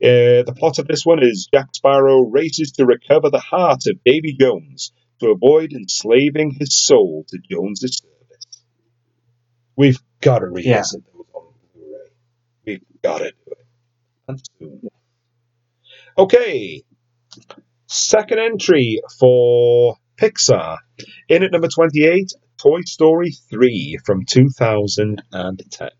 Uh, 0.00 0.44
the 0.44 0.54
plot 0.56 0.78
of 0.78 0.86
this 0.86 1.04
one 1.04 1.22
is 1.22 1.48
Jack 1.52 1.66
Sparrow 1.74 2.20
races 2.22 2.72
to 2.72 2.86
recover 2.86 3.30
the 3.30 3.40
heart 3.40 3.82
of 3.86 4.02
Davy 4.04 4.36
Jones 4.38 4.92
to 5.20 5.30
avoid 5.30 5.72
enslaving 5.72 6.52
his 6.58 6.74
soul 6.74 7.24
to 7.28 7.38
Jones's 7.50 7.98
service. 8.02 8.62
We've 9.76 9.98
got 10.20 10.38
to 10.40 10.46
revisit 10.46 11.02
Blu-ray. 11.12 11.17
We've 13.02 13.10
got 13.12 13.18
to 13.18 13.32
do 13.32 13.52
it. 14.28 14.40
Soon. 14.58 14.88
Okay. 16.16 16.82
Second 17.86 18.38
entry 18.40 19.00
for 19.18 19.96
Pixar. 20.16 20.78
In 21.28 21.42
at 21.42 21.52
number 21.52 21.68
28, 21.68 22.32
Toy 22.58 22.80
Story 22.82 23.30
3 23.50 23.98
from 24.04 24.24
2010. 24.26 25.90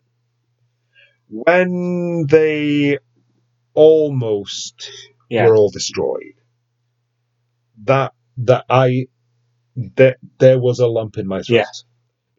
When 1.29 2.27
they 2.29 2.99
almost 3.75 4.91
Yeah. 5.31 5.47
were 5.47 5.57
all 5.57 5.71
destroyed. 5.71 6.35
That 7.85 8.13
that 8.39 8.65
I 8.69 9.07
that 9.77 10.17
there 10.39 10.59
was 10.59 10.81
a 10.81 10.87
lump 10.89 11.19
in 11.19 11.27
my 11.29 11.43
throat. 11.43 11.57
Yeah. 11.59 11.65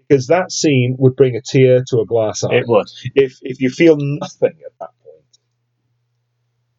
Because 0.10 0.28
that 0.28 0.52
scene 0.52 0.96
would 0.98 1.16
bring 1.16 1.36
a 1.36 1.42
tear 1.42 1.84
to 1.90 2.00
a 2.00 2.06
glass 2.06 2.44
eye. 2.44 2.56
It 2.56 2.68
would. 2.68 2.88
If 3.14 3.38
if 3.44 3.62
you 3.62 3.70
feel 3.70 3.96
nothing 4.00 4.58
at 4.66 4.74
that 4.80 4.90
point, 5.04 5.38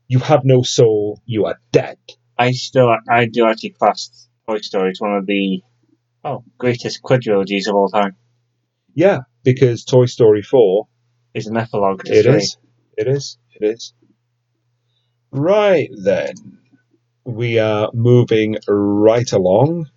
you 0.09 0.19
have 0.19 0.45
no 0.45 0.63
soul, 0.63 1.23
you 1.25 1.47
are 1.47 1.61
dead. 1.71 1.99
I 2.37 2.51
still, 2.53 2.93
I 3.09 3.27
do 3.27 3.47
actually 3.47 3.71
class 3.71 4.29
Toy 4.49 4.59
Story 4.59 4.91
as 4.91 5.01
one 5.01 5.15
of 5.15 5.27
the 5.27 5.63
oh 6.25 6.43
greatest 6.59 7.03
quadrilogies 7.03 7.69
of 7.69 7.77
all 7.77 7.89
time. 7.89 8.17
Yeah, 8.95 9.21
because 9.45 9.85
Toy 9.85 10.07
Story 10.07 10.43
4, 10.43 10.89
Is 11.35 11.47
an 11.47 11.57
epilogue. 11.57 12.03
to 12.05 12.13
it 12.13 12.27
is. 12.27 12.57
It 12.97 13.07
is. 13.07 13.39
It 13.55 13.65
is. 13.65 13.95
Right 15.31 15.91
then. 16.03 16.35
We 17.25 17.59
are 17.61 17.91
moving 17.95 18.57
right 18.67 19.31
along 19.33 19.89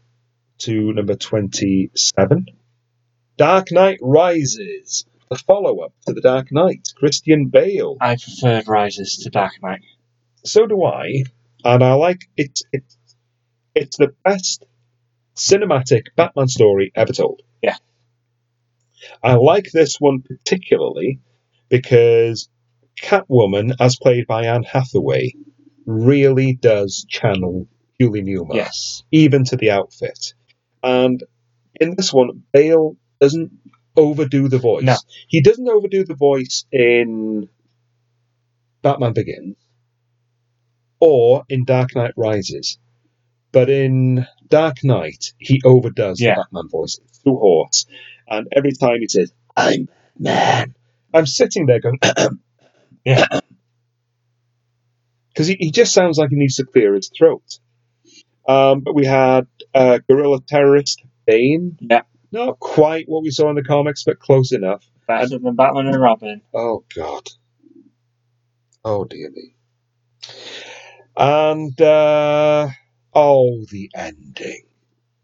to 0.60 0.94
number 0.94 1.16
27. 1.16 2.46
Dark 3.38 3.72
Knight 3.72 4.00
Rises. 4.02 5.06
The 5.30 5.38
follow 5.38 5.80
up 5.80 5.94
to 6.06 6.14
The 6.14 6.22
Dark 6.22 6.52
Knight. 6.52 6.90
Christian 6.96 7.48
Bale. 7.48 7.98
I 8.00 8.16
preferred 8.18 8.68
Rises 8.68 9.18
to 9.24 9.30
Dark 9.30 9.54
Knight. 9.62 9.82
So 10.46 10.68
do 10.68 10.84
I. 10.84 11.24
And 11.64 11.84
I 11.84 11.94
like 11.94 12.22
it. 12.38 12.60
It's, 12.72 12.98
it's 13.74 13.98
the 13.98 14.14
best 14.24 14.66
cinematic 15.36 16.08
Batman 16.16 16.48
story 16.48 16.92
ever 16.94 17.14
told. 17.14 17.42
Yeah. 17.62 17.78
I 19.24 19.36
like 19.36 19.72
this 19.72 19.96
one 20.00 20.22
particularly 20.22 21.20
because 21.70 22.50
Catwoman, 23.02 23.74
as 23.80 23.96
played 23.96 24.28
by 24.28 24.46
Anne 24.46 24.64
Hathaway, 24.64 25.34
really 25.86 26.54
does 26.54 27.06
channel 27.10 27.68
Julie 28.00 28.22
Newmar, 28.24 28.56
Yes. 28.56 29.04
even 29.12 29.44
to 29.46 29.56
the 29.58 29.72
outfit. 29.72 30.34
And 30.84 31.24
in 31.80 31.96
this 31.96 32.14
one, 32.14 32.44
Bale 32.52 32.96
doesn't 33.24 33.52
overdo 33.96 34.50
the 34.50 34.60
voice. 34.60 34.84
No. 34.84 34.98
He 35.28 35.42
doesn't 35.42 35.68
overdo 35.70 36.04
the 36.04 36.16
voice 36.16 36.66
in 36.72 37.48
Batman 38.82 39.14
Begins 39.14 39.56
or 41.00 41.46
in 41.50 41.66
Dark 41.66 41.96
Knight 41.96 42.14
Rises. 42.18 42.80
But 43.52 43.70
in 43.70 44.26
Dark 44.48 44.84
Knight, 44.84 45.34
he 45.38 45.62
overdoes 45.64 46.20
Yeah. 46.20 46.36
the 46.36 46.42
Batman 46.42 46.70
voice. 46.70 47.00
It's 47.04 47.20
too 47.20 47.36
hoarse. 47.38 47.86
And 48.28 48.48
every 48.52 48.74
time 48.74 49.00
he 49.00 49.08
says, 49.08 49.32
I'm 49.56 49.88
man, 50.18 50.76
I'm 51.14 51.26
sitting 51.26 51.66
there 51.66 51.80
going, 51.80 52.00
Yeah. 53.06 53.26
Because 55.30 55.48
he, 55.48 55.56
he 55.60 55.72
just 55.72 55.94
sounds 55.94 56.20
like 56.20 56.30
he 56.30 56.36
needs 56.36 56.58
to 56.58 56.64
clear 56.66 56.94
his 56.94 57.10
throat. 57.10 57.58
Um, 58.48 58.82
but 58.82 58.94
we 58.94 59.06
had 59.06 59.48
uh, 59.74 59.98
guerrilla 60.08 60.40
terrorist 60.48 61.02
Bane. 61.26 61.78
Yeah. 61.82 62.04
Not 62.34 62.60
quite 62.60 63.06
what 63.08 63.22
we 63.22 63.30
saw 63.30 63.50
in 63.50 63.56
the 63.56 63.64
comics, 63.64 64.04
but 64.04 64.20
close 64.20 64.52
enough. 64.52 64.84
Better 65.08 65.38
than 65.38 65.56
Batman 65.56 65.86
and 65.86 66.02
Robin. 66.02 66.42
Oh 66.52 66.84
God. 66.96 67.30
Oh 68.84 69.06
dear 69.06 69.30
me. 69.30 69.56
And 71.16 71.80
uh 71.80 72.70
oh 73.14 73.66
the 73.70 73.92
ending. 73.96 74.64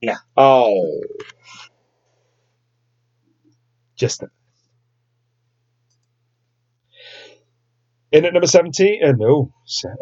Yeah. 0.01 0.17
Oh. 0.37 1.01
Just 3.95 4.21
a 4.21 4.27
in 8.11 8.25
at 8.25 8.33
number 8.33 8.47
17, 8.47 9.03
uh, 9.03 9.13
no, 9.17 9.51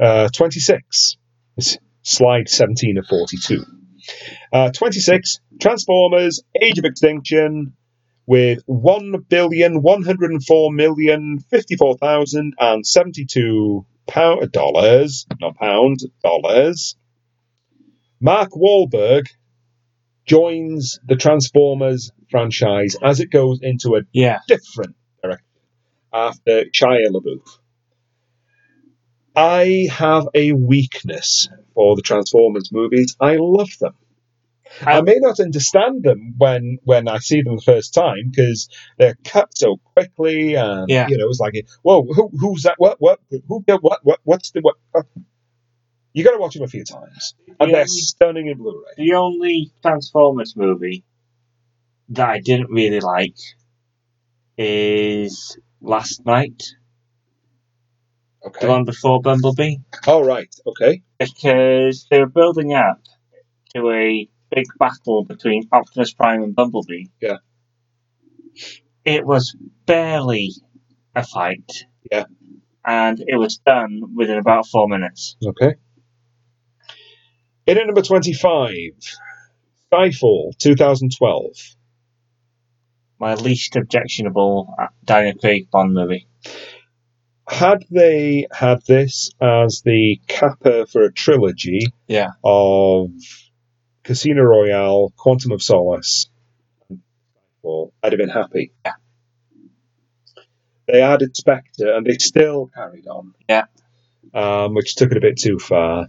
uh, 0.02 0.30
26. 0.34 1.18
It's 1.58 1.78
slide 2.04 2.50
17 2.50 2.98
of 2.98 3.06
42. 3.08 3.66
Uh, 4.52 4.72
26, 4.72 5.40
Transformers, 5.60 6.42
Age 6.62 6.80
of 6.80 6.86
Extinction, 6.86 7.74
with 8.26 8.62
one 8.66 9.14
billion 9.30 9.82
one 9.82 10.04
hundred 10.04 10.32
and 10.32 10.44
four 10.46 10.72
million 10.72 11.40
fifty 11.50 11.76
four 11.76 11.98
thousand 11.98 12.54
and 12.60 12.86
seventy 12.86 13.26
two 13.26 13.86
pound 14.08 14.52
dollars, 14.52 15.26
not 15.40 15.56
pounds, 15.56 16.06
dollars. 16.24 16.96
Mark 18.20 18.52
Wahlberg 18.52 19.28
joins 20.26 21.00
the 21.06 21.16
Transformers 21.16 22.12
franchise 22.30 22.96
as 23.02 23.20
it 23.20 23.32
goes 23.32 23.60
into 23.62 23.96
a 23.96 24.02
Yeah. 24.12 24.40
different 24.48 24.96
direction 25.24 25.46
after 26.12 26.66
Shia 26.66 27.08
LaBeouf. 27.12 27.60
I 29.38 29.88
have 29.92 30.28
a 30.34 30.52
weakness 30.54 31.48
for 31.76 31.96
the 31.96 32.02
Transformers 32.02 32.72
movies. 32.72 33.16
I 33.22 33.38
love 33.40 33.70
them. 33.80 33.94
I 34.82 34.98
I- 34.98 35.02
may 35.02 35.18
not 35.20 35.40
understand 35.40 36.04
them 36.04 36.34
when 36.38 36.80
when 36.84 37.08
I 37.08 37.20
see 37.20 37.42
them 37.44 37.56
the 37.58 37.62
first 37.62 37.94
time 37.94 38.30
because 38.32 38.68
they're 38.98 39.18
cut 39.24 39.56
so 39.56 39.78
quickly, 39.94 40.56
and 40.56 40.90
Yeah. 40.90 41.08
you 41.08 41.18
know 41.18 41.28
it's 41.30 41.40
like, 41.40 41.54
whoa, 41.84 42.04
who, 42.04 42.30
who's 42.38 42.64
that? 42.64 42.76
What? 42.78 43.00
What? 43.00 43.20
Who? 43.48 43.64
What? 43.68 44.00
What? 44.04 44.20
What's 44.24 44.52
the 44.52 44.62
what? 44.62 44.76
uh, 44.96 45.04
You 46.14 46.24
got 46.24 46.32
to 46.32 46.40
watch 46.40 46.56
them 46.56 46.64
a 46.64 46.68
few 46.68 46.84
times, 46.84 47.36
and 47.48 47.70
The 47.70 47.74
they're 47.74 47.82
only- 47.82 47.88
stunning 47.88 48.48
in 48.48 48.58
Blu-ray. 48.58 48.94
The 49.06 49.14
only 49.14 49.72
Transformers 49.84 50.56
movie 50.56 51.04
that 52.10 52.28
I 52.30 52.40
didn't 52.40 52.72
really 52.72 53.00
like 53.02 53.36
is 54.58 55.58
Last 55.82 56.26
Knight, 56.26 56.64
the 58.60 58.68
one 58.68 58.86
before 58.86 59.22
Bumblebee, 59.22 59.78
All 60.08 60.24
right. 60.24 60.54
Okay. 60.66 61.04
because 61.20 62.08
they 62.10 62.20
were 62.20 62.28
building 62.28 62.74
up 62.74 63.02
to 63.76 63.90
a 63.90 64.30
big 64.54 64.66
battle 64.80 65.24
between 65.24 65.68
Optimus 65.72 66.14
Prime 66.14 66.44
and 66.44 66.56
Bumblebee. 66.56 67.06
Yeah. 67.22 67.38
It 69.06 69.26
was 69.26 69.56
barely 69.86 70.52
a 71.16 71.24
fight. 71.24 71.86
Yeah. 72.12 72.26
And 72.86 73.20
it 73.26 73.38
was 73.38 73.58
done 73.58 74.16
within 74.16 74.38
about 74.38 74.68
four 74.68 74.88
minutes. 74.88 75.36
Okay. 75.46 75.76
In 77.66 77.78
at 77.78 77.86
number 77.86 78.02
twenty-five, 78.02 78.94
Skyfall, 79.92 80.58
two 80.58 80.76
thousand 80.76 81.12
twelve. 81.18 81.56
My 83.20 83.34
least 83.34 83.76
objectionable 83.76 84.74
Daniel 85.04 85.34
Craig 85.38 85.70
Bond 85.72 85.94
movie. 85.94 86.28
Had 87.50 87.86
they 87.90 88.48
had 88.52 88.82
this 88.88 89.32
as 89.42 89.82
the 89.86 90.20
capper 90.28 90.86
for 90.86 91.04
a 91.06 91.14
trilogy, 91.14 91.80
Yeah. 92.08 92.32
of 92.44 93.12
Casino 94.04 94.42
Royale, 94.44 95.14
Quantum 95.16 95.52
of 95.54 95.62
Solace, 95.64 96.30
and 96.90 97.00
Skyfall, 97.64 97.92
I'd 98.04 98.12
have 98.12 98.20
been 98.20 98.30
happy. 98.30 98.72
Yeah. 98.86 98.94
They 100.88 101.02
added 101.02 101.36
Spectre, 101.36 101.94
and 101.96 102.06
they 102.06 102.18
still 102.18 102.68
carried 102.74 103.08
on. 103.08 103.34
Yeah. 103.50 103.66
Um, 104.34 104.74
which 104.74 104.96
took 104.96 105.12
it 105.12 105.18
a 105.18 105.22
bit 105.22 105.38
too 105.38 105.58
far. 105.60 106.08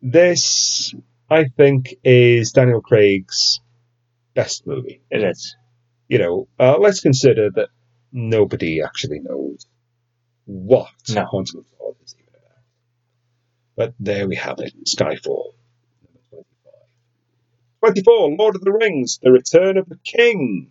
This, 0.00 0.94
I 1.30 1.44
think, 1.48 1.94
is 2.02 2.52
Daniel 2.52 2.80
Craig's 2.80 3.60
best 4.34 4.66
movie. 4.66 5.02
It 5.10 5.22
is. 5.22 5.56
You 6.08 6.18
know, 6.18 6.48
uh, 6.58 6.78
let's 6.78 7.00
consider 7.00 7.50
that 7.52 7.68
nobody 8.10 8.82
actually 8.82 9.20
knows 9.20 9.66
what 10.44 10.90
No. 11.08 11.24
Quantum 11.26 11.60
of 11.60 11.66
Solace 11.78 11.96
is 12.04 12.14
even 12.18 12.34
about. 12.34 12.58
But 13.76 13.94
there 14.00 14.26
we 14.28 14.36
have 14.36 14.58
it, 14.60 14.74
Skyfall. 14.84 15.52
Number 16.02 16.20
25. 16.30 16.72
24, 17.80 18.30
Lord 18.36 18.56
of 18.56 18.62
the 18.62 18.72
Rings, 18.72 19.18
The 19.22 19.30
Return 19.32 19.76
of 19.76 19.88
the 19.88 19.98
King. 20.04 20.70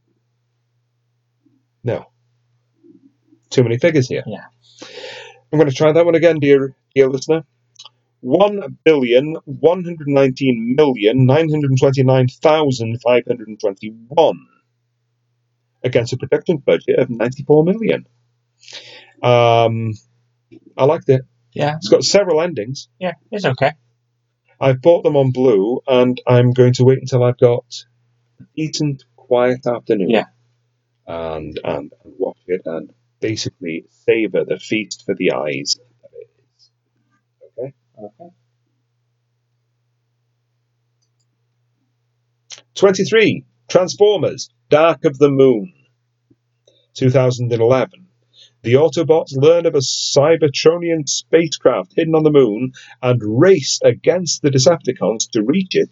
No. 1.84 2.06
Too 3.50 3.64
many 3.64 3.78
figures 3.78 4.08
here. 4.08 4.24
Yeah. 4.26 4.46
I'm 5.52 5.60
going 5.60 5.70
to 5.70 5.76
try 5.76 5.92
that 5.94 6.06
one 6.06 6.16
again, 6.16 6.40
dear, 6.40 6.76
dear 6.96 7.10
listener. 7.10 7.44
One 8.22 8.78
billion 8.84 9.36
one 9.46 9.84
hundred 9.84 10.08
nineteen 10.08 10.74
million 10.76 11.26
nine 11.26 11.50
hundred 11.50 11.72
twenty 11.80 12.04
nine 12.04 12.28
thousand 12.28 13.00
five 13.02 13.24
hundred 13.28 13.60
twenty 13.60 13.90
one 14.08 14.48
against 15.84 16.14
a 16.14 16.18
production 16.18 16.58
budget 16.58 17.00
of 17.00 17.10
ninety 17.10 17.44
four 17.44 17.64
million. 17.64 18.08
Um, 19.22 19.94
I 20.76 20.86
liked 20.86 21.10
it. 21.10 21.22
Yeah. 21.54 21.76
It's 21.78 21.90
got 21.90 22.04
several 22.04 22.42
endings. 22.42 22.90
Yeah, 23.00 23.14
it's 23.32 23.46
okay. 23.46 23.74
I've 24.60 24.82
bought 24.82 25.04
them 25.04 25.16
on 25.16 25.32
Blue, 25.32 25.82
and 25.88 26.20
I'm 26.28 26.52
going 26.52 26.74
to 26.74 26.84
wait 26.84 27.00
until 27.00 27.24
I've 27.24 27.38
got 27.38 27.66
a 28.40 28.44
decent, 28.56 29.04
quiet 29.16 29.66
afternoon. 29.68 30.10
Yeah. 30.10 30.26
And, 31.06 31.60
and, 31.64 31.94
and 32.04 32.14
watch 32.18 32.40
it 32.48 32.62
and 32.66 32.92
basically 33.20 33.86
savor 34.06 34.44
the 34.46 34.60
feast 34.60 35.04
for 35.06 35.16
the 35.16 35.34
eyes 35.34 35.78
that 35.78 35.82
it 35.82 35.86
is. 35.86 35.87
Okay? 37.98 38.08
Okay. 38.20 38.34
23. 42.76 43.44
Transformers 43.70 44.50
Dark 44.70 45.04
of 45.06 45.18
the 45.18 45.30
Moon. 45.30 45.74
2011. 46.94 48.08
The 48.62 48.74
Autobots 48.74 49.36
learn 49.36 49.66
of 49.66 49.76
a 49.76 49.80
Cybertronian 49.80 51.08
spacecraft 51.08 51.94
hidden 51.96 52.16
on 52.16 52.24
the 52.24 52.32
moon 52.32 52.74
and 53.02 53.22
race 53.24 53.80
against 53.84 54.42
the 54.42 54.50
Decepticons 54.50 55.30
to 55.32 55.44
reach 55.44 55.76
it 55.76 55.90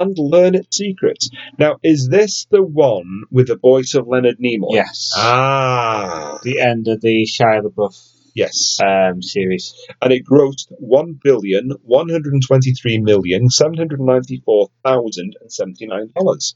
and 0.00 0.16
learn 0.16 0.54
its 0.54 0.76
secrets. 0.76 1.30
Now, 1.58 1.76
is 1.82 2.08
this 2.08 2.46
the 2.50 2.62
one 2.62 3.24
with 3.30 3.48
the 3.48 3.56
voice 3.56 3.94
of 3.94 4.06
Leonard 4.06 4.38
Nimoy? 4.38 4.74
Yes. 4.74 5.12
Ah. 5.16 6.38
the 6.42 6.60
end 6.60 6.88
of 6.88 7.00
the 7.00 7.26
Shia 7.26 7.62
LaBeouf 7.62 8.17
Yes. 8.38 8.78
um, 8.84 9.20
series. 9.22 9.74
and 10.00 10.12
it 10.12 10.24
grossed 10.24 10.68
one 10.78 11.18
billion 11.22 11.70
one 11.82 12.08
hundred 12.08 12.34
twenty-three 12.46 12.98
million 12.98 13.50
seven 13.50 13.76
hundred 13.76 14.00
ninety-four 14.00 14.68
thousand 14.84 15.36
and 15.40 15.52
seventy-nine 15.52 16.10
dollars. 16.16 16.54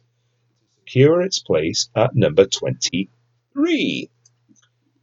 Secure 0.86 1.22
its 1.22 1.40
place 1.40 1.88
at 1.96 2.14
number 2.14 2.46
twenty-three. 2.46 4.10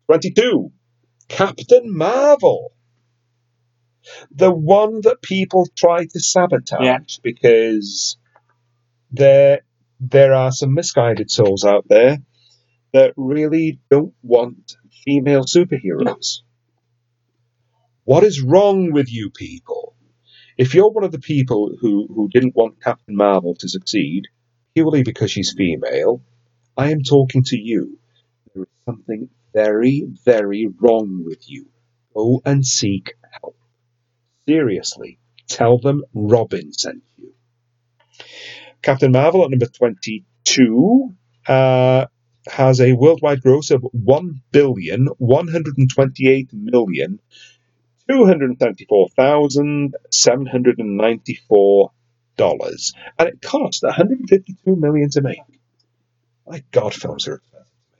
Twenty-two. 0.07 0.71
Captain 1.27 1.95
Marvel. 1.95 2.71
The 4.31 4.51
one 4.51 5.01
that 5.01 5.21
people 5.21 5.67
try 5.75 6.05
to 6.05 6.19
sabotage 6.19 6.81
Yeah. 6.83 6.99
because 7.21 8.17
there 9.11 9.61
there 9.99 10.33
are 10.33 10.51
some 10.51 10.73
misguided 10.73 11.29
souls 11.29 11.63
out 11.65 11.85
there 11.89 12.17
that 12.93 13.13
really 13.17 13.79
don't 13.91 14.13
want 14.23 14.77
female 15.05 15.43
superheroes. 15.43 16.39
What 18.09 18.23
is 18.23 18.41
wrong 18.41 18.91
with 18.91 19.13
you 19.13 19.29
people? 19.29 19.93
If 20.57 20.73
you're 20.73 20.89
one 20.89 21.03
of 21.03 21.11
the 21.11 21.19
people 21.19 21.77
who, 21.79 22.07
who 22.07 22.27
didn't 22.27 22.55
want 22.55 22.81
Captain 22.81 23.15
Marvel 23.15 23.53
to 23.59 23.69
succeed 23.69 24.29
purely 24.73 25.03
because 25.03 25.29
she's 25.29 25.53
female, 25.55 26.23
I 26.75 26.89
am 26.89 27.03
talking 27.03 27.43
to 27.43 27.55
you. 27.55 27.99
There 28.51 28.63
is 28.63 28.69
something 28.83 29.29
very, 29.53 30.07
very 30.25 30.67
wrong 30.81 31.23
with 31.23 31.47
you. 31.47 31.67
Go 32.15 32.41
and 32.43 32.65
seek 32.65 33.13
help. 33.31 33.55
Seriously, 34.47 35.19
tell 35.47 35.77
them 35.77 36.03
Robin 36.11 36.73
sent 36.73 37.03
you. 37.15 37.35
Captain 38.81 39.11
Marvel 39.11 39.43
at 39.43 39.51
number 39.51 39.67
22 39.67 41.13
uh, 41.47 42.07
has 42.47 42.81
a 42.81 42.93
worldwide 42.93 43.43
gross 43.43 43.69
of 43.69 43.85
one 43.91 44.41
billion 48.09 48.21
one 48.21 48.29
hundred 48.29 48.49
and 48.49 48.59
twenty-eight 48.59 48.89
million 48.89 49.07
two 49.07 49.07
hundred 49.07 49.09
seventy-four 49.09 49.09
thousand 49.15 49.95
seven 50.11 50.45
hundred 50.45 50.79
and 50.79 50.97
ninety-four 50.97 51.91
dollars, 52.37 52.93
and 53.17 53.29
it 53.29 53.41
cost 53.41 53.83
152 53.83 54.75
million 54.75 55.09
to 55.11 55.21
make. 55.21 55.39
My 56.47 56.63
God, 56.71 56.93
films 56.93 57.27
are 57.27 57.35
expensive 57.35 57.67
to 57.91 57.97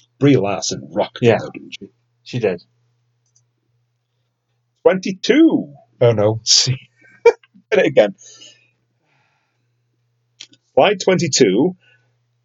make. 0.00 0.18
Brie 0.18 0.36
Larson 0.36 0.88
rocked 0.92 1.18
Yeah. 1.22 1.34
it, 1.36 1.40
though, 1.40 1.50
didn't 1.52 1.76
she? 1.78 1.88
She 2.22 2.38
did. 2.38 2.62
Twenty-two. 4.82 5.74
Oh 6.00 6.12
no, 6.12 6.40
see, 6.44 6.76
it 7.70 7.86
again. 7.86 8.14
Slide 10.74 10.98
22. 11.00 11.76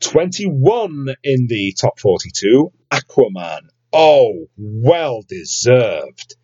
21 0.01 1.07
in 1.23 1.47
the 1.47 1.73
top 1.77 1.99
42. 1.99 2.71
Aquaman. 2.91 3.61
Oh, 3.91 4.47
well 4.57 5.23
deserved. 5.27 6.35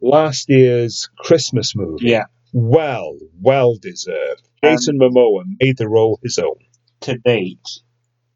Last 0.00 0.48
year's 0.48 1.08
Christmas 1.18 1.76
movie. 1.76 2.06
Yeah. 2.08 2.24
Well, 2.52 3.18
well 3.40 3.76
deserved. 3.76 4.48
Jason 4.62 4.98
Momoa 4.98 5.44
made 5.60 5.76
the 5.78 5.88
role 5.88 6.18
his 6.22 6.38
own. 6.38 6.58
To 7.02 7.18
date, 7.18 7.68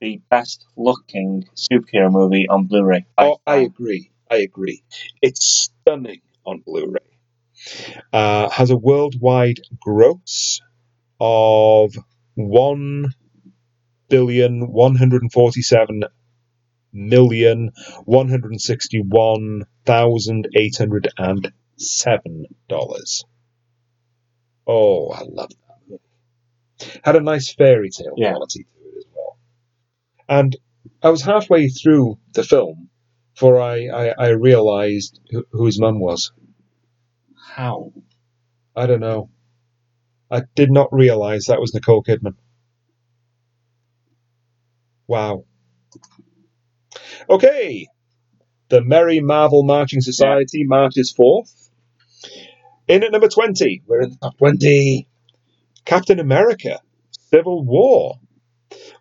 the 0.01 0.21
best 0.31 0.65
looking 0.77 1.45
superhero 1.55 2.11
movie 2.11 2.49
on 2.49 2.67
Blu-ray. 2.67 3.07
Oh, 3.19 3.39
I 3.47 3.57
agree. 3.57 4.11
I 4.31 4.39
agree. 4.39 4.83
It's 5.23 5.71
stunning 5.85 6.21
on 6.45 6.63
Blu-ray. 6.65 7.01
Uh, 8.13 8.49
has 8.51 8.71
a 8.71 8.77
worldwide 8.77 9.61
gross 9.81 10.61
of 11.21 11.97
one 12.35 13.07
billion 14.09 14.71
one 14.71 14.95
hundred 14.97 15.23
forty-seven 15.33 16.05
million 16.93 17.73
one 18.05 18.29
hundred 18.29 18.61
sixty-one 18.61 19.65
thousand 19.85 20.49
eight 20.57 20.77
hundred 20.77 21.09
and 21.19 21.53
seven 21.77 22.47
dollars. 22.69 23.25
Oh, 24.67 25.11
I 25.11 25.23
love 25.23 25.51
that 25.51 25.79
movie. 25.89 26.03
Had 27.05 27.17
a 27.17 27.21
nice 27.21 27.53
fairy 27.53 27.91
tale 27.91 28.15
Yeah. 28.17 28.33
quality 28.33 28.65
to 28.65 28.89
it 28.89 28.99
as 28.99 29.05
well. 29.15 29.39
And 30.29 30.57
I 31.03 31.11
was 31.11 31.23
halfway 31.23 31.69
through 31.69 32.19
the 32.35 32.43
film 32.43 32.89
before 33.35 33.61
I, 33.61 33.87
I, 33.89 34.15
I 34.19 34.29
realised 34.31 35.21
who, 35.31 35.45
who 35.53 35.67
his 35.67 35.79
mum 35.81 36.01
was. 36.01 36.33
How? 37.55 37.93
I 38.75 38.87
don't 38.87 39.01
know. 39.01 39.31
I 40.31 40.43
did 40.55 40.71
not 40.71 40.93
realise 40.93 41.47
that 41.47 41.61
was 41.61 41.73
Nicole 41.75 42.03
Kidman. 42.03 42.35
Wow. 45.07 45.45
Okay. 47.29 47.87
The 48.69 48.83
Merry 48.83 49.21
Marvel 49.21 49.63
Marching 49.63 50.01
Society 50.01 50.65
marches 50.65 51.13
forth. 51.13 51.71
In 52.89 53.03
at 53.03 53.13
number 53.13 53.29
20, 53.29 53.83
we're 53.87 54.03
in 54.03 54.11
the 54.11 54.17
top 54.17 54.39
20. 54.39 55.09
Captain 55.85 56.19
America, 56.21 56.81
Civil 57.31 57.65
War. 57.65 58.19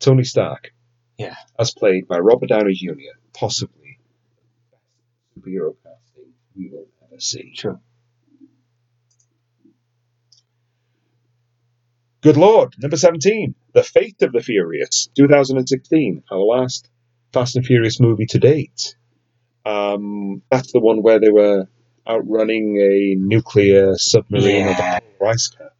Tony 0.00 0.24
Stark, 0.24 0.72
Yeah. 1.18 1.36
as 1.58 1.72
played 1.72 2.06
by 2.08 2.18
Robert 2.18 2.50
Downey 2.50 2.74
Jr., 2.74 2.92
possibly 3.32 3.83
superhero 5.44 5.74
casting 5.82 6.32
we 6.56 6.68
will 6.70 6.86
ever 7.04 7.20
see. 7.20 7.52
True. 7.56 7.78
Good 12.22 12.36
Lord, 12.38 12.74
number 12.80 12.96
17, 12.96 13.54
The 13.74 13.82
Fate 13.82 14.22
of 14.22 14.32
the 14.32 14.40
Furious, 14.40 15.08
2016, 15.14 16.22
our 16.30 16.38
last 16.38 16.88
Fast 17.32 17.56
and 17.56 17.66
Furious 17.66 18.00
movie 18.00 18.24
to 18.26 18.38
date. 18.38 18.96
Um, 19.66 20.42
that's 20.50 20.72
the 20.72 20.80
one 20.80 21.02
where 21.02 21.20
they 21.20 21.28
were 21.30 21.66
outrunning 22.08 22.78
a 22.80 23.14
nuclear 23.18 23.96
submarine 23.96 24.66
Yeah. 24.66 25.00
polar 25.18 25.32
ice 25.32 25.48
cap. 25.48 25.72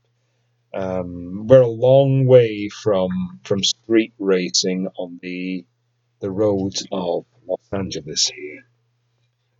Um, 0.74 1.46
we're 1.46 1.62
a 1.62 1.66
long 1.68 2.26
way 2.26 2.68
from 2.68 3.40
from 3.44 3.62
street 3.62 4.12
racing 4.18 4.88
on 4.98 5.20
the 5.22 5.64
the 6.20 6.30
roads 6.30 6.86
of 6.90 7.26
Los 7.46 7.68
Angeles 7.72 8.26
here. 8.26 8.66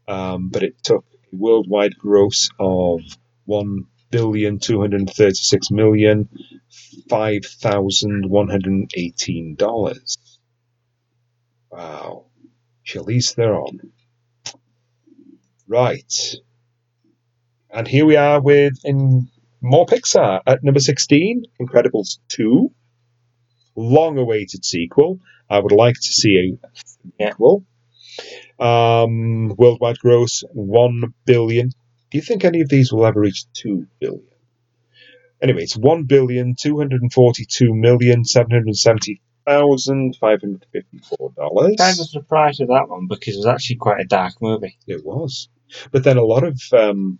Um, 0.07 0.49
but 0.49 0.63
it 0.63 0.83
took 0.83 1.05
a 1.33 1.37
worldwide 1.37 1.97
gross 1.99 2.51
of 2.59 3.01
one 3.45 3.87
billion 4.11 4.59
two 4.59 4.81
hundred 4.81 5.11
thirty 5.11 5.35
six 5.35 5.71
million 5.71 6.29
five 7.09 7.45
thousand 7.45 8.29
one 8.29 8.49
hundred 8.49 8.91
eighteen 8.95 9.55
dollars. 9.57 10.19
Wow. 11.71 12.27
Charlize 12.87 13.35
Theron. 13.35 13.93
Right. 15.67 16.13
And 17.71 17.89
here 17.89 18.07
we 18.07 18.17
are 18.17 18.41
with 18.41 18.75
in 18.85 19.29
more 19.61 19.87
Pixar 19.87 20.43
at 20.47 20.63
number 20.63 20.81
sixteen, 20.81 21.45
Incredibles 21.61 22.19
two. 22.29 22.71
Long 23.75 24.19
awaited 24.19 24.65
sequel. 24.65 25.19
I 25.51 25.59
would 25.59 25.73
like 25.73 25.97
to 25.97 26.13
see 26.13 26.59
a 26.63 27.25
sequel. 27.25 27.65
Um, 28.59 29.55
worldwide 29.57 29.99
gross 29.99 30.45
one 30.53 31.15
billion. 31.25 31.69
Do 31.69 32.19
you 32.19 32.23
think 32.23 32.45
any 32.45 32.61
of 32.61 32.69
these 32.69 32.93
will 32.93 33.07
ever 33.07 33.21
reach 33.21 33.45
two 33.53 33.87
billion? 34.01 34.23
Anyway, 35.43 35.63
it's 35.65 35.77
1 35.77 36.05
billion, 36.05 36.55
242 36.55 37.75
million, 37.75 38.25
770 38.25 39.21
thousand 39.47 40.17
five 40.17 40.41
hundred 40.41 40.65
fifty 40.73 40.99
four 41.01 41.31
dollars. 41.37 41.75
Kind 41.77 42.01
of 42.01 42.09
surprised 42.09 42.61
with 42.61 42.71
that 42.71 42.89
one 42.89 43.09
because 43.09 43.35
it 43.35 43.39
was 43.41 43.47
actually 43.47 43.77
quite 43.77 44.01
a 44.01 44.07
dark 44.07 44.33
movie. 44.41 44.79
It 44.87 45.05
was, 45.05 45.51
but 45.91 46.03
then 46.03 46.17
a 46.17 46.23
lot 46.25 46.45
of 46.45 46.59
um, 46.73 47.19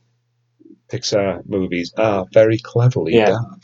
Pixar 0.89 1.43
movies 1.47 1.93
are 1.99 2.25
very 2.33 2.59
cleverly 2.59 3.15
Yeah. 3.17 3.27
dark. 3.27 3.63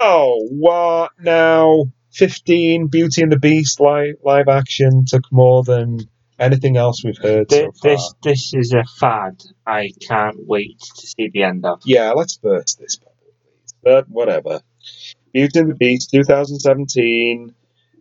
Oh, 0.00 0.48
what 0.50 1.12
now? 1.20 1.84
Fifteen 2.10 2.88
Beauty 2.88 3.22
and 3.22 3.30
the 3.30 3.38
Beast 3.38 3.78
live 3.78 4.16
live 4.24 4.48
action 4.48 5.04
took 5.06 5.30
more 5.30 5.62
than 5.62 6.00
anything 6.38 6.76
else 6.76 7.04
we've 7.04 7.18
heard 7.18 7.50
so 7.50 7.72
far. 7.72 7.90
This 7.90 8.14
this 8.22 8.54
is 8.54 8.72
a 8.72 8.84
fad. 8.98 9.42
I 9.66 9.90
can't 10.06 10.46
wait 10.46 10.78
to 10.80 11.06
see 11.06 11.28
the 11.28 11.42
end 11.42 11.64
of. 11.64 11.82
Yeah, 11.84 12.12
let's 12.12 12.36
burst 12.36 12.78
this 12.78 12.96
bubble, 12.96 13.14
please. 13.42 13.74
But 13.82 14.08
whatever. 14.08 14.60
Beauty 15.32 15.58
and 15.58 15.70
the 15.70 15.74
Beast 15.74 16.10
2017 16.10 17.54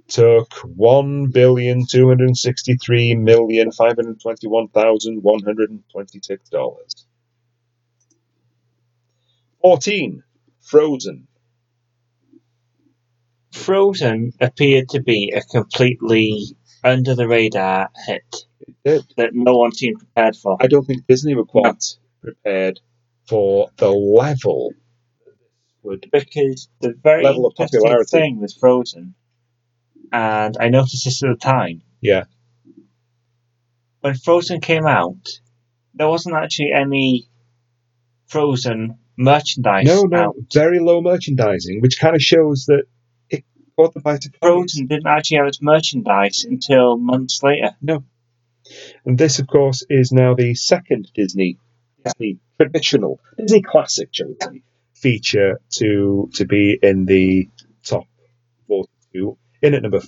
took 0.07 0.53
one 0.63 1.27
billion 1.27 1.85
two 1.85 2.07
hundred 2.07 2.35
sixty-three 2.37 3.15
million 3.15 3.71
five 3.71 3.95
hundred 3.97 4.21
twenty-one 4.21 4.69
thousand 4.69 5.21
one 5.21 5.43
hundred 5.43 5.69
twenty-six 5.91 6.49
dollars. 6.49 7.05
Fourteen, 9.61 10.23
Frozen. 10.61 11.27
Frozen 13.51 14.31
appeared 14.39 14.89
to 14.89 15.01
be 15.01 15.33
a 15.35 15.41
completely 15.41 16.55
under 16.83 17.15
the 17.15 17.27
radar 17.27 17.89
hit 18.05 18.35
It 18.83 19.03
that 19.17 19.31
no 19.33 19.57
one 19.57 19.71
seemed 19.73 19.99
prepared 19.99 20.35
for. 20.35 20.57
I 20.59 20.67
don't 20.67 20.85
think 20.85 21.05
Disney 21.07 21.35
were 21.35 21.45
quite 21.45 21.83
prepared 22.21 22.79
for 23.27 23.69
the 23.77 23.89
level 23.89 24.73
would. 25.83 26.09
because 26.11 26.69
the 26.81 26.93
very 27.03 27.23
Level 27.23 27.45
of 27.45 27.55
popularity. 27.55 28.09
thing 28.09 28.39
was 28.39 28.53
Frozen, 28.53 29.15
and 30.11 30.55
I 30.59 30.69
noticed 30.69 31.05
this 31.05 31.23
at 31.23 31.29
the 31.29 31.35
time. 31.35 31.81
Yeah. 32.01 32.23
When 34.01 34.15
Frozen 34.15 34.61
came 34.61 34.85
out, 34.85 35.27
there 35.93 36.07
wasn't 36.07 36.35
actually 36.35 36.71
any 36.71 37.27
Frozen 38.27 38.97
merchandise 39.17 39.85
No, 39.85 40.03
no, 40.03 40.17
out. 40.17 40.35
very 40.53 40.79
low 40.79 41.01
merchandising, 41.01 41.81
which 41.81 41.99
kind 41.99 42.15
of 42.15 42.21
shows 42.21 42.65
that 42.67 42.83
it 43.77 43.81
caught 43.81 43.93
the 43.93 43.99
by 44.01 44.17
surprise. 44.17 44.39
Frozen 44.41 44.87
didn't 44.87 45.07
actually 45.07 45.37
have 45.37 45.47
its 45.47 45.61
merchandise 45.61 46.43
until 46.43 46.97
months 46.97 47.41
later. 47.43 47.71
No. 47.81 48.03
And 49.05 49.17
this, 49.17 49.39
of 49.39 49.47
course, 49.47 49.85
is 49.89 50.11
now 50.11 50.33
the 50.35 50.53
second 50.55 51.09
Disney, 51.13 51.57
Disney 52.03 52.39
traditional, 52.59 53.19
Disney 53.37 53.61
classic, 53.61 54.09
shall 54.11 54.35
we 54.51 54.63
feature 54.93 55.61
to 55.69 56.29
to 56.33 56.45
be 56.45 56.77
in 56.81 57.05
the 57.05 57.49
top 57.83 58.07
42. 58.67 59.37
In 59.61 59.73
at 59.73 59.83
number 59.83 60.01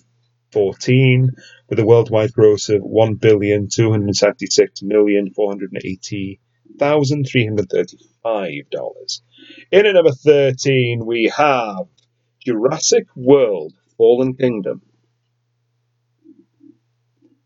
14, 0.51 1.31
with 1.69 1.79
a 1.79 1.85
worldwide 1.85 2.33
gross 2.33 2.69
of 2.69 2.81
one 2.81 3.15
billion 3.15 3.69
two 3.69 3.91
hundred 3.91 4.15
seventy-six 4.15 4.81
million 4.81 5.31
four 5.31 5.49
hundred 5.51 5.71
eighty 5.83 6.39
thousand 6.77 7.25
three 7.25 7.45
hundred 7.45 7.69
thirty-five 7.69 8.69
dollars. 8.71 9.21
In 9.71 9.85
at 9.85 9.93
number 9.93 10.11
13, 10.11 11.05
we 11.05 11.31
have 11.35 11.85
Jurassic 12.45 13.07
World: 13.15 13.73
Fallen 13.97 14.35
Kingdom, 14.35 14.81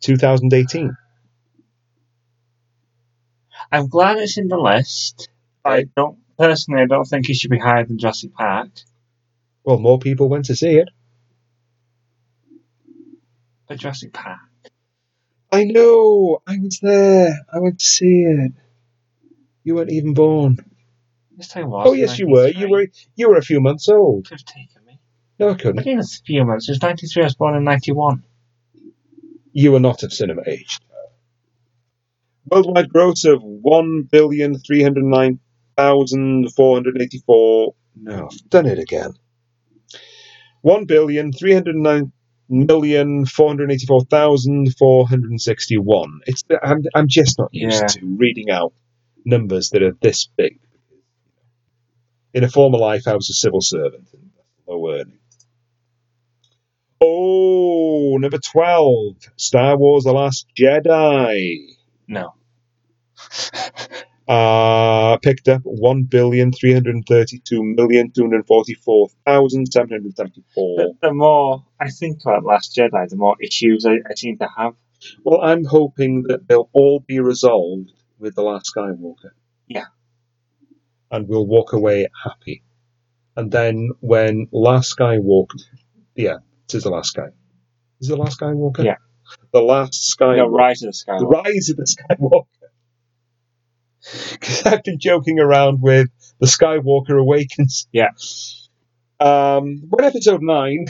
2018. 0.02 0.96
I'm 3.72 3.88
glad 3.88 4.18
it's 4.20 4.38
in 4.38 4.48
the 4.48 4.58
list. 4.58 5.30
I 5.66 5.86
don't 5.96 6.20
personally. 6.38 6.82
I 6.82 6.86
don't 6.86 7.06
think 7.06 7.30
it 7.30 7.36
should 7.36 7.52
be 7.52 7.60
higher 7.60 7.86
than 7.86 7.98
Jurassic 7.98 8.34
Park. 8.34 8.70
Well, 9.64 9.80
more 9.80 10.00
people 10.00 10.30
went 10.30 10.46
to 10.46 10.56
see 10.56 10.76
it. 10.78 10.89
But 13.68 13.80
Jurassic 13.80 14.14
Park. 14.14 14.39
I 15.52 15.64
know. 15.66 16.41
I 16.48 16.58
was 16.60 16.80
there. 16.82 17.39
I 17.54 17.60
went 17.60 17.80
to 17.80 17.86
see 17.86 18.24
it. 18.28 18.52
You 19.64 19.76
weren't 19.76 19.91
even 19.91 20.14
born. 20.14 20.58
Yes, 21.38 21.56
I 21.56 21.64
was. 21.64 21.88
Oh 21.88 21.94
yes, 21.94 22.20
you 22.20 22.28
were. 22.28 22.48
You 22.50 22.70
were. 22.70 22.88
You 23.16 23.30
were 23.30 23.38
a 23.38 23.41
few 23.41 23.62
months 23.62 23.88
old. 23.89 24.28
Could 24.28 24.39
have 24.39 24.46
taken 24.46 24.68
me. 24.72 24.72
No, 25.39 25.49
I 25.49 25.51
I 25.51 25.55
couldn't. 25.55 25.84
think 25.84 25.99
it's 25.99 26.19
a 26.19 26.23
few 26.23 26.45
months. 26.45 26.69
It 26.69 26.73
was 26.73 26.81
93. 26.81 27.23
I 27.23 27.25
was 27.25 27.36
born 27.36 27.55
in 27.55 27.63
91. 27.63 28.23
You 29.51 29.71
were 29.71 29.79
not 29.79 30.03
of 30.03 30.13
cinema 30.13 30.41
age. 30.47 30.79
Worldwide 32.49 32.89
gross 32.89 33.23
of 33.25 33.41
one 33.41 34.03
billion 34.11 34.57
three 34.59 34.84
hundred 34.84 35.05
nine 35.05 35.39
thousand 35.77 36.53
four 36.53 36.75
hundred 36.75 37.01
eighty-four. 37.01 37.73
No, 37.95 38.29
I've 38.31 38.49
done 38.49 38.65
it 38.65 38.79
again. 38.79 39.13
One 40.61 40.86
billion 40.86 41.31
three 41.31 41.53
hundred 41.53 41.75
nine 41.77 42.11
million 42.49 43.25
four 43.25 43.47
hundred 43.47 43.71
eighty-four 43.71 44.01
thousand 44.05 44.75
four 44.77 45.07
hundred 45.07 45.39
sixty-one. 45.39 46.19
It's. 46.27 46.43
I'm. 46.61 46.84
I'm 46.93 47.07
just 47.07 47.39
not 47.39 47.49
used 47.53 47.81
Yeah. 47.81 47.88
to 47.88 48.15
reading 48.17 48.49
out 48.49 48.73
numbers 49.23 49.69
that 49.69 49.81
are 49.81 49.95
this 50.01 50.27
big. 50.36 50.59
In 52.34 52.43
a 52.43 52.49
former 52.49 52.77
life, 52.77 53.07
I 53.07 53.15
was 53.15 53.29
a 53.29 53.34
civil 53.34 53.61
servant 53.61 54.09
and 54.13 54.31
low 54.67 54.91
earning. 54.91 55.19
Oh, 57.06 58.18
number 58.18 58.38
12, 58.38 59.16
Star 59.36 59.78
Wars 59.78 60.06
The 60.06 60.14
Last 60.14 60.47
Jedi. 60.58 61.76
No. 62.08 62.34
Uh, 64.26 65.18
picked 65.18 65.49
up 65.49 65.62
one 65.66 66.04
billion 66.04 66.54
three 66.54 66.72
hundred 66.72 66.95
thirty-two 67.06 67.62
million 67.62 68.10
two 68.10 68.22
hundred 68.22 68.47
forty-four 68.47 69.10
thousand 69.26 69.66
seven 69.66 69.89
hundred 69.89 70.16
seventy-four. 70.16 70.78
The, 70.78 70.93
the 71.01 71.14
more 71.14 71.66
I 71.78 71.89
think 71.89 72.22
about 72.22 72.45
Last 72.45 72.74
Jedi, 72.74 73.10
the 73.10 73.18
more 73.18 73.36
issues 73.41 73.86
I, 73.86 73.95
I 74.10 74.14
seem 74.16 74.38
to 74.38 74.47
have. 74.58 74.76
Well, 75.26 75.41
I'm 75.41 75.66
hoping 75.66 76.24
that 76.30 76.47
they'll 76.47 76.70
all 76.72 77.01
be 77.01 77.20
resolved 77.20 77.91
with 78.18 78.36
The 78.36 78.43
Last 78.43 78.72
Skywalker. 78.74 79.32
Yeah. 79.68 79.88
And 81.12 81.28
we'll 81.28 81.45
walk 81.45 81.74
away 81.74 82.08
happy. 82.24 82.64
And 83.36 83.51
then 83.51 83.89
when 83.99 84.47
Last 84.54 84.95
Skywalker, 84.97 85.60
yeah, 86.16 86.38
is 86.76 86.84
The 86.84 86.89
Last 86.89 87.15
Guy. 87.15 87.28
Is 88.01 88.07
The 88.07 88.15
Last 88.17 88.39
Skywalker? 88.39 88.84
Yeah. 88.84 88.95
the 89.51 89.61
last 89.61 90.15
Skywalker. 90.17 90.38
No, 90.38 90.47
Rise 90.47 90.84
of 90.84 90.88
the 90.88 90.93
Skywalker. 90.93 91.19
the 91.19 91.28
Rise 91.28 91.69
of 91.69 91.78
the 91.78 91.84
Skywalker. 91.86 92.45
Because 94.32 94.65
I've 94.65 94.84
been 94.84 94.99
joking 94.99 95.39
around 95.39 95.82
with 95.82 96.09
the 96.39 96.45
Skywalker 96.45 97.17
Awakens. 97.17 97.88
Yeah. 97.93 98.09
Um, 99.19 99.84
when 99.89 100.03
episode 100.03 100.41
nine 100.41 100.88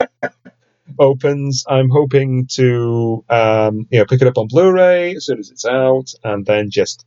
opens, 0.98 1.64
I'm 1.68 1.90
hoping 1.90 2.46
to 2.52 3.22
um, 3.28 3.86
you 3.90 3.98
know 3.98 4.06
pick 4.06 4.22
it 4.22 4.28
up 4.28 4.38
on 4.38 4.48
Blu-ray 4.48 5.14
as 5.16 5.26
soon 5.26 5.38
as 5.40 5.50
it's 5.50 5.66
out, 5.66 6.14
and 6.24 6.46
then 6.46 6.70
just 6.70 7.04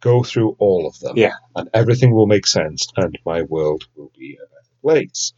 go 0.00 0.24
through 0.24 0.56
all 0.58 0.88
of 0.88 0.98
them. 0.98 1.16
Yeah. 1.16 1.34
and 1.54 1.70
everything 1.72 2.12
will 2.12 2.26
make 2.26 2.46
sense, 2.46 2.88
and 2.96 3.16
my 3.24 3.42
world 3.42 3.84
will 3.94 4.10
be 4.18 4.34
a 4.42 4.46
better 4.46 4.74
place. 4.82 5.32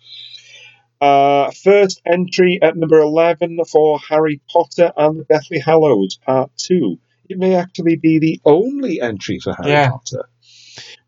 Uh, 1.01 1.51
first 1.53 2.03
entry 2.05 2.59
at 2.61 2.77
number 2.77 2.99
11 2.99 3.61
for 3.71 4.01
Harry 4.01 4.41
Potter 4.53 4.93
and 4.97 5.21
the 5.21 5.25
Deathly 5.25 5.61
Hallows 5.61 6.17
Part 6.17 6.51
2. 6.57 6.99
It 7.29 7.39
may 7.39 7.55
actually 7.55 7.95
be 7.97 8.19
the 8.19 8.41
only 8.45 9.01
entry 9.01 9.39
for 9.39 9.55
Harry 9.55 9.71
Yeah. 9.73 9.91
Potter. 9.91 10.29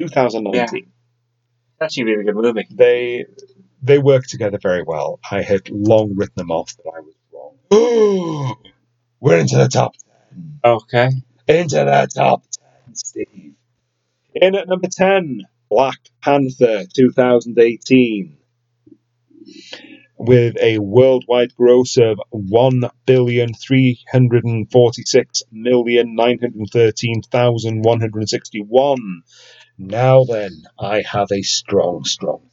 2019 0.00 0.90
That's 1.78 1.92
actually 1.92 2.02
a 2.02 2.06
really 2.16 2.24
good 2.24 2.34
movie. 2.36 2.66
they 2.70 3.26
they 3.84 3.98
work 3.98 4.26
together 4.26 4.58
very 4.60 4.82
well. 4.82 5.20
I 5.30 5.42
had 5.42 5.68
long 5.70 6.14
written 6.16 6.34
them 6.36 6.50
off, 6.50 6.74
but 6.82 6.90
I 6.90 7.00
was 7.00 7.14
wrong. 7.70 8.56
We're 9.20 9.38
into 9.38 9.56
the 9.56 9.68
top 9.68 9.92
10. 10.32 10.60
Okay. 10.64 11.10
into 11.46 11.76
the 11.76 12.08
top 12.14 12.44
ten, 12.50 12.94
Steve. 12.94 13.54
In 14.34 14.54
at 14.54 14.68
number 14.68 14.88
ten, 14.90 15.42
Black 15.70 15.98
Panther 16.22 16.84
2018. 16.94 18.38
With 20.16 20.56
a 20.62 20.78
worldwide 20.78 21.54
gross 21.54 21.98
of 21.98 22.18
one 22.30 22.84
billion 23.04 23.52
three 23.52 24.00
hundred 24.10 24.44
and 24.44 24.70
forty-six 24.70 25.42
million 25.52 26.14
nine 26.14 26.38
hundred 26.38 26.70
thirteen 26.72 27.20
thousand 27.20 27.82
one 27.82 28.00
hundred 28.00 28.28
sixty-one. 28.30 29.22
Now 29.76 30.24
then, 30.24 30.62
I 30.78 31.02
have 31.02 31.28
a 31.30 31.42
strong, 31.42 32.04
strong 32.04 32.48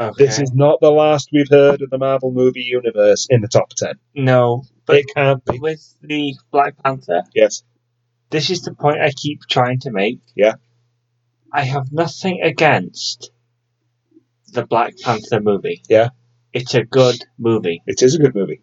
Okay. 0.00 0.24
This 0.24 0.38
is 0.40 0.52
not 0.54 0.80
the 0.80 0.90
last 0.90 1.28
we've 1.32 1.50
heard 1.50 1.82
of 1.82 1.90
the 1.90 1.98
Marvel 1.98 2.32
movie 2.32 2.62
universe 2.62 3.26
in 3.28 3.42
the 3.42 3.48
top 3.48 3.70
10. 3.76 3.94
no, 4.14 4.62
but 4.86 4.96
It 4.96 5.06
can't 5.14 5.44
be. 5.44 5.58
with 5.58 5.94
the 6.00 6.34
Black 6.50 6.82
Panther, 6.82 7.22
Yes. 7.34 7.62
this 8.30 8.48
is 8.48 8.62
the 8.62 8.72
point 8.74 8.98
I 9.00 9.10
keep 9.10 9.40
trying 9.48 9.80
to 9.80 9.90
make. 9.90 10.20
Yeah. 10.34 10.54
I 11.52 11.64
have 11.64 11.92
nothing 11.92 12.40
against 12.42 13.30
the 14.52 14.64
Black 14.66 14.94
Panther 14.98 15.40
movie. 15.40 15.82
Yeah. 15.88 16.08
It's 16.52 16.74
a 16.74 16.82
good 16.84 17.16
movie. 17.38 17.82
It 17.86 18.02
is 18.02 18.14
a 18.14 18.18
good 18.18 18.34
movie. 18.34 18.62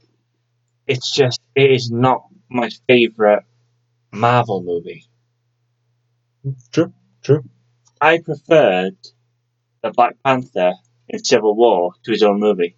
It's 0.88 1.11
just, 1.13 1.39
it 1.55 1.69
is 1.71 1.91
not 1.91 2.23
my 2.49 2.69
favourite 2.88 3.43
Marvel 4.11 4.63
movie. 4.63 5.05
True. 6.71 6.93
True. 7.21 7.43
I 8.01 8.19
preferred 8.23 8.97
the 9.83 9.91
Black 9.91 10.15
Panther 10.23 10.73
in 11.09 11.23
Civil 11.23 11.55
War 11.55 11.91
to 12.03 12.11
his 12.11 12.23
own 12.23 12.39
movie. 12.39 12.75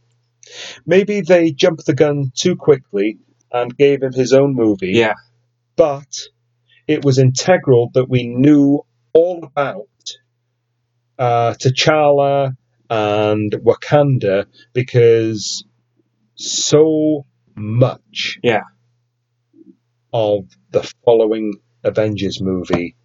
Maybe 0.86 1.22
they 1.22 1.52
jumped 1.52 1.86
the 1.86 1.94
gun 1.94 2.32
too 2.36 2.56
quickly 2.56 3.20
and 3.52 3.76
gave 3.76 4.02
him 4.04 4.14
his 4.14 4.34
own 4.34 4.56
movie. 4.56 4.92
Yeah. 4.94 5.14
But 5.76 6.08
it 6.88 7.04
was 7.06 7.18
integral 7.20 7.92
that 7.94 8.10
we 8.10 8.28
knew 8.28 8.82
all 9.14 9.44
about 9.44 9.88
uh, 11.18 11.54
T'Challa 11.54 12.56
and 12.90 13.52
Wakanda 13.52 14.46
because 14.74 15.64
so 16.36 17.26
much 17.56 18.40
Yeah. 18.42 18.62
of 20.14 20.46
the 20.72 20.90
following 21.06 21.54
Avengers 21.84 22.42
movie 22.42 22.96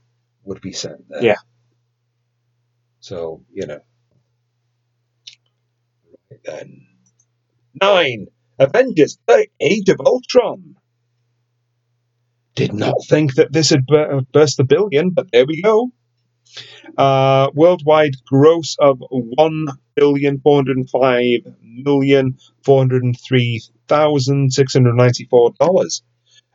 would 0.44 0.60
be 0.60 0.72
set 0.72 0.96
there. 1.08 1.22
Yeah. 1.22 1.36
So, 3.00 3.42
you 3.52 3.66
know. 3.66 3.80
Then. 6.44 6.86
Nine. 7.80 8.26
Avengers 8.58 9.18
The 9.26 9.48
Age 9.60 9.88
of 9.88 10.00
Ultron. 10.00 10.76
Did 12.54 12.72
not 12.72 12.94
think 13.08 13.34
that 13.34 13.52
this 13.52 13.70
had 13.70 13.84
burst 14.32 14.58
the 14.58 14.64
billion, 14.64 15.10
but 15.10 15.26
there 15.32 15.44
we 15.44 15.60
go. 15.60 15.90
Uh, 16.96 17.50
worldwide 17.52 18.14
gross 18.26 18.76
of 18.78 19.02
one 19.08 19.66
billion 19.96 20.38
four 20.40 20.58
hundred 20.58 20.88
five 20.88 21.40
million 21.60 22.38
four 22.64 22.78
hundred 22.78 23.16
three 23.26 23.60
thousand 23.88 24.52
six 24.52 24.74
hundred 24.74 24.94
ninety 24.94 25.24
four 25.24 25.52
dollars. 25.58 26.02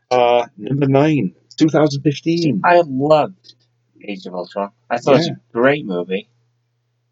Uh, 0.09 0.47
number 0.57 0.87
nine, 0.87 1.35
2015. 1.57 2.61
I 2.63 2.81
loved 2.85 3.55
Age 4.01 4.25
of 4.25 4.33
Ultron. 4.33 4.71
I 4.89 4.97
thought 4.97 5.15
it 5.15 5.17
was 5.17 5.27
a 5.27 5.39
great 5.51 5.85
movie. 5.85 6.29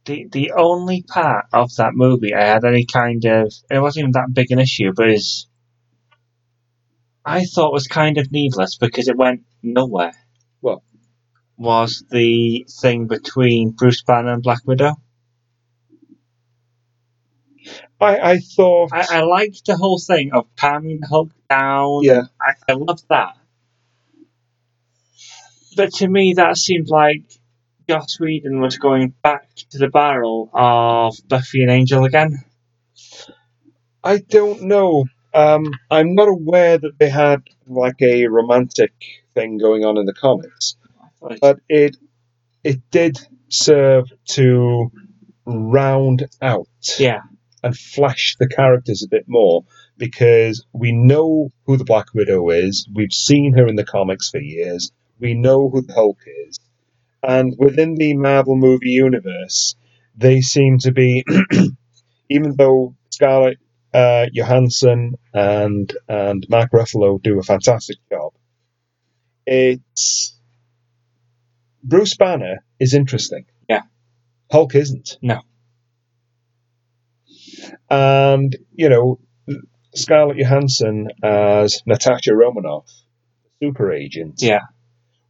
The 0.07 0.25
the 0.31 0.53
only 0.53 1.03
part 1.03 1.47
of 1.51 1.75
that 1.75 1.93
movie 1.93 2.33
I 2.33 2.45
had 2.45 2.63
any 2.63 2.85
kind 2.85 3.25
of 3.25 3.53
it 3.69 3.79
wasn't 3.79 4.03
even 4.03 4.11
that 4.13 4.33
big 4.33 4.51
an 4.51 4.59
issue, 4.59 4.93
but 4.95 5.09
is 5.09 5.47
I 7.25 7.43
thought 7.43 7.73
was 7.73 7.87
kind 7.87 8.17
of 8.17 8.31
needless 8.31 8.77
because 8.77 9.09
it 9.09 9.17
went 9.17 9.41
nowhere. 9.61 10.13
What? 10.61 10.79
Was 11.57 12.05
the 12.09 12.65
thing 12.81 13.07
between 13.07 13.71
Bruce 13.71 14.01
Banner 14.01 14.31
and 14.31 14.41
Black 14.41 14.61
Widow. 14.65 14.93
I, 17.99 18.17
I 18.31 18.37
thought, 18.37 18.91
I, 18.93 19.07
I 19.09 19.21
liked 19.23 19.65
the 19.65 19.75
whole 19.75 19.99
thing 19.99 20.31
of 20.31 20.45
calming 20.55 20.99
the 21.01 21.07
Hulk 21.07 21.31
down. 21.49 22.03
yeah, 22.03 22.21
I, 22.39 22.53
I 22.69 22.73
loved 22.75 23.03
that. 23.09 23.35
But 25.75 25.93
to 25.95 26.07
me, 26.07 26.35
that 26.37 26.55
seemed 26.55 26.87
like 26.87 27.23
Joss 27.89 28.19
Whedon 28.19 28.59
was 28.61 28.77
going 28.77 29.13
back 29.23 29.47
to 29.71 29.77
the 29.77 29.89
barrel 29.89 30.49
of 30.53 31.15
Buffy 31.27 31.61
and 31.61 31.71
Angel 31.71 32.03
again. 32.03 32.43
I 34.03 34.17
don't 34.17 34.63
know. 34.63 35.05
Um, 35.33 35.65
I'm 35.91 36.15
not 36.15 36.27
aware 36.27 36.77
that 36.77 36.97
they 36.99 37.09
had 37.09 37.43
like 37.67 38.01
a 38.01 38.27
romantic 38.27 38.93
thing 39.33 39.57
going 39.57 39.85
on 39.85 39.97
in 39.97 40.05
the 40.05 40.13
comics, 40.13 40.75
I 41.01 41.07
thought 41.19 41.31
it- 41.33 41.39
but 41.41 41.59
it 41.69 41.97
it 42.63 42.81
did 42.91 43.17
serve 43.49 44.11
to 44.25 44.91
round 45.45 46.27
out 46.41 46.67
yeah, 46.99 47.21
and 47.63 47.77
flesh 47.77 48.35
the 48.39 48.47
characters 48.49 49.03
a 49.03 49.07
bit 49.09 49.25
more 49.27 49.63
because 49.97 50.65
we 50.73 50.91
know 50.91 51.51
who 51.65 51.77
the 51.77 51.85
Black 51.85 52.13
Widow 52.13 52.49
is. 52.49 52.87
We've 52.93 53.13
seen 53.13 53.53
her 53.53 53.67
in 53.67 53.75
the 53.75 53.85
comics 53.85 54.29
for 54.29 54.39
years. 54.39 54.91
We 55.19 55.33
know 55.33 55.69
who 55.69 55.81
the 55.81 55.93
Hulk 55.93 56.19
is. 56.47 56.59
And 57.23 57.55
within 57.57 57.95
the 57.95 58.13
Marvel 58.13 58.55
movie 58.55 58.89
universe, 58.89 59.75
they 60.15 60.41
seem 60.41 60.77
to 60.79 60.91
be, 60.91 61.25
even 62.29 62.55
though 62.55 62.95
Scarlett 63.09 63.57
uh, 63.93 64.27
Johansson 64.31 65.15
and 65.33 65.91
and 66.07 66.45
Mark 66.49 66.71
Ruffalo 66.71 67.21
do 67.21 67.39
a 67.39 67.43
fantastic 67.43 67.97
job, 68.09 68.33
it's 69.45 70.37
Bruce 71.83 72.15
Banner 72.15 72.63
is 72.79 72.93
interesting. 72.93 73.45
Yeah. 73.69 73.83
Hulk 74.51 74.75
isn't. 74.75 75.17
No. 75.21 75.41
And, 77.89 78.55
you 78.73 78.89
know, 78.89 79.19
Scarlett 79.95 80.37
Johansson 80.37 81.09
as 81.23 81.81
Natasha 81.85 82.35
Romanoff, 82.35 82.89
super 83.61 83.91
agent, 83.91 84.41
yeah, 84.41 84.61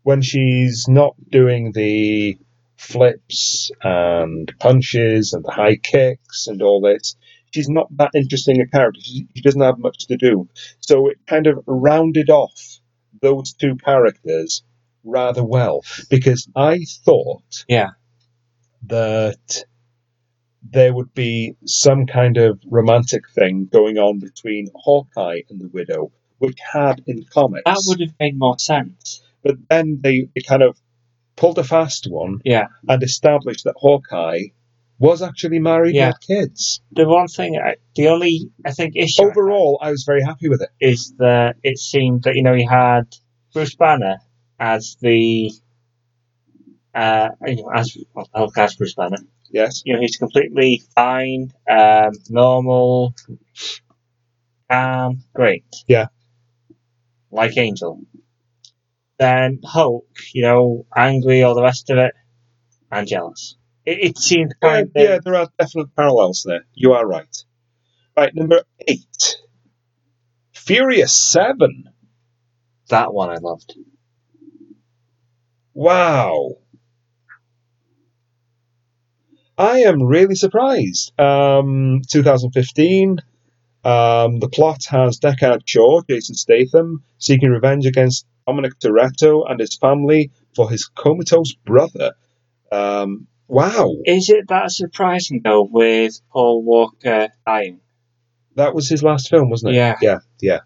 when 0.07 0.21
she's 0.21 0.85
not 0.87 1.15
doing 1.29 1.73
the 1.73 2.37
flips 2.77 3.69
and 3.83 4.49
punches 4.57 5.33
and 5.33 5.43
the 5.43 5.51
high 5.51 5.75
kicks 5.75 6.47
and 6.47 6.61
all 6.61 6.79
this, 6.79 7.17
she's 7.53 7.67
not 7.67 7.87
that 7.97 8.11
interesting 8.15 8.61
a 8.61 8.67
character. 8.67 9.01
She, 9.03 9.27
she 9.35 9.41
doesn't 9.41 9.59
have 9.59 9.77
much 9.79 10.07
to 10.07 10.15
do. 10.15 10.47
So 10.79 11.09
it 11.09 11.17
kind 11.27 11.45
of 11.45 11.61
rounded 11.67 12.29
off 12.29 12.79
those 13.21 13.51
two 13.51 13.75
characters 13.75 14.63
rather 15.03 15.43
well 15.43 15.81
because 16.09 16.47
I 16.55 16.85
thought 17.03 17.65
yeah, 17.67 17.89
that 18.85 19.65
there 20.63 20.93
would 20.93 21.13
be 21.13 21.57
some 21.65 22.05
kind 22.05 22.37
of 22.37 22.61
romantic 22.65 23.29
thing 23.31 23.67
going 23.69 23.97
on 23.97 24.19
between 24.19 24.69
Hawkeye 24.73 25.41
and 25.49 25.59
the 25.59 25.67
Widow, 25.67 26.13
which 26.37 26.59
had 26.71 27.03
in 27.07 27.25
comics. 27.25 27.63
that 27.65 27.83
would 27.87 27.99
have 27.99 28.15
made 28.21 28.39
more 28.39 28.57
sense. 28.57 29.21
But 29.47 29.55
then 29.69 29.99
they, 30.03 30.27
they 30.35 30.41
kind 30.41 30.63
of 30.63 30.77
pulled 31.37 31.57
a 31.59 31.63
fast 31.63 32.07
one 32.09 32.39
Yeah, 32.43 32.67
and 32.89 33.01
established 33.03 33.63
that 33.65 33.75
Hawkeye 33.77 34.45
was 34.99 35.21
actually 35.21 35.59
married 35.59 35.95
Yeah. 35.95 36.09
with 36.09 36.21
kids. 36.21 36.81
The 36.91 37.07
one 37.07 37.27
thing, 37.27 37.57
I, 37.57 37.75
the 37.95 38.07
only 38.09 38.49
I 38.65 38.71
think 38.71 38.95
issue 38.95 39.23
Overall, 39.29 39.79
I 39.81 39.91
was 39.91 40.03
very 40.05 40.23
happy 40.23 40.49
with 40.49 40.61
it. 40.63 40.69
is 40.81 41.13
that 41.19 41.55
it 41.63 41.77
seemed 41.79 42.23
that 42.23 42.35
you 42.35 42.43
know 42.43 42.53
you 42.53 42.67
had 42.69 43.03
Bruce 43.53 43.75
Banner 43.75 44.17
as 44.59 44.97
the 45.01 45.51
uh 46.95 47.29
you 47.45 47.57
know 47.57 47.69
as 47.75 47.95
well 48.13 48.27
I'll 48.33 48.51
Bruce 48.77 48.95
Banner. 48.95 49.17
Yes. 49.51 49.83
You 49.85 49.93
know 49.93 50.01
he's 50.01 50.17
completely 50.17 50.83
fine, 50.95 51.51
um, 51.69 52.11
normal, 52.29 53.13
calm, 54.69 55.23
great. 55.33 55.63
Yeah. 55.87 56.07
Like 57.31 57.57
Angel. 57.57 58.01
Then 59.19 59.59
Hulk, 59.65 60.07
you 60.33 60.43
know, 60.43 60.85
angry, 60.95 61.43
all 61.43 61.55
the 61.55 61.63
rest 61.63 61.89
of 61.89 61.97
it, 61.97 62.13
and 62.91 63.07
jealous. 63.07 63.55
It, 63.85 63.99
it 63.99 64.19
Yeah, 64.61 64.69
kind 64.69 64.87
of 64.87 64.91
yeah, 64.95 65.19
there 65.23 65.35
are 65.35 65.47
definite 65.59 65.95
parallels 65.95 66.43
there. 66.45 66.65
You 66.73 66.93
are 66.93 67.05
right. 67.07 67.35
Right, 68.17 68.33
number 68.35 68.63
eight. 68.87 69.37
Furious 70.53 71.15
7. 71.15 71.85
that 72.89 73.13
one 73.13 73.29
I 73.29 73.37
loved. 73.37 73.75
Wow. 75.73 76.55
I 79.57 79.79
am 79.81 80.03
really 80.03 80.35
surprised. 80.35 81.11
Um, 81.19 82.01
2015. 82.09 83.19
Um, 83.83 84.39
the 84.39 84.49
plot 84.49 84.85
has 84.89 85.19
Deckard 85.19 85.61
Shaw, 85.65 86.01
Jason 86.09 86.35
Statham, 86.35 87.03
seeking 87.19 87.49
revenge 87.49 87.85
against 87.85 88.25
Dominic 88.47 88.79
Toretto 88.79 89.43
and 89.49 89.59
his 89.59 89.75
family 89.75 90.31
for 90.55 90.69
his 90.69 90.85
comatose 90.87 91.53
brother. 91.53 92.13
Um, 92.71 93.27
wow. 93.47 93.93
Is 94.05 94.29
it 94.29 94.47
that 94.47 94.71
surprising 94.71 95.41
though 95.43 95.67
with 95.69 96.19
Paul 96.31 96.63
Walker 96.63 97.29
dying? 97.45 97.81
That 98.55 98.73
was 98.73 98.89
his 98.89 99.03
last 99.03 99.29
film, 99.29 99.49
wasn't 99.49 99.73
it? 99.73 99.77
Yeah. 99.77 99.95
Yeah, 100.01 100.19
yeah. 100.41 100.59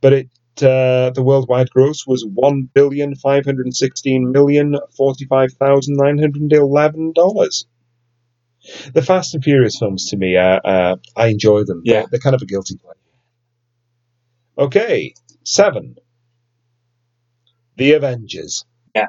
But 0.00 0.12
it 0.12 0.28
uh, 0.60 1.10
the 1.10 1.22
worldwide 1.22 1.70
gross 1.70 2.04
was 2.04 2.26
one 2.26 2.68
billion 2.74 3.14
five 3.14 3.44
hundred 3.44 3.72
sixteen 3.74 4.32
million 4.32 4.76
forty 4.96 5.24
five 5.24 5.52
thousand 5.52 5.96
nine 5.96 6.18
hundred 6.18 6.52
eleven 6.52 7.12
dollars. 7.12 7.66
The 8.92 9.02
Fast 9.02 9.34
and 9.34 9.44
Furious 9.44 9.78
films, 9.78 10.10
to 10.10 10.16
me, 10.16 10.36
uh, 10.36 10.58
uh, 10.58 10.96
I 11.16 11.28
enjoy 11.28 11.62
them. 11.62 11.82
Yeah. 11.84 12.00
They're, 12.00 12.06
they're 12.10 12.20
kind 12.20 12.34
of 12.34 12.42
a 12.42 12.46
guilty 12.46 12.76
pleasure. 12.76 12.98
Okay, 14.58 15.14
seven. 15.44 15.96
The 17.78 17.92
Avengers. 17.92 18.64
Yeah. 18.94 19.08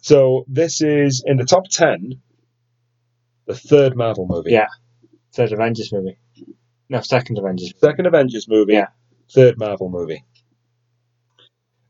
So 0.00 0.44
this 0.48 0.80
is 0.80 1.22
in 1.26 1.36
the 1.36 1.44
top 1.44 1.64
ten. 1.68 2.22
The 3.46 3.54
third 3.56 3.96
Marvel 3.96 4.26
movie. 4.28 4.52
Yeah. 4.52 4.68
Third 5.34 5.52
Avengers 5.52 5.92
movie. 5.92 6.16
No, 6.88 7.00
second 7.00 7.38
Avengers. 7.38 7.72
Second 7.78 8.06
Avengers 8.06 8.46
movie. 8.48 8.74
Yeah. 8.74 8.88
Third 9.34 9.58
Marvel 9.58 9.90
movie. 9.90 10.24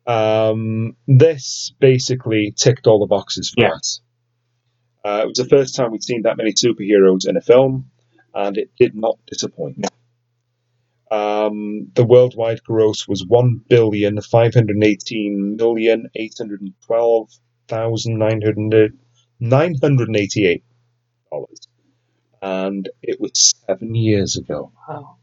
Um, 0.06 0.96
this 1.06 1.72
basically 1.78 2.52
ticked 2.56 2.86
all 2.86 2.98
the 3.00 3.06
boxes 3.06 3.50
for 3.50 3.62
Yeah. 3.64 3.72
us. 3.74 4.00
Uh, 5.04 5.20
it 5.24 5.28
was 5.28 5.36
the 5.38 5.44
first 5.48 5.74
time 5.76 5.90
we'd 5.92 6.02
seen 6.02 6.22
that 6.22 6.36
many 6.36 6.52
superheroes 6.52 7.28
in 7.28 7.36
a 7.36 7.40
film, 7.40 7.90
and 8.34 8.56
it 8.56 8.70
did 8.78 8.94
not 8.94 9.18
disappoint. 9.26 9.84
Um, 11.46 11.90
the 11.94 12.04
worldwide 12.04 12.62
gross 12.64 13.08
was 13.08 13.24
one 13.26 13.60
billion 13.68 14.20
five 14.22 14.54
hundred 14.54 14.82
eighteen 14.84 15.56
million 15.56 16.10
eight 16.16 16.34
hundred 16.38 16.62
twelve 16.86 17.30
thousand 17.68 18.18
nine 18.18 18.42
hundred 18.42 18.98
nine 19.40 19.74
hundred 19.82 20.16
eighty-eight 20.16 20.64
dollars, 21.32 21.68
and 22.42 22.88
it 23.02 23.20
was 23.20 23.54
seven 23.66 23.94
years 23.94 24.36
ago. 24.36 24.72
Wow. 24.88 25.16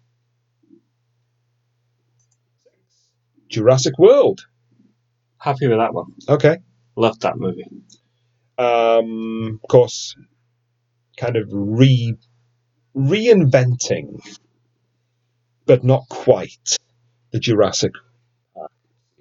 Jurassic 3.50 3.98
World. 4.00 4.41
Happy 5.40 5.68
with 5.68 5.80
that 5.80 5.94
one. 5.94 6.14
Okay. 6.30 6.58
Loved 6.96 7.22
that 7.22 7.38
movie. 7.38 7.66
um, 8.58 9.60
of 9.64 9.70
course, 9.70 10.16
kind 11.18 11.38
of 11.38 11.48
re 11.52 12.16
reinventing, 12.96 14.20
but 15.70 15.84
not 15.84 16.10
quite 16.10 16.78
the 17.30 17.40
Jurassic 17.40 17.91
Park 18.56 18.72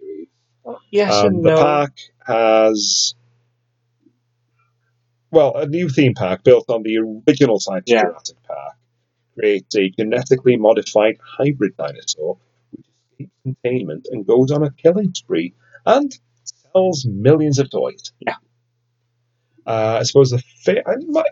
series. 0.01 0.29
Yes 0.91 1.13
Um, 1.13 1.27
and 1.27 1.45
the 1.45 1.51
no. 1.51 1.57
park 1.63 1.93
has 2.27 3.15
well 5.31 5.55
a 5.57 5.67
new 5.67 5.91
theme 5.91 6.15
park 6.15 6.43
built 6.43 6.65
on 6.71 6.83
the 6.83 6.97
original 6.97 7.61
site 7.61 7.83
of 7.83 7.85
Yeah. 7.87 8.03
Jurassic 8.05 8.39
Park 8.47 8.77
creates 9.39 9.77
a 9.77 9.91
genetically 9.91 10.57
modified 10.57 11.19
hybrid 11.23 11.77
dinosaur 11.77 12.39
which 12.71 12.87
escapes 13.21 13.33
containment 13.43 14.09
and 14.11 14.27
goes 14.27 14.51
on 14.51 14.63
a 14.63 14.71
killing 14.71 15.13
spree 15.13 15.53
and 15.85 16.19
sells 16.73 17.05
millions 17.07 17.59
of 17.59 17.71
toys. 17.71 18.13
Yeah. 18.21 18.37
Uh, 19.67 19.99
I 20.01 20.03
suppose 20.05 20.31
the 20.31 20.39
fa- 20.65 20.89
I 20.89 20.95
might- 21.07 21.27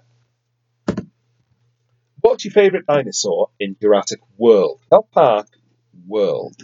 What's 2.27 2.45
your 2.45 2.51
favourite 2.51 2.87
dinosaur 2.87 3.51
in 3.61 3.77
Jurassic 3.81 4.19
World? 4.37 4.81
Not 4.91 5.09
Park, 5.13 5.47
World. 6.09 6.61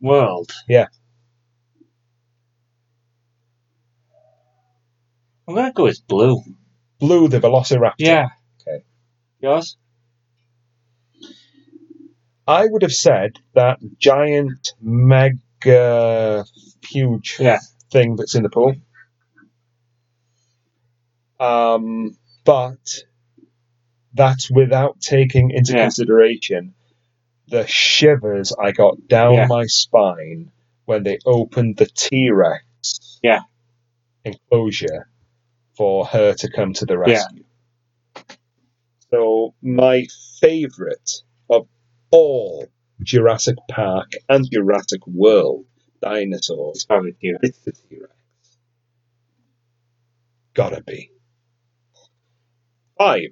World. 0.00 0.50
Yeah. 0.68 0.88
I'm 5.46 5.54
gonna 5.54 5.72
go 5.72 5.84
with 5.84 6.04
blue. 6.08 6.42
Blue, 6.98 7.28
the 7.28 7.38
Velociraptor. 7.38 7.94
Yeah. 7.98 8.30
Okay. 8.60 8.82
Yours? 9.40 9.76
I 12.48 12.66
would 12.66 12.82
have 12.82 12.92
said 12.92 13.38
that 13.54 13.78
giant, 14.00 14.72
mega, 14.80 16.44
huge 16.82 17.36
Yeah. 17.38 17.60
thing 17.92 18.16
that's 18.16 18.34
in 18.34 18.42
the 18.42 18.50
pool. 18.50 18.74
Um, 21.44 22.16
but 22.44 23.04
that's 24.14 24.50
without 24.50 25.00
taking 25.00 25.50
into 25.50 25.74
Yeah. 25.74 25.82
consideration 25.82 26.74
the 27.48 27.66
shivers 27.66 28.52
I 28.58 28.72
got 28.72 29.08
down 29.08 29.34
Yeah. 29.34 29.46
my 29.46 29.66
spine 29.66 30.52
when 30.86 31.02
they 31.04 31.18
opened 31.26 31.76
the 31.76 31.86
T 31.86 32.30
Rex 32.30 33.20
Yeah. 33.22 33.42
enclosure 34.24 35.08
for 35.76 36.06
her 36.06 36.34
to 36.34 36.50
come 36.50 36.72
to 36.74 36.86
the 36.86 36.98
Yeah. 37.04 37.28
rescue. 37.28 37.44
So, 39.10 39.54
my 39.62 40.06
favourite 40.40 41.22
of 41.50 41.68
all 42.10 42.68
Jurassic 43.02 43.56
Park 43.70 44.12
and 44.28 44.50
Jurassic 44.50 45.06
World 45.06 45.66
dinosaurs 46.02 46.84
Probably 46.84 47.16
you. 47.20 47.38
it's 47.42 47.58
the 47.60 47.72
T 47.72 47.98
Rex. 48.00 48.12
Gotta 50.54 50.82
be. 50.82 51.10
Five. 52.98 53.30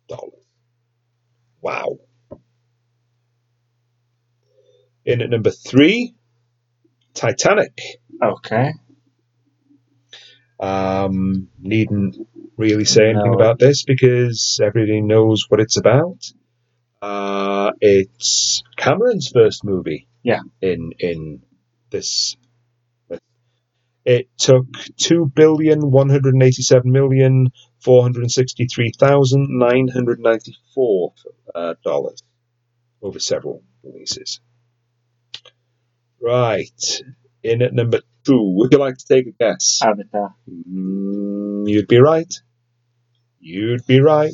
dollars. 0.08 0.32
Wow. 1.60 1.98
In 5.04 5.20
at 5.22 5.30
number 5.30 5.50
three, 5.50 6.14
Titanic. 7.14 7.78
Okay. 8.22 8.72
Um, 10.58 11.48
needn't 11.58 12.16
really 12.56 12.84
say 12.84 13.04
anything 13.10 13.32
No. 13.32 13.38
about 13.38 13.58
this 13.58 13.84
because 13.84 14.60
everybody 14.62 15.00
knows 15.00 15.46
what 15.48 15.60
it's 15.60 15.78
about. 15.78 16.30
Uh, 17.00 17.72
it's 17.80 18.62
Cameron's 18.76 19.30
first 19.32 19.64
movie. 19.64 20.06
Yeah. 20.22 20.40
In 20.60 20.92
in 20.98 21.42
this, 21.90 22.36
it 24.04 24.28
took 24.36 24.66
two 24.98 25.30
billion 25.34 25.90
one 25.90 26.10
hundred 26.10 26.34
eighty-seven 26.42 26.90
million 26.92 27.48
four 27.78 28.02
hundred 28.02 28.30
sixty-three 28.30 28.92
thousand 28.98 29.46
nine 29.48 29.88
hundred 29.88 30.20
ninety-four 30.20 31.14
uh, 31.54 31.74
dollars 31.82 32.22
over 33.00 33.18
several 33.18 33.62
releases. 33.82 34.40
Right. 36.20 37.02
In 37.42 37.62
at 37.62 37.72
number 37.72 38.00
two, 38.24 38.42
would 38.56 38.72
you 38.72 38.78
like 38.78 38.98
to 38.98 39.06
take 39.06 39.26
a 39.26 39.32
guess? 39.32 39.80
Avatar. 39.82 40.34
Mm, 40.48 41.68
you'd 41.68 41.88
be 41.88 41.98
right. 41.98 42.32
You'd 43.40 43.86
be 43.86 44.00
right. 44.00 44.32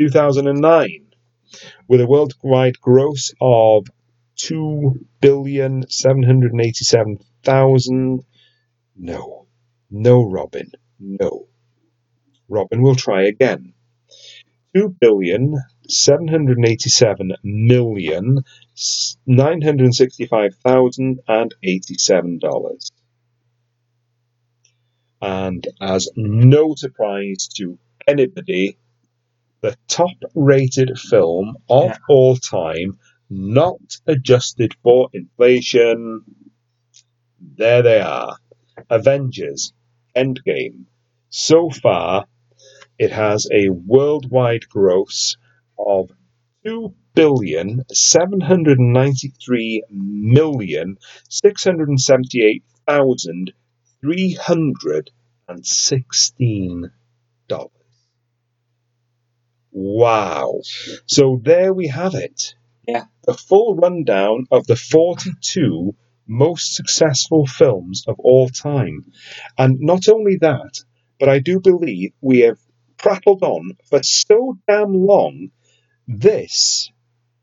2009, 0.00 1.06
with 1.88 2.00
a 2.00 2.06
worldwide 2.06 2.80
gross 2.80 3.32
of 3.40 3.86
two 4.36 5.06
billion 5.20 5.88
seven 5.88 6.22
hundred 6.22 6.52
eighty-seven 6.60 7.18
thousand. 7.42 8.24
No, 8.96 9.46
no, 9.90 10.22
Robin, 10.24 10.70
no. 10.98 11.48
Robin 12.48 12.82
will 12.82 12.94
try 12.94 13.22
again. 13.24 13.72
Two 14.74 14.94
billion 15.00 15.56
seven 15.88 16.28
hundred 16.28 16.58
eighty-seven 16.64 17.32
million 17.42 18.44
nine 19.26 19.62
hundred 19.62 19.94
sixty-five 19.94 20.54
thousand 20.56 21.20
and 21.28 21.54
eighty-seven 21.62 22.38
dollars. 22.38 22.92
And 25.22 25.66
as 25.80 26.08
no 26.16 26.74
surprise 26.74 27.48
to 27.56 27.78
anybody, 28.06 28.78
the 29.62 29.76
top 29.88 30.10
rated 30.34 30.98
film 30.98 31.56
of 31.68 31.84
Yeah. 31.86 31.96
all 32.08 32.36
time, 32.36 32.98
not 33.30 33.80
adjusted 34.06 34.74
for 34.82 35.08
inflation. 35.12 36.22
There 37.40 37.82
they 37.82 38.00
are 38.00 38.36
Avengers 38.90 39.72
Endgame. 40.14 40.84
So 41.30 41.70
far, 41.70 42.26
it 42.98 43.10
has 43.10 43.48
a 43.52 43.68
worldwide 43.70 44.68
gross 44.68 45.36
of 45.78 46.10
two 46.64 46.94
billion 47.14 47.84
seven 47.92 48.40
hundred 48.40 48.78
ninety-three 48.78 49.82
million 49.90 50.96
six 51.28 51.64
hundred 51.64 51.88
seventy-eight 51.98 52.64
thousand 52.86 53.52
three 54.00 54.34
hundred 54.34 55.10
and 55.48 55.64
sixteen 55.66 56.90
dollars. 57.48 57.70
Wow! 59.72 60.60
So 61.06 61.40
there 61.42 61.72
we 61.72 61.88
have 61.88 62.14
it. 62.14 62.54
Yeah. 62.88 63.04
The 63.24 63.34
full 63.34 63.76
rundown 63.76 64.46
of 64.50 64.66
the 64.66 64.76
forty-two 64.76 65.94
most 66.26 66.74
successful 66.74 67.46
films 67.46 68.04
of 68.08 68.18
all 68.18 68.48
time, 68.48 69.04
and 69.58 69.78
not 69.80 70.08
only 70.08 70.36
that, 70.40 70.80
but 71.20 71.28
I 71.28 71.38
do 71.38 71.60
believe 71.60 72.12
we 72.20 72.40
have 72.40 72.58
prattled 72.98 73.42
on 73.42 73.76
for 73.88 74.02
so 74.02 74.58
damn 74.66 74.92
long. 74.92 75.50
This 76.08 76.90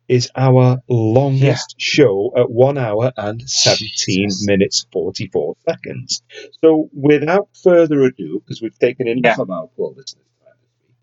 is 0.08 0.30
our 0.36 0.80
longest 0.90 1.76
show 1.80 2.32
at 2.38 2.50
one 2.52 2.78
hour 2.78 3.12
and 3.18 3.42
17 3.50 4.30
Jesus. 4.30 4.48
minutes 4.48 4.86
44 4.92 5.56
seconds. 5.68 6.22
So, 6.62 6.90
without 6.94 7.50
further 7.64 8.04
ado, 8.04 8.40
because 8.40 8.62
we've 8.62 8.78
taken 8.80 9.08
enough 9.08 9.38
Yeah. 9.38 9.44
of 9.44 9.50
our 9.50 9.70
listeners' 9.78 10.26
time 10.42 10.58
this 10.62 10.72
week, 10.82 10.96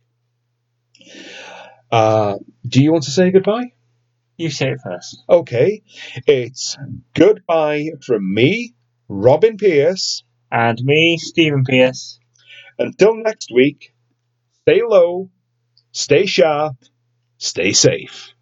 uh, 1.91 2.39
do 2.67 2.83
you 2.83 2.93
want 2.93 3.05
to 3.05 3.11
say 3.11 3.31
goodbye? 3.31 3.73
You 4.37 4.51
say 4.51 4.71
it 4.73 4.81
first. 4.85 5.23
Okay, 5.29 5.83
it's 6.27 6.77
goodbye 7.15 7.91
from 8.07 8.33
me, 8.35 8.75
Robin 9.09 9.57
Pierce. 9.57 10.23
And 10.53 10.81
me, 10.83 11.17
Stephen 11.19 11.65
Pierce. 11.65 12.19
Until 12.79 13.15
next 13.17 13.51
week, 13.55 13.95
stay 14.63 14.83
low, 14.87 15.31
stay 15.93 16.27
sharp, 16.27 16.77
stay 17.41 17.73
safe. 17.73 18.35